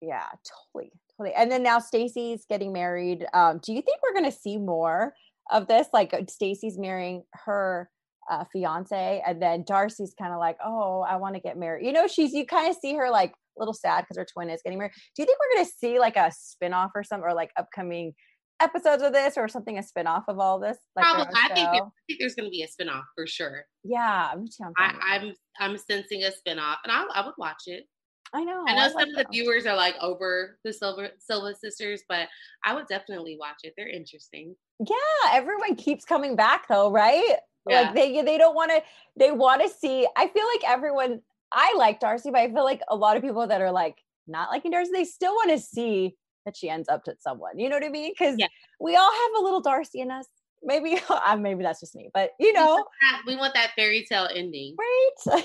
Yeah, 0.00 0.26
totally, 0.74 0.92
totally. 1.16 1.34
And 1.34 1.50
then 1.50 1.62
now 1.62 1.78
Stacy's 1.78 2.44
getting 2.48 2.72
married. 2.72 3.26
Um, 3.34 3.60
do 3.62 3.72
you 3.72 3.82
think 3.82 3.98
we're 4.02 4.14
gonna 4.14 4.32
see 4.32 4.56
more 4.56 5.14
of 5.50 5.66
this? 5.66 5.88
Like 5.92 6.14
uh, 6.14 6.22
Stacy's 6.28 6.78
marrying 6.78 7.24
her 7.32 7.90
uh, 8.30 8.44
fiance, 8.52 9.22
and 9.26 9.42
then 9.42 9.64
Darcy's 9.66 10.14
kind 10.18 10.32
of 10.32 10.38
like, 10.38 10.56
"Oh, 10.64 11.00
I 11.08 11.16
want 11.16 11.34
to 11.34 11.40
get 11.40 11.56
married." 11.56 11.84
You 11.84 11.92
know, 11.92 12.06
she's 12.06 12.32
you 12.32 12.46
kind 12.46 12.70
of 12.70 12.76
see 12.80 12.94
her 12.94 13.10
like 13.10 13.30
a 13.30 13.60
little 13.60 13.74
sad 13.74 14.02
because 14.02 14.16
her 14.18 14.26
twin 14.32 14.50
is 14.50 14.60
getting 14.62 14.78
married. 14.78 14.92
Do 15.16 15.22
you 15.22 15.26
think 15.26 15.38
we're 15.38 15.56
gonna 15.56 15.70
see 15.78 15.98
like 15.98 16.16
a 16.16 16.30
spin-off 16.32 16.92
or 16.94 17.02
some 17.02 17.24
or 17.24 17.34
like 17.34 17.50
upcoming 17.58 18.12
episodes 18.60 19.02
of 19.02 19.12
this 19.12 19.36
or 19.36 19.48
something 19.48 19.78
a 19.78 19.82
spin-off 19.82 20.24
of 20.28 20.38
all 20.38 20.58
this? 20.58 20.78
Like 20.96 21.04
Probably, 21.04 21.32
I 21.34 21.54
think, 21.54 21.70
there. 21.72 21.82
I 21.82 21.88
think 22.06 22.20
there's 22.20 22.34
going 22.34 22.46
to 22.46 22.50
be 22.50 22.62
a 22.62 22.66
spinoff 22.66 23.04
for 23.14 23.26
sure. 23.26 23.64
yeah, 23.84 24.32
me 24.38 24.46
too. 24.46 24.64
I'm 24.64 24.96
I. 25.00 25.16
I'm 25.16 25.32
I'm 25.60 25.78
sensing 25.78 26.22
a 26.24 26.28
spinoff, 26.28 26.76
and 26.84 26.92
I 26.92 27.04
I 27.14 27.24
would 27.24 27.34
watch 27.38 27.62
it. 27.66 27.84
I 28.32 28.44
know. 28.44 28.64
I 28.68 28.74
know 28.74 28.82
I 28.82 28.88
some 28.88 28.94
like 28.96 29.08
of 29.08 29.14
the 29.16 29.26
viewers 29.32 29.64
are 29.66 29.76
like 29.76 29.94
over 30.00 30.58
the 30.64 30.72
Silver 30.72 31.10
Silva 31.18 31.54
sisters, 31.54 32.02
but 32.08 32.28
I 32.64 32.74
would 32.74 32.86
definitely 32.88 33.36
watch 33.38 33.58
it. 33.64 33.74
They're 33.76 33.88
interesting. 33.88 34.54
Yeah, 34.80 34.96
everyone 35.32 35.74
keeps 35.76 36.04
coming 36.04 36.36
back 36.36 36.68
though, 36.68 36.90
right? 36.90 37.36
Yeah. 37.68 37.80
Like 37.82 37.94
they 37.94 38.22
they 38.22 38.38
don't 38.38 38.54
want 38.54 38.70
to 38.70 38.82
they 39.16 39.30
want 39.32 39.62
to 39.62 39.68
see 39.68 40.06
I 40.16 40.28
feel 40.28 40.44
like 40.54 40.70
everyone 40.70 41.20
I 41.52 41.74
like 41.78 42.00
Darcy, 42.00 42.30
but 42.30 42.40
I 42.40 42.48
feel 42.52 42.64
like 42.64 42.82
a 42.88 42.96
lot 42.96 43.16
of 43.16 43.22
people 43.22 43.46
that 43.46 43.60
are 43.62 43.72
like 43.72 43.96
not 44.26 44.50
liking 44.50 44.70
Darcy, 44.70 44.90
they 44.92 45.04
still 45.04 45.32
want 45.34 45.50
to 45.50 45.58
see 45.58 46.14
that 46.44 46.56
she 46.56 46.68
ends 46.68 46.88
up 46.88 47.04
to 47.04 47.14
someone. 47.18 47.58
You 47.58 47.68
know 47.70 47.76
what 47.76 47.84
I 47.84 47.88
mean? 47.88 48.14
Cuz 48.14 48.36
Yeah. 48.38 48.46
we 48.80 48.94
all 48.96 49.10
have 49.10 49.30
a 49.38 49.42
little 49.42 49.60
Darcy 49.62 50.00
in 50.00 50.10
us. 50.10 50.26
Maybe 50.62 50.98
uh, 51.08 51.36
maybe 51.36 51.62
that's 51.62 51.80
just 51.80 51.94
me, 51.94 52.10
but 52.12 52.32
you 52.38 52.48
We 52.48 52.52
know, 52.52 52.66
want 52.74 52.88
that- 53.10 53.22
we 53.26 53.36
want 53.36 53.54
that 53.54 53.70
fairy 53.74 54.04
tale 54.08 54.28
ending. 54.34 54.76
right? 54.78 55.44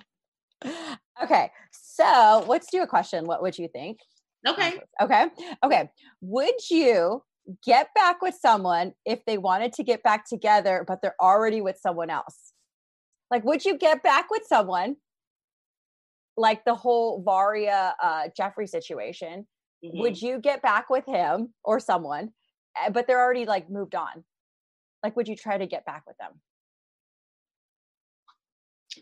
okay. 1.22 1.50
So, 1.70 2.44
let's 2.48 2.70
do 2.70 2.82
a 2.82 2.86
question. 2.86 3.26
What 3.26 3.42
would 3.42 3.58
you 3.58 3.68
think? 3.68 3.98
Okay. 4.46 4.80
Okay. 5.00 5.26
Okay. 5.64 5.90
Would 6.20 6.54
you 6.70 7.22
get 7.64 7.88
back 7.94 8.22
with 8.22 8.34
someone 8.40 8.92
if 9.04 9.24
they 9.24 9.38
wanted 9.38 9.72
to 9.74 9.82
get 9.84 10.02
back 10.02 10.28
together, 10.28 10.84
but 10.86 11.00
they're 11.02 11.16
already 11.20 11.60
with 11.60 11.78
someone 11.80 12.10
else? 12.10 12.52
Like, 13.30 13.44
would 13.44 13.64
you 13.64 13.78
get 13.78 14.02
back 14.02 14.30
with 14.30 14.42
someone 14.46 14.96
like 16.36 16.64
the 16.64 16.74
whole 16.74 17.22
Varya 17.22 17.94
uh, 18.02 18.28
Geoffrey 18.36 18.66
situation? 18.66 19.46
Mhm. 19.84 20.00
Would 20.00 20.22
you 20.22 20.38
get 20.38 20.62
back 20.62 20.90
with 20.90 21.04
him 21.06 21.54
or 21.64 21.80
someone, 21.80 22.32
uh, 22.80 22.90
but 22.90 23.06
they're 23.06 23.20
already 23.20 23.44
like 23.46 23.68
moved 23.70 23.94
on? 23.94 24.24
Like, 25.02 25.16
would 25.16 25.28
you 25.28 25.36
try 25.36 25.58
to 25.58 25.66
get 25.66 25.84
back 25.84 26.04
with 26.06 26.16
them? 26.18 26.40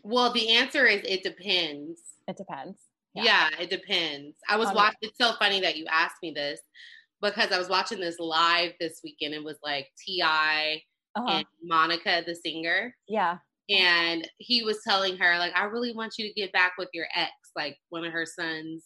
Well, 0.03 0.31
the 0.31 0.49
answer 0.55 0.85
is 0.85 1.01
it 1.03 1.23
depends. 1.23 1.99
It 2.27 2.37
depends. 2.37 2.77
Yeah, 3.13 3.49
it 3.59 3.69
depends. 3.69 4.37
I 4.47 4.55
was 4.55 4.71
watching. 4.73 4.99
It's 5.01 5.17
so 5.19 5.33
funny 5.37 5.59
that 5.61 5.75
you 5.77 5.85
asked 5.91 6.15
me 6.23 6.31
this 6.31 6.61
because 7.21 7.51
I 7.51 7.57
was 7.57 7.67
watching 7.69 7.99
this 7.99 8.19
live 8.19 8.71
this 8.79 9.01
weekend. 9.03 9.33
It 9.33 9.43
was 9.43 9.57
like 9.63 9.87
T.I. 10.05 10.81
Uh-huh. 11.13 11.27
and 11.29 11.45
Monica, 11.61 12.23
the 12.25 12.33
singer, 12.33 12.95
Yeah. 13.09 13.39
and 13.69 14.25
he 14.37 14.63
was 14.63 14.79
telling 14.81 15.17
her 15.17 15.37
like, 15.39 15.51
"I 15.57 15.65
really 15.65 15.93
want 15.93 16.13
you 16.17 16.25
to 16.25 16.33
get 16.33 16.53
back 16.53 16.75
with 16.77 16.87
your 16.93 17.05
ex, 17.13 17.33
like 17.53 17.77
one 17.89 18.05
of 18.05 18.13
her 18.13 18.25
son's 18.25 18.85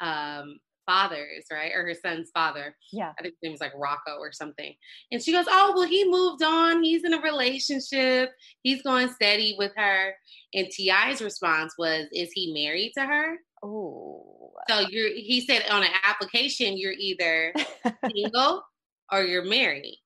um, 0.00 0.58
fathers, 0.86 1.46
right, 1.50 1.72
or 1.74 1.86
her 1.86 1.94
son's 1.94 2.30
father. 2.32 2.74
Yeah. 2.92 3.12
I 3.18 3.22
think 3.22 3.34
his 3.34 3.42
name 3.42 3.52
was 3.52 3.60
like 3.60 3.74
Rocko 3.74 4.18
or 4.18 4.32
something." 4.32 4.74
And 5.10 5.22
she 5.22 5.32
goes, 5.32 5.46
"Oh, 5.48 5.72
well, 5.76 5.88
he 5.88 6.08
moved 6.08 6.42
on. 6.42 6.82
He's 6.82 7.04
in 7.04 7.14
a 7.14 7.20
relationship. 7.20 8.30
He's 8.62 8.82
going 8.82 9.08
steady 9.10 9.56
with 9.58 9.72
her." 9.76 10.14
And 10.54 10.68
T.I.'s 10.68 11.22
response 11.22 11.74
was, 11.78 12.06
"Is 12.12 12.32
he 12.32 12.52
married 12.52 12.92
to 12.96 13.04
her?" 13.04 13.38
Oh. 13.62 14.52
So 14.68 14.80
you're 14.80 15.08
he 15.08 15.40
said 15.40 15.64
on 15.70 15.82
an 15.82 15.90
application 16.04 16.76
you're 16.76 16.92
either 16.92 17.52
single 18.14 18.64
or 19.10 19.22
you're 19.22 19.44
married. 19.44 20.00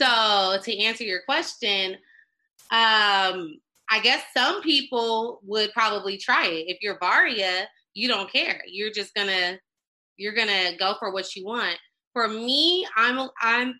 So 0.00 0.58
to 0.62 0.78
answer 0.78 1.04
your 1.04 1.22
question, 1.26 1.96
um 2.70 3.60
I 3.90 4.00
guess 4.02 4.22
some 4.34 4.62
people 4.62 5.40
would 5.44 5.72
probably 5.72 6.16
try 6.16 6.46
it. 6.46 6.64
If 6.68 6.78
you're 6.80 6.98
Varya, 6.98 7.68
you 7.92 8.08
don't 8.08 8.32
care. 8.32 8.62
You're 8.66 8.90
just 8.90 9.14
gonna 9.14 9.58
you're 10.16 10.34
gonna 10.34 10.76
go 10.78 10.94
for 10.98 11.12
what 11.12 11.34
you 11.34 11.44
want. 11.44 11.76
For 12.12 12.28
me, 12.28 12.86
I'm 12.96 13.28
I'm 13.40 13.74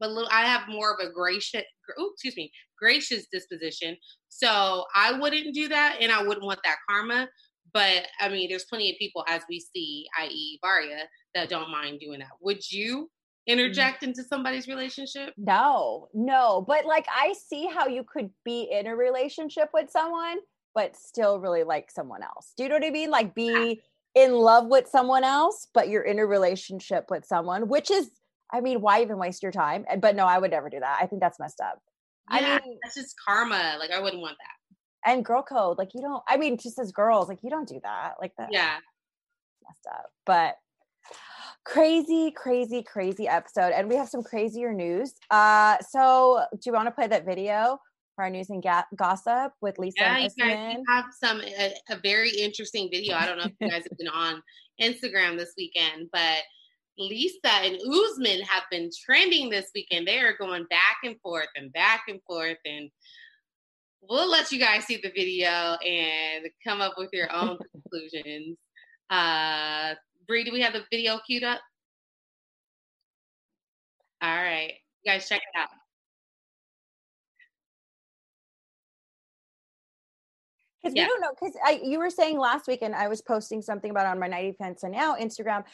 a 0.00 0.08
little 0.08 0.28
I 0.30 0.44
have 0.44 0.68
more 0.68 0.92
of 0.92 1.06
a 1.06 1.12
gracious 1.12 1.62
ooh, 1.98 2.10
excuse 2.14 2.36
me 2.36 2.50
gracious 2.78 3.26
disposition. 3.32 3.96
So 4.28 4.84
I 4.94 5.12
wouldn't 5.12 5.54
do 5.54 5.68
that 5.68 5.98
and 6.00 6.12
I 6.12 6.22
wouldn't 6.22 6.44
want 6.44 6.60
that 6.64 6.76
karma. 6.88 7.28
But 7.72 8.06
I 8.20 8.28
mean, 8.28 8.48
there's 8.48 8.64
plenty 8.64 8.90
of 8.90 8.96
people, 8.98 9.24
as 9.28 9.42
we 9.48 9.60
see, 9.60 10.06
i.e., 10.20 10.58
Varya, 10.62 11.04
that 11.34 11.48
don't 11.48 11.70
mind 11.70 12.00
doing 12.00 12.20
that. 12.20 12.28
Would 12.40 12.70
you 12.70 13.02
mm. 13.02 13.52
interject 13.52 14.02
into 14.02 14.22
somebody's 14.22 14.68
relationship? 14.68 15.34
No, 15.36 16.08
no. 16.14 16.64
But 16.66 16.86
like 16.86 17.06
I 17.14 17.34
see 17.34 17.66
how 17.66 17.86
you 17.86 18.04
could 18.04 18.30
be 18.44 18.68
in 18.72 18.86
a 18.86 18.96
relationship 18.96 19.68
with 19.74 19.90
someone, 19.90 20.38
but 20.74 20.96
still 20.96 21.40
really 21.40 21.64
like 21.64 21.90
someone 21.90 22.22
else. 22.22 22.52
Do 22.56 22.62
you 22.62 22.70
know 22.70 22.76
what 22.76 22.84
I 22.84 22.90
mean? 22.90 23.10
Like 23.10 23.34
be 23.34 23.82
in 24.22 24.32
love 24.32 24.66
with 24.66 24.88
someone 24.88 25.24
else, 25.24 25.68
but 25.74 25.88
you're 25.88 26.02
in 26.02 26.18
a 26.18 26.26
relationship 26.26 27.06
with 27.10 27.24
someone, 27.24 27.68
which 27.68 27.90
is, 27.90 28.10
I 28.52 28.60
mean, 28.60 28.80
why 28.80 29.02
even 29.02 29.18
waste 29.18 29.42
your 29.42 29.52
time? 29.52 29.84
But 30.00 30.16
no, 30.16 30.26
I 30.26 30.38
would 30.38 30.50
never 30.50 30.68
do 30.70 30.80
that. 30.80 30.98
I 31.00 31.06
think 31.06 31.20
that's 31.20 31.38
messed 31.38 31.60
up. 31.60 31.80
I 32.28 32.60
mean- 32.64 32.78
that's 32.82 32.94
just 32.96 33.14
karma. 33.26 33.76
Like 33.78 33.90
I 33.90 34.00
wouldn't 34.00 34.22
want 34.22 34.36
that. 34.38 35.10
And 35.10 35.24
girl 35.24 35.42
code, 35.42 35.78
like 35.78 35.94
you 35.94 36.02
don't, 36.02 36.22
I 36.28 36.36
mean, 36.36 36.58
just 36.58 36.78
as 36.78 36.92
girls, 36.92 37.28
like 37.28 37.38
you 37.42 37.50
don't 37.50 37.68
do 37.68 37.80
that. 37.82 38.14
Like 38.20 38.32
that. 38.38 38.48
Yeah. 38.50 38.76
messed 39.66 39.86
up. 39.90 40.06
But 40.26 40.56
crazy, 41.64 42.30
crazy, 42.30 42.82
crazy 42.82 43.28
episode. 43.28 43.72
And 43.72 43.88
we 43.88 43.96
have 43.96 44.08
some 44.08 44.22
crazier 44.22 44.72
news. 44.74 45.14
Uh, 45.30 45.76
so 45.88 46.44
do 46.52 46.58
you 46.66 46.72
want 46.72 46.86
to 46.86 46.92
play 46.92 47.06
that 47.06 47.24
video 47.24 47.78
for 48.18 48.24
our 48.24 48.30
news 48.30 48.50
and 48.50 48.60
ga- 48.60 48.82
gossip 48.96 49.52
with 49.60 49.78
Lisa 49.78 49.94
Yeah, 50.00 50.16
and 50.16 50.32
you 50.36 50.44
guys 50.44 50.74
you 50.76 50.84
have 50.88 51.04
some 51.22 51.40
a, 51.40 51.72
a 51.88 52.00
very 52.02 52.30
interesting 52.30 52.88
video. 52.90 53.14
I 53.14 53.26
don't 53.26 53.38
know 53.38 53.44
if 53.44 53.52
you 53.60 53.70
guys 53.70 53.84
have 53.88 53.96
been 53.96 54.08
on 54.08 54.42
Instagram 54.82 55.38
this 55.38 55.54
weekend, 55.56 56.08
but 56.12 56.38
Lisa 56.98 57.38
and 57.46 57.76
Usman 57.76 58.40
have 58.40 58.64
been 58.72 58.90
trending 59.06 59.50
this 59.50 59.70
weekend. 59.72 60.08
They 60.08 60.18
are 60.18 60.36
going 60.36 60.66
back 60.68 60.96
and 61.04 61.14
forth 61.20 61.46
and 61.54 61.72
back 61.72 62.02
and 62.08 62.18
forth, 62.26 62.56
and 62.64 62.90
we'll 64.02 64.28
let 64.28 64.50
you 64.50 64.58
guys 64.58 64.84
see 64.84 64.96
the 65.00 65.12
video 65.14 65.76
and 65.86 66.44
come 66.66 66.80
up 66.80 66.94
with 66.98 67.10
your 67.12 67.32
own 67.32 67.56
conclusions. 67.72 68.58
Uh, 69.10 69.94
Bree, 70.26 70.42
do 70.42 70.52
we 70.52 70.62
have 70.62 70.72
the 70.72 70.82
video 70.90 71.20
queued 71.24 71.44
up? 71.44 71.60
All 74.20 74.28
right, 74.28 74.72
you 75.04 75.12
guys 75.12 75.28
check 75.28 75.38
it 75.38 75.56
out. 75.56 75.68
Because 80.82 80.94
Yeah. 80.94 81.04
we 81.04 81.08
don't 81.08 81.20
know. 81.20 81.32
Because 81.38 81.80
you 81.82 81.98
were 81.98 82.10
saying 82.10 82.38
last 82.38 82.66
week, 82.66 82.82
and 82.82 82.94
I 82.94 83.08
was 83.08 83.20
posting 83.20 83.62
something 83.62 83.90
about 83.90 84.06
on 84.06 84.18
my 84.18 84.28
90 84.28 84.52
Pence 84.52 84.82
and 84.82 84.92
Now 84.92 85.16
Instagram. 85.16 85.64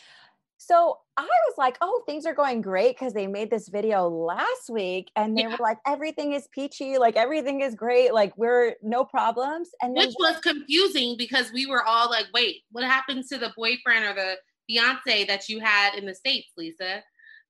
So 0.57 0.99
I 1.17 1.23
was 1.23 1.55
like, 1.59 1.77
oh, 1.81 2.03
things 2.07 2.27
are 2.27 2.33
going 2.33 2.63
great 2.63 2.97
because 2.97 3.13
they 3.13 3.27
made 3.27 3.51
this 3.51 3.69
video 3.69 4.09
last 4.09 4.71
week 4.71 5.11
and 5.17 5.37
they 5.37 5.43
Yeah. 5.43 5.49
were 5.49 5.59
like, 5.61 5.79
everything 5.87 6.33
is 6.33 6.49
peachy, 6.53 6.97
like 6.97 7.17
everything 7.17 7.61
is 7.61 7.75
great, 7.75 8.15
like 8.15 8.37
we're 8.39 8.77
no 8.81 9.05
problems. 9.05 9.71
And 9.83 9.97
then 9.97 10.07
which 10.07 10.17
was 10.19 10.41
confusing 10.41 11.17
because 11.19 11.53
we 11.53 11.67
were 11.67 11.85
all 11.85 12.09
like, 12.09 12.27
wait, 12.33 12.63
what 12.71 12.85
happened 12.85 13.25
to 13.31 13.39
the 13.39 13.53
boyfriend 13.57 14.05
or 14.07 14.15
the 14.15 14.37
fiance 14.69 15.25
that 15.25 15.49
you 15.49 15.61
had 15.61 15.97
in 15.97 16.07
the 16.07 16.15
States, 16.15 16.53
Lisa? 16.57 17.03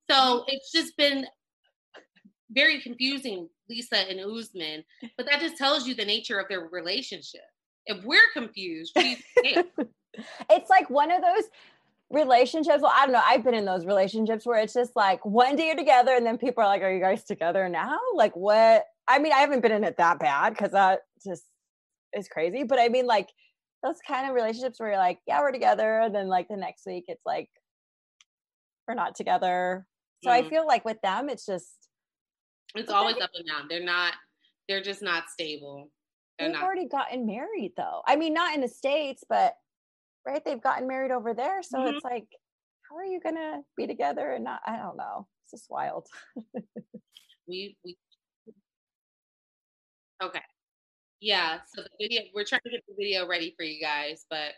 So 0.09 0.15
mm-hmm. 0.15 0.43
it's 0.47 0.71
just 0.71 0.97
been 0.97 1.25
very 2.51 2.79
confusing, 2.81 3.49
Lisa 3.69 3.97
and 3.97 4.19
Usman, 4.19 4.83
but 5.17 5.25
that 5.25 5.39
just 5.39 5.57
tells 5.57 5.87
you 5.87 5.95
the 5.95 6.05
nature 6.05 6.39
of 6.39 6.47
their 6.47 6.61
relationship. 6.61 7.41
If 7.85 8.03
we're 8.03 8.31
confused, 8.33 8.93
we 8.95 9.17
it's 10.49 10.69
like 10.69 10.89
one 10.89 11.11
of 11.11 11.21
those 11.21 11.43
relationships. 12.09 12.81
Well, 12.81 12.93
I 12.95 13.05
don't 13.05 13.13
know. 13.13 13.21
I've 13.23 13.43
been 13.43 13.53
in 13.53 13.65
those 13.65 13.85
relationships 13.85 14.45
where 14.45 14.59
it's 14.59 14.73
just 14.73 14.95
like 14.95 15.23
one 15.25 15.55
day 15.55 15.67
you're 15.67 15.75
together 15.75 16.15
and 16.15 16.25
then 16.25 16.37
people 16.37 16.63
are 16.63 16.67
like, 16.67 16.81
Are 16.81 16.91
you 16.91 16.99
guys 17.01 17.23
together 17.23 17.69
now? 17.69 17.97
Like, 18.15 18.35
what? 18.35 18.85
I 19.07 19.19
mean, 19.19 19.33
I 19.33 19.39
haven't 19.39 19.61
been 19.61 19.71
in 19.71 19.83
it 19.83 19.97
that 19.97 20.19
bad 20.19 20.53
because 20.53 20.71
that 20.71 21.01
just 21.23 21.43
is 22.17 22.27
crazy. 22.27 22.63
But 22.63 22.79
I 22.79 22.89
mean, 22.89 23.05
like, 23.05 23.29
those 23.83 23.97
kind 24.07 24.27
of 24.27 24.33
relationships 24.33 24.79
where 24.79 24.89
you're 24.89 24.97
like, 24.97 25.19
Yeah, 25.27 25.41
we're 25.41 25.51
together. 25.51 25.99
And 25.99 26.15
then, 26.15 26.27
like, 26.27 26.47
the 26.47 26.57
next 26.57 26.85
week 26.87 27.05
it's 27.07 27.25
like, 27.25 27.49
We're 28.87 28.95
not 28.95 29.15
together. 29.15 29.85
So 30.23 30.31
I 30.31 30.41
Mhm. 30.41 30.49
feel 30.49 30.65
like 30.65 30.85
with 30.85 31.01
them, 31.01 31.29
it's 31.29 31.45
just, 31.45 31.84
it's 32.75 32.91
always 32.91 33.17
up 33.21 33.31
and 33.35 33.47
down. 33.47 33.67
They're 33.69 33.83
not, 33.83 34.13
they're 34.67 34.81
just 34.81 35.01
not 35.01 35.29
stable. 35.29 35.89
They're 36.37 36.49
they've 36.49 36.55
not. 36.55 36.63
already 36.63 36.87
gotten 36.87 37.25
married 37.25 37.73
though. 37.77 38.01
I 38.05 38.15
mean, 38.15 38.33
not 38.33 38.53
in 38.55 38.61
the 38.61 38.67
States, 38.67 39.23
but 39.27 39.55
right, 40.25 40.43
they've 40.43 40.61
gotten 40.61 40.87
married 40.87 41.11
over 41.11 41.33
there. 41.33 41.63
So 41.63 41.77
Mhm. 41.79 41.93
it's 41.95 42.03
like, 42.03 42.27
how 42.89 42.97
are 42.97 43.05
you 43.05 43.19
gonna 43.19 43.63
be 43.77 43.87
together 43.87 44.31
and 44.31 44.43
not? 44.43 44.61
I 44.65 44.77
don't 44.77 44.97
know. 44.97 45.27
It's 45.43 45.51
just 45.51 45.69
wild. 45.69 46.07
we 47.47 47.77
we 47.85 47.95
okay 50.23 50.41
yeah 51.21 51.59
so 51.73 51.83
the 51.83 51.89
video 51.99 52.23
we're 52.33 52.43
trying 52.43 52.61
to 52.65 52.71
get 52.71 52.83
the 52.87 52.95
video 52.97 53.27
ready 53.27 53.53
for 53.55 53.63
you 53.63 53.79
guys 53.79 54.25
but 54.29 54.53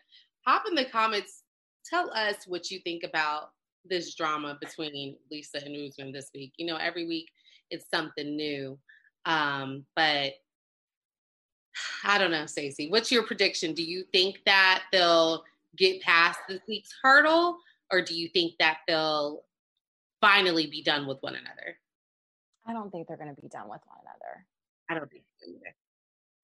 hop 0.45 0.63
in 0.69 0.75
the 0.75 0.85
comments 0.85 1.43
tell 1.85 2.09
us 2.13 2.35
what 2.47 2.71
you 2.71 2.79
think 2.79 3.03
about 3.03 3.49
this 3.83 4.15
drama 4.15 4.57
between 4.61 5.17
lisa 5.31 5.63
and 5.65 5.75
Usman 5.75 6.11
this 6.13 6.29
week 6.33 6.53
you 6.57 6.65
know 6.65 6.77
every 6.77 7.05
week 7.07 7.27
it's 7.69 7.85
something 7.93 8.35
new 8.35 8.77
um 9.25 9.85
but 9.95 10.33
i 12.03 12.17
don't 12.17 12.31
know 12.31 12.45
Stacey. 12.45 12.89
what's 12.89 13.11
your 13.11 13.23
prediction 13.23 13.73
do 13.73 13.83
you 13.83 14.03
think 14.11 14.39
that 14.45 14.83
they'll 14.91 15.43
get 15.77 16.01
past 16.01 16.39
this 16.47 16.61
week's 16.67 16.89
hurdle 17.03 17.57
or 17.91 18.01
do 18.01 18.15
you 18.15 18.29
think 18.29 18.53
that 18.59 18.79
they'll 18.87 19.43
finally 20.21 20.67
be 20.67 20.81
done 20.81 21.07
with 21.07 21.17
one 21.21 21.35
another 21.35 21.77
I 22.69 22.73
don't 22.73 22.91
think 22.91 23.07
they're 23.07 23.17
gonna 23.17 23.33
be 23.41 23.47
done 23.47 23.69
with 23.69 23.81
one 23.85 23.99
another. 24.01 24.45
i 24.89 24.93
don't 24.95 25.09
think 25.09 25.23
so 25.39 25.49
either 25.49 25.75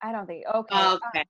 I 0.03 0.11
don't 0.11 0.27
think. 0.27 0.43
Okay. 0.53 0.75
uh, 0.75 0.97
Okay. 1.09 1.25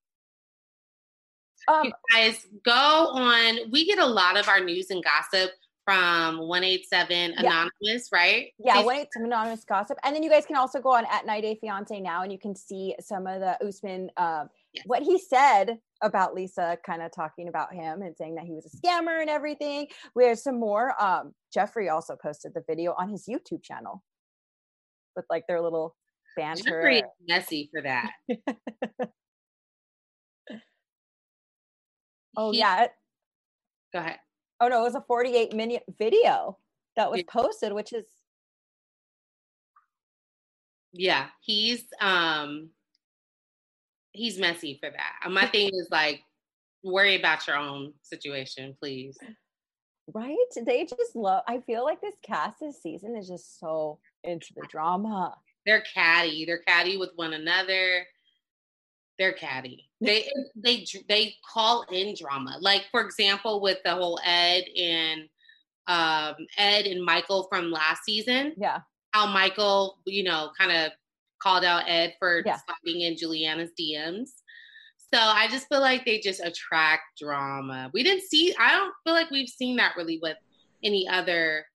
Um, 1.67 1.85
you 1.85 1.91
guys 2.11 2.45
go 2.65 2.71
on. 2.73 3.71
We 3.71 3.85
get 3.85 3.99
a 3.99 4.05
lot 4.05 4.35
of 4.35 4.49
our 4.49 4.59
news 4.59 4.89
and 4.89 5.01
gossip 5.03 5.51
from 5.85 6.39
187 6.39 7.33
Anonymous, 7.37 7.71
yeah. 7.81 7.99
right? 8.11 8.47
Yeah, 8.57 8.75
187 8.77 9.25
Anonymous 9.25 9.65
Gossip. 9.65 9.97
And 10.03 10.15
then 10.15 10.23
you 10.23 10.29
guys 10.29 10.45
can 10.45 10.55
also 10.55 10.79
go 10.79 10.93
on 10.93 11.05
at 11.11 11.25
90 11.25 11.41
Day 11.41 11.57
Fiance 11.59 11.99
now 11.99 12.23
and 12.23 12.31
you 12.31 12.39
can 12.39 12.55
see 12.55 12.95
some 12.99 13.27
of 13.27 13.41
the 13.41 13.61
Usman, 13.65 14.09
uh, 14.17 14.45
yes. 14.73 14.85
what 14.85 15.03
he 15.03 15.19
said 15.19 15.77
about 16.01 16.33
Lisa, 16.33 16.77
kind 16.85 17.01
of 17.01 17.11
talking 17.13 17.49
about 17.49 17.73
him 17.73 18.01
and 18.01 18.15
saying 18.15 18.35
that 18.35 18.45
he 18.45 18.53
was 18.53 18.65
a 18.65 18.69
scammer 18.69 19.19
and 19.21 19.29
everything. 19.29 19.87
We 20.15 20.25
have 20.25 20.39
some 20.39 20.59
more. 20.59 20.93
Um, 21.01 21.33
Geoffrey 21.53 21.89
also 21.89 22.15
posted 22.15 22.53
the 22.53 22.63
video 22.67 22.93
on 22.97 23.09
his 23.09 23.27
YouTube 23.27 23.63
channel 23.63 24.03
with 25.15 25.25
like 25.29 25.45
their 25.47 25.61
little 25.61 25.95
banter. 26.37 26.63
Geoffrey 26.63 27.03
messy 27.27 27.69
for 27.73 27.81
that. 27.81 28.11
oh, 32.37 32.51
he, 32.51 32.59
yeah. 32.59 32.87
Go 33.91 33.99
ahead 33.99 34.19
oh 34.63 34.67
no, 34.69 34.79
it 34.79 34.83
was 34.83 34.95
a 34.95 35.01
48 35.01 35.53
minute 35.53 35.83
video 35.99 36.57
that 36.95 37.11
was 37.11 37.23
posted, 37.23 37.73
which 37.73 37.93
is 37.93 38.05
yeah, 40.93 41.27
he's 41.41 41.85
um 41.99 42.69
he's 44.11 44.39
messy 44.39 44.77
for 44.79 44.89
that. 44.89 45.31
My 45.31 45.47
thing 45.47 45.69
is 45.73 45.87
like 45.91 46.21
worry 46.83 47.15
about 47.15 47.45
your 47.47 47.57
own 47.57 47.93
situation, 48.03 48.75
please. 48.79 49.17
Right? 50.13 50.37
They 50.65 50.85
just 50.85 51.15
love 51.15 51.43
I 51.47 51.59
feel 51.59 51.83
like 51.83 52.01
this 52.01 52.15
cast 52.23 52.59
this 52.59 52.81
season 52.81 53.15
is 53.17 53.27
just 53.27 53.59
so 53.59 53.99
into 54.23 54.53
the 54.55 54.67
drama. 54.69 55.35
They're 55.65 55.83
catty. 55.93 56.45
They're 56.45 56.63
catty 56.65 56.97
with 56.97 57.11
one 57.15 57.33
another 57.33 58.05
they're 59.19 59.33
catty. 59.33 59.89
They 60.03 60.27
they 60.55 60.85
they 61.07 61.35
call 61.51 61.85
in 61.91 62.15
drama. 62.19 62.57
Like 62.61 62.85
for 62.91 63.01
example, 63.01 63.61
with 63.61 63.77
the 63.83 63.91
whole 63.91 64.19
Ed 64.25 64.63
and 64.77 65.29
um, 65.87 66.35
Ed 66.57 66.85
and 66.85 67.03
Michael 67.03 67.47
from 67.49 67.71
last 67.71 68.03
season. 68.03 68.53
Yeah. 68.57 68.79
How 69.11 69.27
Michael, 69.27 69.99
you 70.05 70.23
know, 70.23 70.51
kind 70.57 70.71
of 70.71 70.91
called 71.39 71.63
out 71.63 71.83
Ed 71.87 72.15
for 72.19 72.41
yeah. 72.45 72.57
sliding 72.65 73.01
in 73.01 73.17
Juliana's 73.17 73.71
DMs. 73.79 74.29
So 75.13 75.19
I 75.19 75.47
just 75.49 75.67
feel 75.67 75.81
like 75.81 76.05
they 76.05 76.19
just 76.19 76.43
attract 76.43 77.19
drama. 77.19 77.91
We 77.93 78.01
didn't 78.01 78.23
see. 78.23 78.55
I 78.59 78.71
don't 78.71 78.93
feel 79.03 79.13
like 79.13 79.29
we've 79.29 79.49
seen 79.49 79.75
that 79.75 79.93
really 79.95 80.19
with 80.21 80.37
any 80.83 81.07
other 81.07 81.65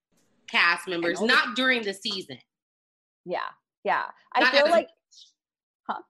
cast 0.51 0.89
members, 0.89 1.21
not 1.21 1.55
during 1.55 1.83
the 1.83 1.95
season. 1.95 2.39
Yeah, 3.25 3.39
yeah. 3.85 4.07
I 4.35 4.41
not 4.41 4.53
feel 4.53 4.71
like 4.71 4.89
huh? 5.89 6.01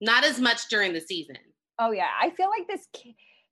not 0.00 0.24
as 0.24 0.40
much 0.40 0.68
during 0.68 0.94
the 0.94 1.00
season. 1.00 1.36
Oh 1.78 1.90
yeah, 1.90 2.10
I 2.20 2.30
feel 2.30 2.48
like 2.48 2.68
this. 2.68 2.86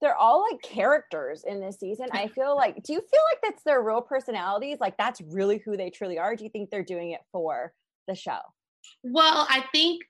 They're 0.00 0.16
all 0.16 0.46
like 0.50 0.62
characters 0.62 1.44
in 1.46 1.60
this 1.60 1.78
season. 1.78 2.06
I 2.12 2.28
feel 2.34 2.56
like. 2.56 2.82
Do 2.82 2.92
you 2.92 3.00
feel 3.00 3.20
like 3.32 3.42
that's 3.42 3.62
their 3.64 3.82
real 3.82 4.00
personalities? 4.00 4.78
Like 4.80 4.96
that's 4.96 5.20
really 5.20 5.58
who 5.58 5.76
they 5.76 5.90
truly 5.90 6.18
are? 6.18 6.36
do 6.36 6.44
you 6.44 6.50
think 6.50 6.70
they're 6.70 6.84
doing 6.84 7.10
it 7.10 7.20
for 7.32 7.72
the 8.08 8.14
show? 8.14 8.38
Well, 9.02 9.46
I 9.48 9.64
think 9.72 10.02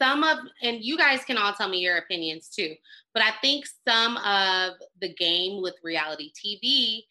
some 0.00 0.24
of, 0.24 0.38
and 0.62 0.82
you 0.82 0.96
guys 0.96 1.24
can 1.24 1.36
all 1.36 1.52
tell 1.52 1.68
me 1.68 1.78
your 1.78 1.98
opinions 1.98 2.48
too, 2.48 2.74
but 3.12 3.22
I 3.22 3.32
think 3.42 3.66
some 3.86 4.16
of 4.18 4.74
the 5.00 5.12
game 5.14 5.62
with 5.62 5.74
reality 5.82 6.32
TV 6.32 7.02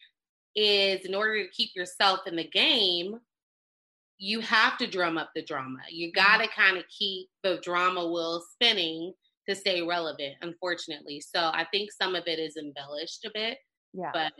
is 0.56 1.04
in 1.04 1.14
order 1.14 1.42
to 1.42 1.50
keep 1.50 1.70
yourself 1.76 2.20
in 2.26 2.36
the 2.36 2.48
game, 2.48 3.18
you 4.18 4.40
have 4.40 4.76
to 4.78 4.86
drum 4.86 5.16
up 5.16 5.30
the 5.34 5.44
drama. 5.44 5.78
You 5.88 6.08
mm-hmm. 6.08 6.20
got 6.20 6.42
to 6.42 6.48
kind 6.48 6.76
of 6.76 6.84
keep 6.96 7.28
the 7.42 7.58
drama 7.62 8.06
wheel 8.06 8.42
spinning 8.52 9.12
to 9.48 9.54
stay 9.54 9.82
relevant, 9.82 10.34
unfortunately. 10.42 11.20
So 11.20 11.40
I 11.40 11.66
think 11.72 11.90
some 11.92 12.14
of 12.14 12.24
it 12.26 12.38
is 12.38 12.56
embellished 12.56 13.24
a 13.24 13.30
bit. 13.32 13.58
Yeah. 13.92 14.10
But 14.12 14.32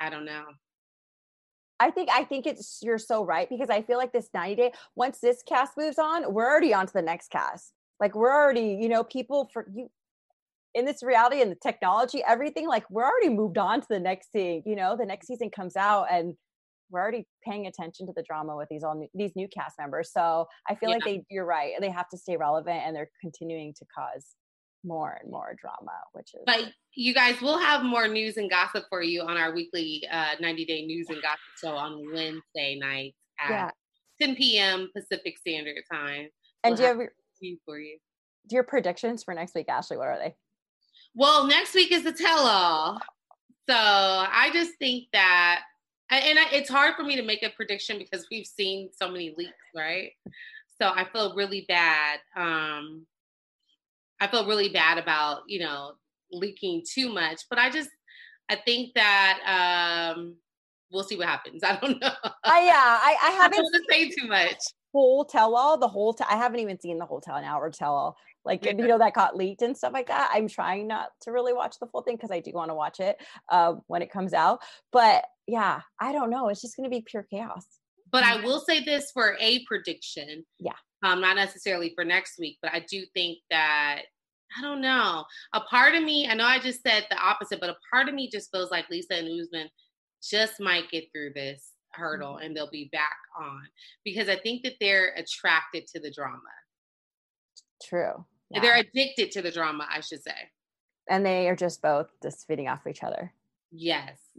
I 0.00 0.10
don't 0.10 0.24
know. 0.24 0.44
I 1.78 1.90
think 1.90 2.10
I 2.12 2.24
think 2.24 2.46
it's 2.46 2.80
you're 2.82 2.98
so 2.98 3.24
right 3.24 3.48
because 3.48 3.70
I 3.70 3.80
feel 3.80 3.96
like 3.96 4.12
this 4.12 4.28
90 4.34 4.56
day 4.56 4.72
once 4.96 5.18
this 5.20 5.42
cast 5.48 5.72
moves 5.78 5.98
on, 5.98 6.32
we're 6.32 6.46
already 6.46 6.74
on 6.74 6.86
to 6.86 6.92
the 6.92 7.02
next 7.02 7.30
cast. 7.30 7.72
Like 7.98 8.14
we're 8.14 8.34
already, 8.34 8.78
you 8.80 8.88
know, 8.88 9.02
people 9.02 9.48
for 9.52 9.66
you 9.72 9.88
in 10.74 10.84
this 10.84 11.02
reality 11.02 11.42
and 11.42 11.50
the 11.50 11.56
technology, 11.56 12.22
everything, 12.26 12.68
like 12.68 12.88
we're 12.90 13.04
already 13.04 13.30
moved 13.30 13.58
on 13.58 13.80
to 13.80 13.86
the 13.88 13.98
next 13.98 14.30
thing, 14.30 14.62
you 14.66 14.76
know, 14.76 14.96
the 14.96 15.06
next 15.06 15.26
season 15.26 15.50
comes 15.50 15.74
out 15.74 16.06
and 16.10 16.34
we're 16.90 17.00
already 17.00 17.26
paying 17.44 17.66
attention 17.66 18.06
to 18.06 18.12
the 18.14 18.22
drama 18.22 18.56
with 18.56 18.68
these 18.70 18.84
all 18.84 18.94
new, 18.94 19.08
these 19.14 19.32
new 19.34 19.48
cast 19.48 19.76
members. 19.78 20.12
So 20.12 20.46
I 20.68 20.74
feel 20.74 20.90
yeah. 20.90 20.96
like 20.96 21.04
they 21.04 21.24
you're 21.30 21.46
right. 21.46 21.72
They 21.80 21.90
have 21.90 22.08
to 22.10 22.18
stay 22.18 22.36
relevant 22.36 22.82
and 22.84 22.94
they're 22.94 23.10
continuing 23.20 23.74
to 23.78 23.84
cause 23.96 24.26
more 24.84 25.18
and 25.20 25.30
more 25.30 25.54
drama, 25.60 25.92
which 26.12 26.34
is 26.34 26.40
But 26.46 26.72
you 26.94 27.14
guys 27.14 27.40
will 27.40 27.58
have 27.58 27.84
more 27.84 28.08
news 28.08 28.36
and 28.36 28.50
gossip 28.50 28.84
for 28.88 29.02
you 29.02 29.22
on 29.22 29.36
our 29.36 29.54
weekly 29.54 30.04
uh, 30.10 30.32
90 30.40 30.64
day 30.64 30.86
news 30.86 31.08
and 31.08 31.20
gossip 31.22 31.40
show 31.62 31.76
on 31.76 32.02
Wednesday 32.12 32.78
nights 32.78 33.16
at 33.38 33.50
yeah. 33.50 34.26
10 34.26 34.36
p.m. 34.36 34.90
Pacific 34.94 35.38
Standard 35.38 35.82
Time. 35.90 36.28
And 36.64 36.72
we'll 36.72 36.76
do 36.76 36.82
you 36.82 36.88
have 36.88 36.96
your, 36.98 37.56
for 37.64 37.78
you? 37.78 37.98
Do 38.48 38.54
your 38.54 38.64
predictions 38.64 39.22
for 39.22 39.34
next 39.34 39.54
week, 39.54 39.68
Ashley? 39.68 39.96
What 39.96 40.08
are 40.08 40.18
they? 40.18 40.34
Well, 41.14 41.46
next 41.46 41.74
week 41.74 41.92
is 41.92 42.04
the 42.04 42.12
tell 42.12 42.46
all. 42.46 43.00
So 43.68 43.76
I 43.76 44.50
just 44.52 44.72
think 44.78 45.04
that 45.12 45.60
and 46.10 46.38
I, 46.38 46.46
it's 46.52 46.68
hard 46.68 46.96
for 46.96 47.04
me 47.04 47.16
to 47.16 47.22
make 47.22 47.44
a 47.44 47.50
prediction 47.50 47.98
because 47.98 48.26
we've 48.30 48.46
seen 48.46 48.90
so 48.92 49.08
many 49.08 49.32
leaks, 49.36 49.52
right? 49.76 50.10
So 50.80 50.88
I 50.88 51.06
feel 51.12 51.36
really 51.36 51.66
bad. 51.68 52.18
Um, 52.36 53.06
I 54.20 54.26
feel 54.26 54.46
really 54.46 54.68
bad 54.68 54.98
about 54.98 55.42
you 55.46 55.60
know 55.60 55.92
leaking 56.32 56.84
too 56.90 57.12
much, 57.12 57.42
but 57.48 57.58
I 57.58 57.70
just 57.70 57.90
I 58.48 58.56
think 58.56 58.94
that 58.94 60.12
um, 60.16 60.36
we'll 60.90 61.04
see 61.04 61.16
what 61.16 61.28
happens. 61.28 61.62
I 61.64 61.76
don't 61.76 62.00
know. 62.00 62.12
Uh, 62.24 62.30
yeah, 62.44 62.98
I, 63.00 63.16
I 63.22 63.30
haven't 63.30 63.58
I 63.58 63.62
don't 63.72 63.90
say 63.90 64.10
too 64.10 64.28
much. 64.28 64.58
Whole 64.92 65.24
tell 65.24 65.54
all 65.54 65.78
the 65.78 65.88
whole. 65.88 66.14
T- 66.14 66.24
I 66.28 66.36
haven't 66.36 66.60
even 66.60 66.78
seen 66.80 66.98
the 66.98 67.06
whole 67.06 67.20
tell 67.20 67.36
an 67.36 67.44
hour 67.44 67.70
tell 67.70 67.94
all 67.94 68.16
like 68.44 68.64
you 68.64 68.74
know 68.74 68.98
that 68.98 69.14
got 69.14 69.36
leaked 69.36 69.62
and 69.62 69.76
stuff 69.76 69.92
like 69.92 70.06
that 70.06 70.30
i'm 70.32 70.48
trying 70.48 70.86
not 70.86 71.08
to 71.20 71.32
really 71.32 71.52
watch 71.52 71.76
the 71.80 71.86
full 71.86 72.02
thing 72.02 72.16
because 72.16 72.30
i 72.30 72.40
do 72.40 72.52
want 72.52 72.70
to 72.70 72.74
watch 72.74 73.00
it 73.00 73.16
uh, 73.50 73.74
when 73.86 74.02
it 74.02 74.10
comes 74.10 74.32
out 74.32 74.60
but 74.92 75.24
yeah 75.46 75.80
i 76.00 76.12
don't 76.12 76.30
know 76.30 76.48
it's 76.48 76.60
just 76.60 76.76
going 76.76 76.88
to 76.88 76.94
be 76.94 77.02
pure 77.02 77.26
chaos 77.30 77.64
but 78.10 78.24
i 78.24 78.42
will 78.42 78.60
say 78.60 78.82
this 78.82 79.10
for 79.12 79.36
a 79.40 79.64
prediction 79.66 80.44
yeah 80.58 80.72
um 81.02 81.20
not 81.20 81.36
necessarily 81.36 81.92
for 81.94 82.04
next 82.04 82.38
week 82.38 82.58
but 82.62 82.72
i 82.72 82.84
do 82.88 83.04
think 83.14 83.38
that 83.50 84.02
I 84.58 84.62
don't 84.62 84.80
know. 84.80 85.24
A 85.52 85.60
part 85.60 85.94
of 85.94 86.02
me, 86.02 86.28
I 86.28 86.34
know 86.34 86.44
I 86.44 86.58
just 86.58 86.82
said 86.82 87.06
the 87.08 87.16
opposite, 87.16 87.60
but 87.60 87.70
a 87.70 87.76
part 87.92 88.08
of 88.08 88.14
me 88.14 88.28
just 88.28 88.50
feels 88.50 88.70
like 88.70 88.90
Lisa 88.90 89.14
and 89.14 89.40
Usman 89.40 89.68
just 90.22 90.60
might 90.60 90.90
get 90.90 91.04
through 91.12 91.32
this 91.34 91.72
hurdle 91.92 92.34
mm-hmm. 92.34 92.46
and 92.46 92.56
they'll 92.56 92.70
be 92.70 92.88
back 92.92 93.16
on 93.38 93.62
because 94.04 94.28
I 94.28 94.36
think 94.36 94.62
that 94.62 94.74
they're 94.80 95.14
attracted 95.16 95.86
to 95.88 96.00
the 96.00 96.10
drama. 96.10 96.40
True. 97.82 98.24
Yeah. 98.50 98.60
They're 98.60 98.78
addicted 98.78 99.30
to 99.32 99.42
the 99.42 99.50
drama, 99.50 99.86
I 99.90 100.00
should 100.00 100.22
say. 100.22 100.34
And 101.08 101.24
they 101.24 101.48
are 101.48 101.56
just 101.56 101.82
both 101.82 102.08
just 102.22 102.46
feeding 102.46 102.68
off 102.68 102.86
each 102.86 103.02
other. 103.02 103.32
Yes. 103.72 104.18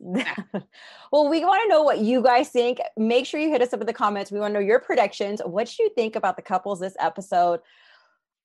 well, 1.11 1.29
we 1.29 1.45
want 1.45 1.61
to 1.63 1.69
know 1.69 1.83
what 1.83 1.99
you 1.99 2.21
guys 2.21 2.49
think. 2.49 2.79
Make 2.97 3.25
sure 3.25 3.39
you 3.39 3.49
hit 3.49 3.61
us 3.61 3.73
up 3.73 3.81
in 3.81 3.87
the 3.87 3.93
comments. 3.93 4.31
We 4.31 4.39
want 4.39 4.53
to 4.53 4.59
know 4.59 4.65
your 4.65 4.79
predictions. 4.79 5.41
What 5.45 5.67
do 5.67 5.83
you 5.83 5.89
think 5.95 6.15
about 6.15 6.35
the 6.35 6.41
couples 6.41 6.79
this 6.79 6.95
episode? 6.99 7.61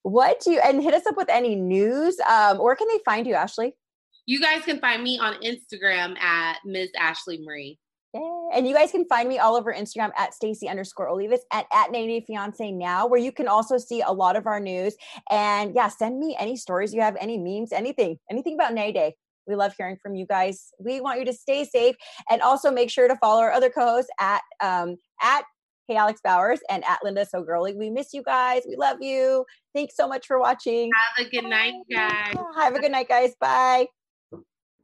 What 0.02 0.40
do 0.40 0.52
you 0.52 0.60
and 0.60 0.82
hit 0.82 0.94
us 0.94 1.06
up 1.06 1.16
with 1.16 1.28
any 1.28 1.56
news? 1.56 2.18
Um, 2.20 2.58
where 2.58 2.76
can 2.76 2.86
they 2.88 3.00
find 3.04 3.26
you, 3.26 3.34
Ashley? 3.34 3.74
You 4.26 4.40
guys 4.40 4.62
can 4.62 4.78
find 4.80 5.02
me 5.02 5.18
on 5.18 5.34
Instagram 5.42 6.18
at 6.18 6.58
Ms. 6.64 6.90
Ashley 6.98 7.40
Marie. 7.44 7.78
And 8.54 8.66
you 8.66 8.74
guys 8.74 8.90
can 8.90 9.04
find 9.06 9.28
me 9.28 9.38
all 9.38 9.56
over 9.56 9.74
Instagram 9.74 10.10
at 10.16 10.32
Stacy 10.32 10.68
underscore 10.68 11.08
Olivas 11.08 11.40
at, 11.52 11.66
at 11.72 11.90
90 11.92 12.24
Fiance 12.26 12.70
now, 12.70 13.06
where 13.06 13.20
you 13.20 13.32
can 13.32 13.48
also 13.48 13.76
see 13.76 14.00
a 14.00 14.10
lot 14.10 14.36
of 14.36 14.46
our 14.46 14.60
news. 14.60 14.96
And 15.30 15.74
yeah, 15.74 15.88
send 15.88 16.18
me 16.18 16.36
any 16.38 16.56
stories 16.56 16.94
you 16.94 17.02
have, 17.02 17.16
any 17.20 17.36
memes, 17.36 17.72
anything, 17.72 18.18
anything 18.30 18.54
about 18.54 18.72
90 18.72 18.92
Day. 18.92 19.16
We 19.46 19.54
love 19.54 19.74
hearing 19.76 19.96
from 20.02 20.14
you 20.14 20.26
guys. 20.26 20.70
We 20.78 21.00
want 21.00 21.18
you 21.18 21.24
to 21.26 21.32
stay 21.32 21.64
safe 21.64 21.96
and 22.30 22.42
also 22.42 22.70
make 22.70 22.90
sure 22.90 23.08
to 23.08 23.16
follow 23.16 23.40
our 23.40 23.52
other 23.52 23.70
co-hosts 23.70 24.10
at 24.20 24.42
um, 24.60 24.96
at 25.22 25.44
Hey 25.88 25.96
Alex 25.96 26.20
Bowers 26.22 26.60
and 26.68 26.84
at 26.84 26.98
Linda 27.04 27.24
So 27.24 27.42
Girly. 27.42 27.74
We 27.74 27.90
miss 27.90 28.12
you 28.12 28.22
guys. 28.22 28.62
We 28.68 28.76
love 28.76 28.98
you. 29.00 29.44
Thanks 29.74 29.94
so 29.96 30.08
much 30.08 30.26
for 30.26 30.40
watching. 30.40 30.90
Have 31.16 31.26
a 31.26 31.30
good 31.30 31.48
night, 31.48 31.74
guys. 31.90 32.34
Have 32.56 32.74
a 32.74 32.80
good 32.80 32.92
night, 32.92 33.08
guys. 33.08 33.34
Bye. 33.40 33.86